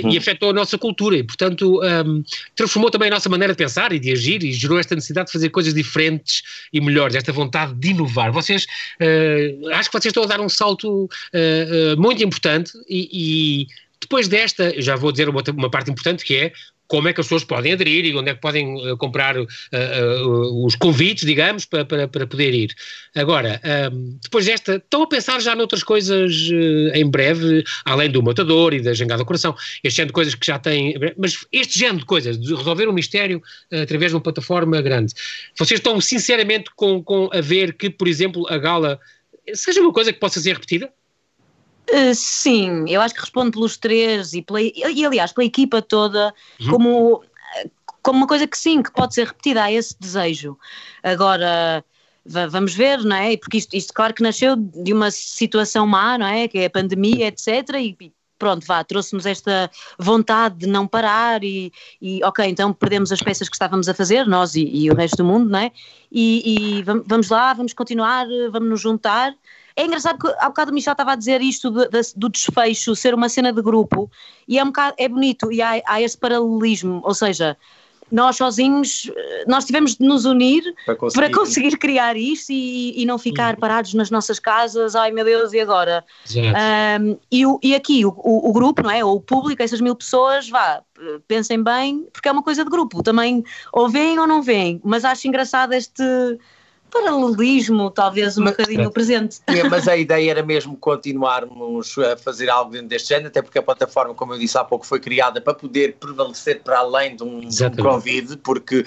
uhum. 0.03 0.11
e 0.11 0.17
afetou 0.17 0.49
a 0.49 0.53
nossa 0.53 0.77
cultura 0.77 1.17
e, 1.17 1.23
portanto, 1.23 1.81
um, 1.83 2.23
transformou 2.55 2.89
também 2.89 3.09
a 3.09 3.11
nossa 3.11 3.29
maneira 3.29 3.53
de 3.53 3.57
pensar 3.57 3.91
e 3.91 3.99
de 3.99 4.11
agir 4.11 4.43
e 4.43 4.51
gerou 4.51 4.79
esta 4.79 4.95
necessidade 4.95 5.27
de 5.27 5.33
fazer 5.33 5.49
coisas 5.49 5.73
diferentes 5.73 6.41
e 6.73 6.81
melhores, 6.81 7.15
esta 7.15 7.31
vontade 7.31 7.73
de 7.75 7.89
inovar. 7.89 8.31
Vocês, 8.31 8.63
uh, 8.63 9.69
acho 9.73 9.89
que 9.89 9.99
vocês 9.99 10.11
estão 10.11 10.23
a 10.23 10.27
dar 10.27 10.41
um 10.41 10.49
salto 10.49 11.09
muito 11.97 12.23
importante 12.23 12.71
e, 12.87 13.09
e 13.11 13.67
depois 14.01 14.27
desta, 14.27 14.73
já 14.81 14.95
vou 14.95 15.11
dizer 15.11 15.29
uma, 15.29 15.43
uma 15.55 15.69
parte 15.69 15.91
importante 15.91 16.23
que 16.23 16.35
é 16.35 16.53
como 16.89 17.07
é 17.07 17.13
que 17.13 17.21
as 17.21 17.27
pessoas 17.27 17.43
podem 17.43 17.71
aderir 17.71 18.03
e 18.03 18.15
onde 18.15 18.31
é 18.31 18.33
que 18.33 18.41
podem 18.41 18.75
uh, 18.75 18.97
comprar 18.97 19.39
uh, 19.39 19.43
uh, 19.45 20.65
os 20.65 20.75
convites, 20.75 21.23
digamos, 21.23 21.63
para, 21.63 21.85
para, 21.85 22.07
para 22.07 22.25
poder 22.25 22.51
ir. 22.53 22.75
Agora, 23.15 23.61
depois 24.21 24.45
desta, 24.45 24.75
estão 24.75 25.03
a 25.03 25.07
pensar 25.07 25.39
já 25.39 25.55
noutras 25.55 25.83
coisas 25.83 26.49
em 26.93 27.09
breve, 27.09 27.63
além 27.85 28.09
do 28.09 28.23
Matador 28.23 28.73
e 28.73 28.81
da 28.81 28.93
Jangada 28.93 29.19
do 29.19 29.25
Coração, 29.25 29.55
este 29.83 29.97
género 29.97 30.09
de 30.09 30.13
coisas 30.13 30.35
que 30.35 30.45
já 30.45 30.57
têm, 30.57 30.95
mas 31.17 31.45
este 31.51 31.77
género 31.77 31.99
de 31.99 32.05
coisas, 32.05 32.39
de 32.39 32.53
resolver 32.55 32.87
um 32.87 32.93
mistério 32.93 33.41
através 33.71 34.11
de 34.11 34.15
uma 34.15 34.21
plataforma 34.21 34.81
grande. 34.81 35.13
Vocês 35.57 35.79
estão 35.79 35.99
sinceramente 35.99 36.69
com, 36.75 37.03
com 37.03 37.29
a 37.31 37.41
ver 37.41 37.73
que, 37.73 37.89
por 37.89 38.07
exemplo, 38.07 38.47
a 38.47 38.57
gala 38.57 38.99
seja 39.53 39.81
uma 39.81 39.93
coisa 39.93 40.13
que 40.13 40.19
possa 40.19 40.39
ser 40.39 40.53
repetida? 40.53 40.91
Uh, 41.91 42.13
sim, 42.13 42.85
eu 42.87 43.01
acho 43.01 43.15
que 43.15 43.21
respondo 43.21 43.51
pelos 43.51 43.77
três 43.77 44.33
e, 44.33 44.41
pela, 44.41 44.61
e 44.61 45.05
aliás 45.05 45.31
pela 45.31 45.45
equipa 45.45 45.81
toda 45.81 46.33
uhum. 46.59 46.69
como, 46.69 47.23
como 48.01 48.19
uma 48.19 48.27
coisa 48.27 48.45
que 48.45 48.57
sim, 48.57 48.83
que 48.83 48.91
pode 48.91 49.13
ser 49.13 49.27
repetida, 49.27 49.63
há 49.63 49.71
esse 49.71 49.95
desejo. 49.99 50.57
Agora, 51.01 51.83
vamos 52.25 52.73
ver, 52.73 52.99
não 52.99 53.15
é? 53.15 53.35
Porque 53.37 53.57
isto, 53.57 53.75
isto 53.75 53.93
claro 53.93 54.13
que 54.13 54.23
nasceu 54.23 54.55
de 54.55 54.93
uma 54.93 55.09
situação 55.11 55.87
má, 55.87 56.17
não 56.17 56.27
é? 56.27 56.47
Que 56.47 56.59
é 56.59 56.65
a 56.65 56.69
pandemia, 56.69 57.27
etc. 57.27 57.47
E, 57.79 58.13
pronto, 58.37 58.65
vá, 58.65 58.83
trouxe-nos 58.83 59.25
esta 59.25 59.69
vontade 59.97 60.59
de 60.59 60.67
não 60.67 60.87
parar 60.87 61.43
e, 61.43 61.71
e, 62.01 62.23
ok, 62.23 62.45
então 62.45 62.71
perdemos 62.71 63.11
as 63.11 63.19
peças 63.19 63.49
que 63.49 63.55
estávamos 63.55 63.89
a 63.89 63.93
fazer, 63.93 64.25
nós 64.25 64.55
e, 64.55 64.63
e 64.63 64.89
o 64.89 64.95
resto 64.95 65.17
do 65.17 65.25
mundo, 65.25 65.49
não 65.49 65.59
é? 65.59 65.71
E, 66.11 66.79
e, 66.79 66.83
vamos 66.83 67.29
lá, 67.29 67.53
vamos 67.53 67.73
continuar, 67.73 68.25
vamos 68.51 68.69
nos 68.69 68.81
juntar 68.81 69.35
é 69.79 69.85
engraçado 69.85 70.19
que 70.19 70.27
há 70.39 70.47
bocado 70.49 70.71
o 70.71 70.73
Michel 70.73 70.91
estava 70.91 71.13
a 71.13 71.15
dizer 71.15 71.41
isto 71.41 71.71
do, 71.71 71.87
do 72.15 72.29
desfecho 72.29 72.95
ser 72.95 73.13
uma 73.13 73.29
cena 73.29 73.53
de 73.53 73.61
grupo 73.61 74.11
e 74.47 74.59
é 74.59 74.63
um 74.63 74.67
bocado, 74.67 74.95
é 74.97 75.07
bonito 75.07 75.51
e 75.51 75.61
há, 75.61 75.81
há 75.85 76.01
esse 76.01 76.17
paralelismo, 76.17 77.01
ou 77.03 77.13
seja, 77.13 77.57
nós 78.11 78.37
sozinhos, 78.37 79.09
nós 79.47 79.65
tivemos 79.65 79.95
de 79.95 80.05
nos 80.05 80.25
unir 80.25 80.63
para 80.85 80.95
conseguir, 80.95 81.21
para 81.21 81.37
conseguir 81.37 81.77
criar 81.77 82.17
isto 82.17 82.51
e, 82.51 83.01
e, 83.01 83.05
não 83.05 83.17
ficar 83.17 83.53
uhum. 83.53 83.59
parados 83.59 83.93
nas 83.93 84.09
nossas 84.09 84.39
casas, 84.39 84.95
ai 84.95 85.11
meu 85.11 85.23
Deus, 85.23 85.53
e 85.53 85.59
agora? 85.59 86.03
Um, 86.35 87.17
e, 87.31 87.43
e, 87.63 87.75
aqui 87.75 88.03
o, 88.05 88.13
o, 88.17 88.51
grupo, 88.51 88.81
não 88.81 88.89
é? 88.89 89.05
Ou 89.05 89.17
o 89.17 89.21
público, 89.21 89.61
essas 89.61 89.79
mil 89.79 89.95
pessoas, 89.95 90.49
vá, 90.49 90.81
pensem 91.27 91.63
bem, 91.63 92.07
porque 92.11 92.27
é 92.27 92.31
uma 92.31 92.43
coisa 92.43 92.63
de 92.63 92.69
grupo, 92.69 93.03
também 93.03 93.43
ou 93.71 93.87
vêm 93.87 94.17
ou 94.17 94.25
não 94.25 94.41
vêm, 94.41 94.81
mas 94.83 95.05
acho 95.05 95.27
engraçado 95.27 95.73
este 95.73 96.03
paralelismo, 96.89 97.89
talvez 97.91 98.37
um 98.37 98.43
mas, 98.43 98.57
bocadinho 98.57 98.91
presente. 98.91 99.39
É, 99.47 99.63
mas 99.69 99.87
a 99.87 99.95
ideia 99.95 100.31
era 100.31 100.43
mesmo 100.43 100.75
continuarmos 100.77 101.97
a 101.97 102.17
fazer 102.17 102.49
algo 102.49 102.71
dentro 102.71 102.87
deste 102.87 103.09
género, 103.09 103.27
até 103.27 103.41
porque 103.41 103.59
a 103.59 103.63
plataforma, 103.63 104.13
como 104.13 104.33
eu 104.33 104.39
disse 104.39 104.57
há 104.57 104.63
pouco, 104.63 104.85
foi 104.85 104.99
criada 104.99 105.39
para 105.41 105.53
poder 105.53 105.95
prevalecer 105.99 106.61
para 106.61 106.79
além 106.79 107.15
de 107.15 107.23
um, 107.23 107.39
de 107.41 107.63
um 107.63 107.75
Covid, 107.75 108.37
porque 108.37 108.79
uh, 108.79 108.85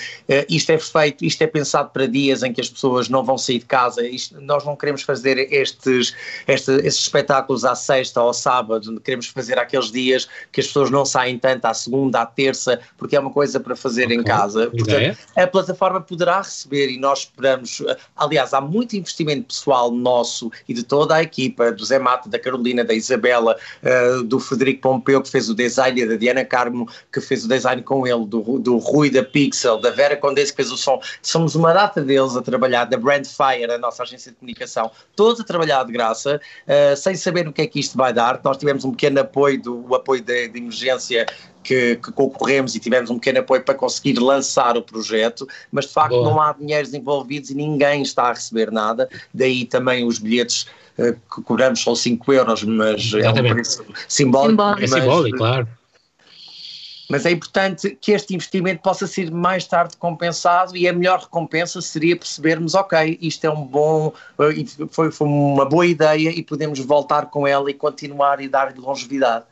isto 0.49 0.71
é 0.71 0.79
feito, 0.79 1.25
isto 1.25 1.43
é 1.43 1.47
pensado 1.47 1.91
para 1.91 2.07
dias 2.07 2.43
em 2.43 2.53
que 2.53 2.61
as 2.61 2.69
pessoas 2.69 3.09
não 3.09 3.25
vão 3.25 3.39
sair 3.39 3.59
de 3.59 3.67
casa, 3.67 4.07
isto, 4.07 4.41
nós 4.41 4.65
não 4.65 4.77
queremos 4.77 5.03
fazer 5.03 5.39
estes, 5.53 6.15
este, 6.47 6.73
estes 6.73 7.03
espetáculos 7.05 7.65
à 7.65 7.75
sexta 7.75 8.21
ou 8.21 8.29
ao 8.29 8.35
sábado, 8.35 9.01
queremos 9.01 9.29
fazer 9.29 9.59
aqueles 9.59 9.91
dias 9.91 10.29
que 10.51 10.61
as 10.61 10.67
pessoas 10.67 10.91
não 10.91 11.05
saem 11.05 11.39
tanto, 11.39 11.65
à 11.65 11.75
segunda, 11.75 12.23
à 12.23 12.27
terça, 12.27 12.81
porque 12.97 13.17
é 13.17 13.21
uma 13.21 13.31
coisa 13.31 13.61
para 13.61 13.77
fazer 13.77 14.07
okay. 14.07 14.17
em 14.17 14.23
casa. 14.23 14.71
Portanto, 14.71 15.19
a 15.37 15.47
plataforma 15.47 16.01
poderá 16.01 16.39
receber 16.39 16.91
e 16.91 16.99
nós 16.99 17.21
esperamos 17.21 17.83
Aliás, 18.17 18.55
há 18.55 18.61
muito 18.61 18.97
investimento 18.97 19.47
pessoal 19.47 19.91
nosso 19.91 20.51
e 20.69 20.75
de 20.75 20.83
toda 20.83 21.17
a 21.17 21.23
equipa, 21.23 21.73
do 21.73 21.85
Zé 21.85 21.99
Mata, 21.99 22.29
da 22.29 22.39
Carolina, 22.39 22.85
da 22.85 22.95
Isabela, 22.95 23.57
uh, 23.83 24.23
do 24.23 24.39
Frederico 24.39 24.83
Pompeu, 24.83 25.23
que 25.23 25.31
fez 25.31 25.49
o 25.49 25.55
design, 25.55 26.07
da 26.07 26.17
Diana 26.17 26.45
Carmo, 26.45 26.89
que 27.13 27.21
fez 27.21 27.45
o 27.45 27.49
design 27.49 27.83
com 27.83 28.07
ele, 28.07 28.25
do, 28.27 28.59
do 28.59 28.79
Rui 28.79 29.11
da 29.11 29.23
Pixel, 29.23 29.81
da 29.81 29.91
Vera 29.91 30.17
Condesse, 30.17 30.53
que 30.53 30.57
fez 30.57 30.71
o 30.71 30.77
som. 30.77 31.01
Somos 31.21 31.55
uma 31.55 31.73
data 31.73 32.03
deles 32.03 32.37
a 32.37 32.43
trabalhar, 32.43 32.85
da 32.85 32.97
Brandfire, 32.97 33.71
a 33.71 33.79
nossa 33.79 34.03
agência 34.03 34.33
de 34.33 34.39
comunicação, 34.39 34.91
todos 35.15 35.41
a 35.41 35.45
trabalhar 35.45 35.85
de 35.85 35.93
graça, 35.93 36.41
uh, 36.67 36.97
sem 36.97 37.15
saber 37.15 37.49
o 37.49 37.53
que 37.53 37.63
é 37.63 37.67
que 37.67 37.81
isto 37.81 37.97
vai 37.97 38.13
dar. 38.13 38.41
Nós 38.45 38.57
tivemos 38.57 38.85
um 38.85 38.91
pequeno 38.91 39.21
apoio, 39.21 39.61
do, 39.61 39.87
o 39.89 39.95
apoio 39.95 40.23
de, 40.23 40.49
de 40.49 40.59
emergência 40.59 41.27
que, 41.63 41.97
que, 41.97 42.13
concorremos 42.13 42.75
e 42.75 42.81
tivemos 42.81 43.11
um 43.11 43.15
pequeno 43.15 43.41
apoio 43.41 43.63
para 43.63 43.75
conseguir 43.75 44.19
lançar 44.19 44.77
o 44.77 44.83
projeto, 44.83 45.47
mas 45.71 45.87
de 45.87 45.93
facto 45.93 46.11
Boa. 46.11 46.31
não 46.31 46.41
há 46.41 46.53
dinheiros 46.53 46.93
envolvidos 46.95 47.51
e 47.51 47.55
ninguém 47.55 48.03
está 48.03 48.25
a 48.25 48.33
receber 48.33 48.71
nada, 48.71 49.09
daí 49.33 49.65
também 49.65 50.05
os 50.05 50.19
bilhetes 50.19 50.67
uh, 50.99 51.13
que 51.13 51.43
cobramos 51.43 51.83
são 51.83 51.95
5 51.95 52.33
euros, 52.33 52.65
mas 52.65 53.13
Exatamente. 53.13 53.39
é 53.39 53.51
um 53.51 53.55
preço 53.55 53.85
simbólico. 54.09 54.51
simbólico. 54.51 54.85
É 54.85 54.87
simbólico, 54.87 55.39
claro. 55.39 55.69
Mas 57.13 57.27
é 57.27 57.31
importante 57.31 57.95
que 58.01 58.13
este 58.13 58.35
investimento 58.35 58.81
possa 58.81 59.07
ser 59.07 59.31
mais 59.31 59.67
tarde 59.67 59.99
compensado 59.99 60.75
e 60.75 60.89
a 60.89 60.95
melhor 60.95 61.21
recompensa 61.21 61.83
seria 61.83 62.17
percebermos, 62.17 62.75
ok, 62.75 63.19
isto 63.21 63.45
é 63.45 63.51
um 63.51 63.67
bom, 63.67 64.15
eh, 64.39 64.65
foi, 64.91 65.11
foi 65.11 65.29
uma 65.29 65.67
boa 65.67 65.85
ideia 65.85 66.31
e 66.31 66.43
podemos 66.43 66.79
voltar 66.79 67.27
com 67.27 67.47
ela 67.47 67.71
e 67.71 67.75
continuar 67.75 68.41
e 68.41 68.49
dar-lhe 68.49 68.81
longevidade. 68.81 69.45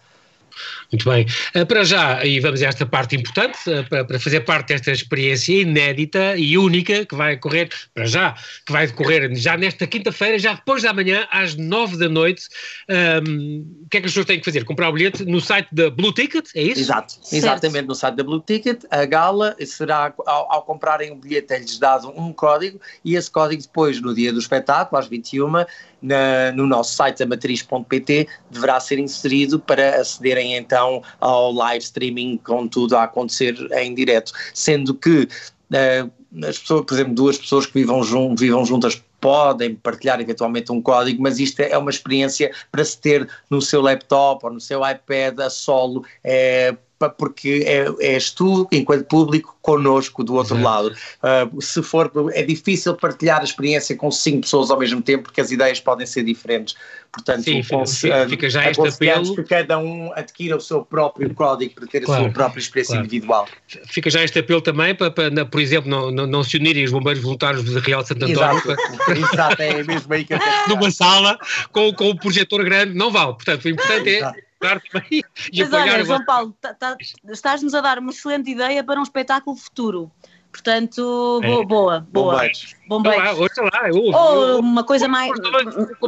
Muito 0.92 1.08
bem. 1.08 1.26
Uh, 1.54 1.64
para 1.64 1.84
já, 1.84 2.24
e 2.24 2.40
vamos 2.40 2.62
a 2.62 2.66
esta 2.66 2.84
parte 2.84 3.16
importante, 3.16 3.58
para, 3.88 4.04
para, 4.04 4.18
fazer 4.18 4.40
parte 4.40 4.68
desta 4.68 4.90
experiência 4.90 5.60
inédita 5.60 6.36
e 6.36 6.58
única 6.58 7.04
que 7.04 7.14
vai 7.14 7.34
ocorrer, 7.34 7.68
para 7.94 8.06
já, 8.06 8.34
que 8.66 8.72
vai 8.72 8.86
decorrer 8.86 9.34
já 9.36 9.56
nesta 9.56 9.86
quinta-feira, 9.86 10.38
já 10.38 10.54
depois 10.54 10.82
da 10.82 10.92
manhã, 10.92 11.26
às 11.30 11.54
nove 11.54 11.96
da 11.96 12.08
noite. 12.08 12.48
Um, 12.88 13.64
o 13.84 13.88
que 13.88 13.98
é 13.98 14.00
que 14.00 14.06
as 14.06 14.12
pessoas 14.12 14.26
têm 14.26 14.38
que 14.38 14.44
fazer? 14.44 14.64
Comprar 14.64 14.88
o 14.88 14.92
bilhete 14.92 15.24
no 15.24 15.40
site 15.40 15.68
da 15.72 15.90
Blue 15.90 16.12
Ticket, 16.12 16.48
é 16.54 16.62
isso? 16.62 16.80
Exato, 16.80 17.12
certo. 17.12 17.34
exatamente 17.34 17.86
no 17.86 17.94
site 17.94 18.16
da 18.16 18.24
Blue 18.24 18.40
Ticket. 18.40 18.84
A 18.90 19.04
gala 19.04 19.56
será, 19.64 20.12
ao, 20.26 20.52
ao 20.52 20.62
comprarem 20.62 21.12
o 21.12 21.16
bilhete, 21.16 21.52
é-lhes 21.52 21.78
dado 21.78 22.12
um 22.16 22.32
código 22.32 22.80
e 23.04 23.14
esse 23.14 23.30
código 23.30 23.62
depois, 23.62 24.00
no 24.00 24.14
dia 24.14 24.32
do 24.32 24.38
espetáculo, 24.38 25.00
às 25.00 25.06
21 25.06 25.64
na, 26.02 26.52
no 26.52 26.66
nosso 26.66 26.94
site, 26.94 27.22
amatriz.pt, 27.22 28.28
deverá 28.50 28.80
ser 28.80 28.98
inserido 28.98 29.58
para 29.58 30.00
acederem 30.00 30.49
então 30.56 31.02
ao 31.20 31.52
live 31.52 31.84
streaming 31.84 32.38
com 32.38 32.66
tudo 32.66 32.96
a 32.96 33.04
acontecer 33.04 33.56
em 33.72 33.94
direto, 33.94 34.32
sendo 34.54 34.94
que 34.94 35.28
uh, 35.70 36.10
as 36.46 36.58
pessoas, 36.58 36.84
por 36.84 36.94
exemplo, 36.94 37.14
duas 37.14 37.38
pessoas 37.38 37.66
que 37.66 37.72
vivam, 37.72 38.02
jun 38.02 38.34
vivam 38.34 38.64
juntas 38.64 39.02
podem 39.20 39.74
partilhar 39.74 40.20
eventualmente 40.20 40.72
um 40.72 40.80
código, 40.80 41.22
mas 41.22 41.38
isto 41.38 41.60
é 41.60 41.76
uma 41.76 41.90
experiência 41.90 42.50
para 42.72 42.84
se 42.84 42.98
ter 42.98 43.28
no 43.50 43.60
seu 43.60 43.82
laptop 43.82 44.46
ou 44.46 44.52
no 44.52 44.60
seu 44.60 44.80
iPad 44.88 45.38
a 45.40 45.50
solo, 45.50 46.04
é, 46.24 46.74
porque 47.08 47.64
é, 47.66 47.86
és 48.14 48.30
tu, 48.30 48.68
enquanto 48.70 49.06
público, 49.06 49.56
connosco 49.62 50.24
do 50.24 50.34
outro 50.34 50.60
lado. 50.60 50.94
Uh, 51.22 51.62
se 51.62 51.82
for, 51.82 52.10
é 52.32 52.42
difícil 52.42 52.94
partilhar 52.94 53.40
a 53.40 53.44
experiência 53.44 53.96
com 53.96 54.10
cinco 54.10 54.42
pessoas 54.42 54.70
ao 54.70 54.78
mesmo 54.78 55.00
tempo, 55.00 55.24
porque 55.24 55.40
as 55.40 55.50
ideias 55.50 55.80
podem 55.80 56.06
ser 56.06 56.24
diferentes. 56.24 56.74
Portanto, 57.12 57.42
Sim, 57.42 57.62
fica, 57.62 58.28
fica 58.28 58.50
já 58.50 58.70
este 58.70 58.86
apelo. 58.86 59.34
que 59.34 59.42
cada 59.42 59.78
um 59.78 60.12
adquira 60.14 60.56
o 60.56 60.60
seu 60.60 60.84
próprio 60.84 61.34
código 61.34 61.74
para 61.74 61.86
ter 61.86 62.00
claro, 62.02 62.22
a 62.22 62.24
sua 62.24 62.32
própria 62.32 62.60
experiência 62.60 62.92
claro. 62.94 63.06
individual. 63.06 63.48
Fica 63.86 64.10
já 64.10 64.22
este 64.22 64.38
apelo 64.38 64.60
também 64.60 64.94
para, 64.94 65.10
para 65.10 65.44
por 65.44 65.60
exemplo, 65.60 65.90
não, 65.90 66.10
não, 66.10 66.26
não, 66.26 66.44
se 66.44 66.56
unirem 66.56 66.84
os 66.84 66.92
bombeiros 66.92 67.22
voluntários 67.22 67.64
de 67.64 67.78
Real 67.80 68.04
Santo 68.04 68.24
António. 68.24 68.58
Exato, 68.58 68.76
para... 69.04 69.18
Exato 69.18 69.62
é 69.62 69.82
mesmo 69.82 70.14
aí 70.14 70.24
que 70.24 70.34
eu 70.34 70.38
Numa 70.68 70.90
sala 70.90 71.38
com, 71.72 71.92
com 71.92 72.10
o 72.10 72.16
projetor 72.16 72.64
grande, 72.64 72.94
não 72.94 73.10
vale. 73.10 73.32
Portanto, 73.32 73.64
o 73.64 73.68
importante 73.68 74.08
é 74.08 74.32
Também. 74.60 75.22
Mas 75.56 75.72
olha, 75.72 76.04
João 76.04 76.24
Paulo, 76.24 76.54
tá, 76.60 76.74
tá, 76.74 76.96
estás-nos 77.30 77.74
a 77.74 77.80
dar 77.80 77.98
uma 77.98 78.10
excelente 78.10 78.50
ideia 78.50 78.84
para 78.84 79.00
um 79.00 79.02
espetáculo 79.02 79.56
futuro. 79.56 80.12
Portanto, 80.50 81.40
é. 81.42 81.46
boa, 81.64 81.64
boa. 81.64 82.00
Bombeiros. 82.10 82.74
Bombeiros. 82.88 83.38
lá, 83.72 83.88
Ou 83.92 84.58
uma 84.58 84.82
coisa 84.82 85.06
mais, 85.06 85.30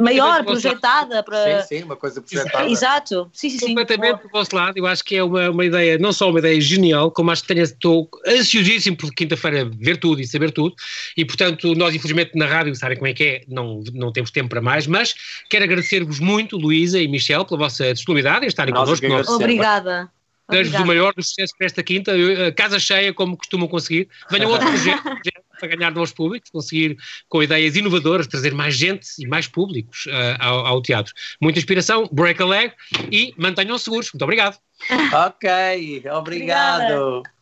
maior, 0.00 0.44
projetada. 0.44 1.22
Para... 1.22 1.62
Sim, 1.62 1.78
sim, 1.78 1.84
uma 1.84 1.94
coisa 1.94 2.20
projetada. 2.20 2.68
Exato, 2.68 3.30
sim, 3.32 3.50
sim. 3.50 3.68
Completamente 3.68 4.22
do 4.22 4.28
vosso 4.30 4.54
lado, 4.54 4.76
eu 4.76 4.86
acho 4.86 5.04
que 5.04 5.16
é 5.16 5.22
uma, 5.22 5.48
uma 5.50 5.64
ideia, 5.64 5.96
não 5.96 6.12
só 6.12 6.28
uma 6.28 6.40
ideia 6.40 6.60
genial, 6.60 7.10
como 7.12 7.30
acho 7.30 7.42
que 7.42 7.48
tenho, 7.48 7.62
estou 7.62 8.08
ansiosíssimo 8.26 8.96
por 8.96 9.14
quinta-feira 9.14 9.70
ver 9.78 9.98
tudo 9.98 10.20
e 10.20 10.26
saber 10.26 10.50
tudo, 10.50 10.74
e 11.16 11.24
portanto, 11.24 11.72
nós 11.76 11.94
infelizmente 11.94 12.32
na 12.34 12.46
rádio, 12.46 12.74
sabem 12.74 12.96
como 12.96 13.08
é 13.08 13.14
que 13.14 13.24
é, 13.24 13.40
não, 13.46 13.82
não 13.94 14.12
temos 14.12 14.32
tempo 14.32 14.48
para 14.48 14.60
mais, 14.60 14.86
mas 14.88 15.14
quero 15.48 15.64
agradecer-vos 15.64 16.18
muito, 16.18 16.56
Luísa 16.56 16.98
e 16.98 17.06
Michel, 17.06 17.44
pela 17.44 17.58
vossa 17.58 17.94
disponibilidade 17.94 18.44
em 18.44 18.48
estarem 18.48 18.74
connosco. 18.74 19.06
Obrigada. 19.34 20.10
Desejo-vos 20.52 20.80
o 20.80 20.86
maior 20.86 21.14
dos 21.14 21.28
sucessos 21.28 21.56
para 21.56 21.66
esta 21.66 21.82
quinta, 21.82 22.12
casa 22.56 22.78
cheia, 22.78 23.12
como 23.12 23.36
costumam 23.36 23.68
conseguir. 23.68 24.08
Venham 24.30 24.50
outro 24.50 24.66
projeto 24.70 25.42
para 25.58 25.76
ganhar 25.76 25.92
novos 25.92 26.12
públicos, 26.12 26.50
conseguir 26.50 26.96
com 27.28 27.42
ideias 27.42 27.76
inovadoras 27.76 28.26
trazer 28.26 28.52
mais 28.52 28.74
gente 28.74 29.06
e 29.18 29.26
mais 29.26 29.46
públicos 29.46 30.06
uh, 30.06 30.36
ao, 30.40 30.66
ao, 30.66 30.82
teatro. 30.82 31.12
Muita 31.40 31.58
inspiração, 31.60 32.08
break 32.10 32.42
a 32.42 32.46
leg 32.46 32.72
e 33.10 33.32
mantenham-se 33.38 33.84
seguros. 33.84 34.10
Muito 34.12 34.22
obrigado. 34.22 34.58
ok, 34.90 36.02
obrigado. 36.10 36.18
Obrigada. 36.18 37.41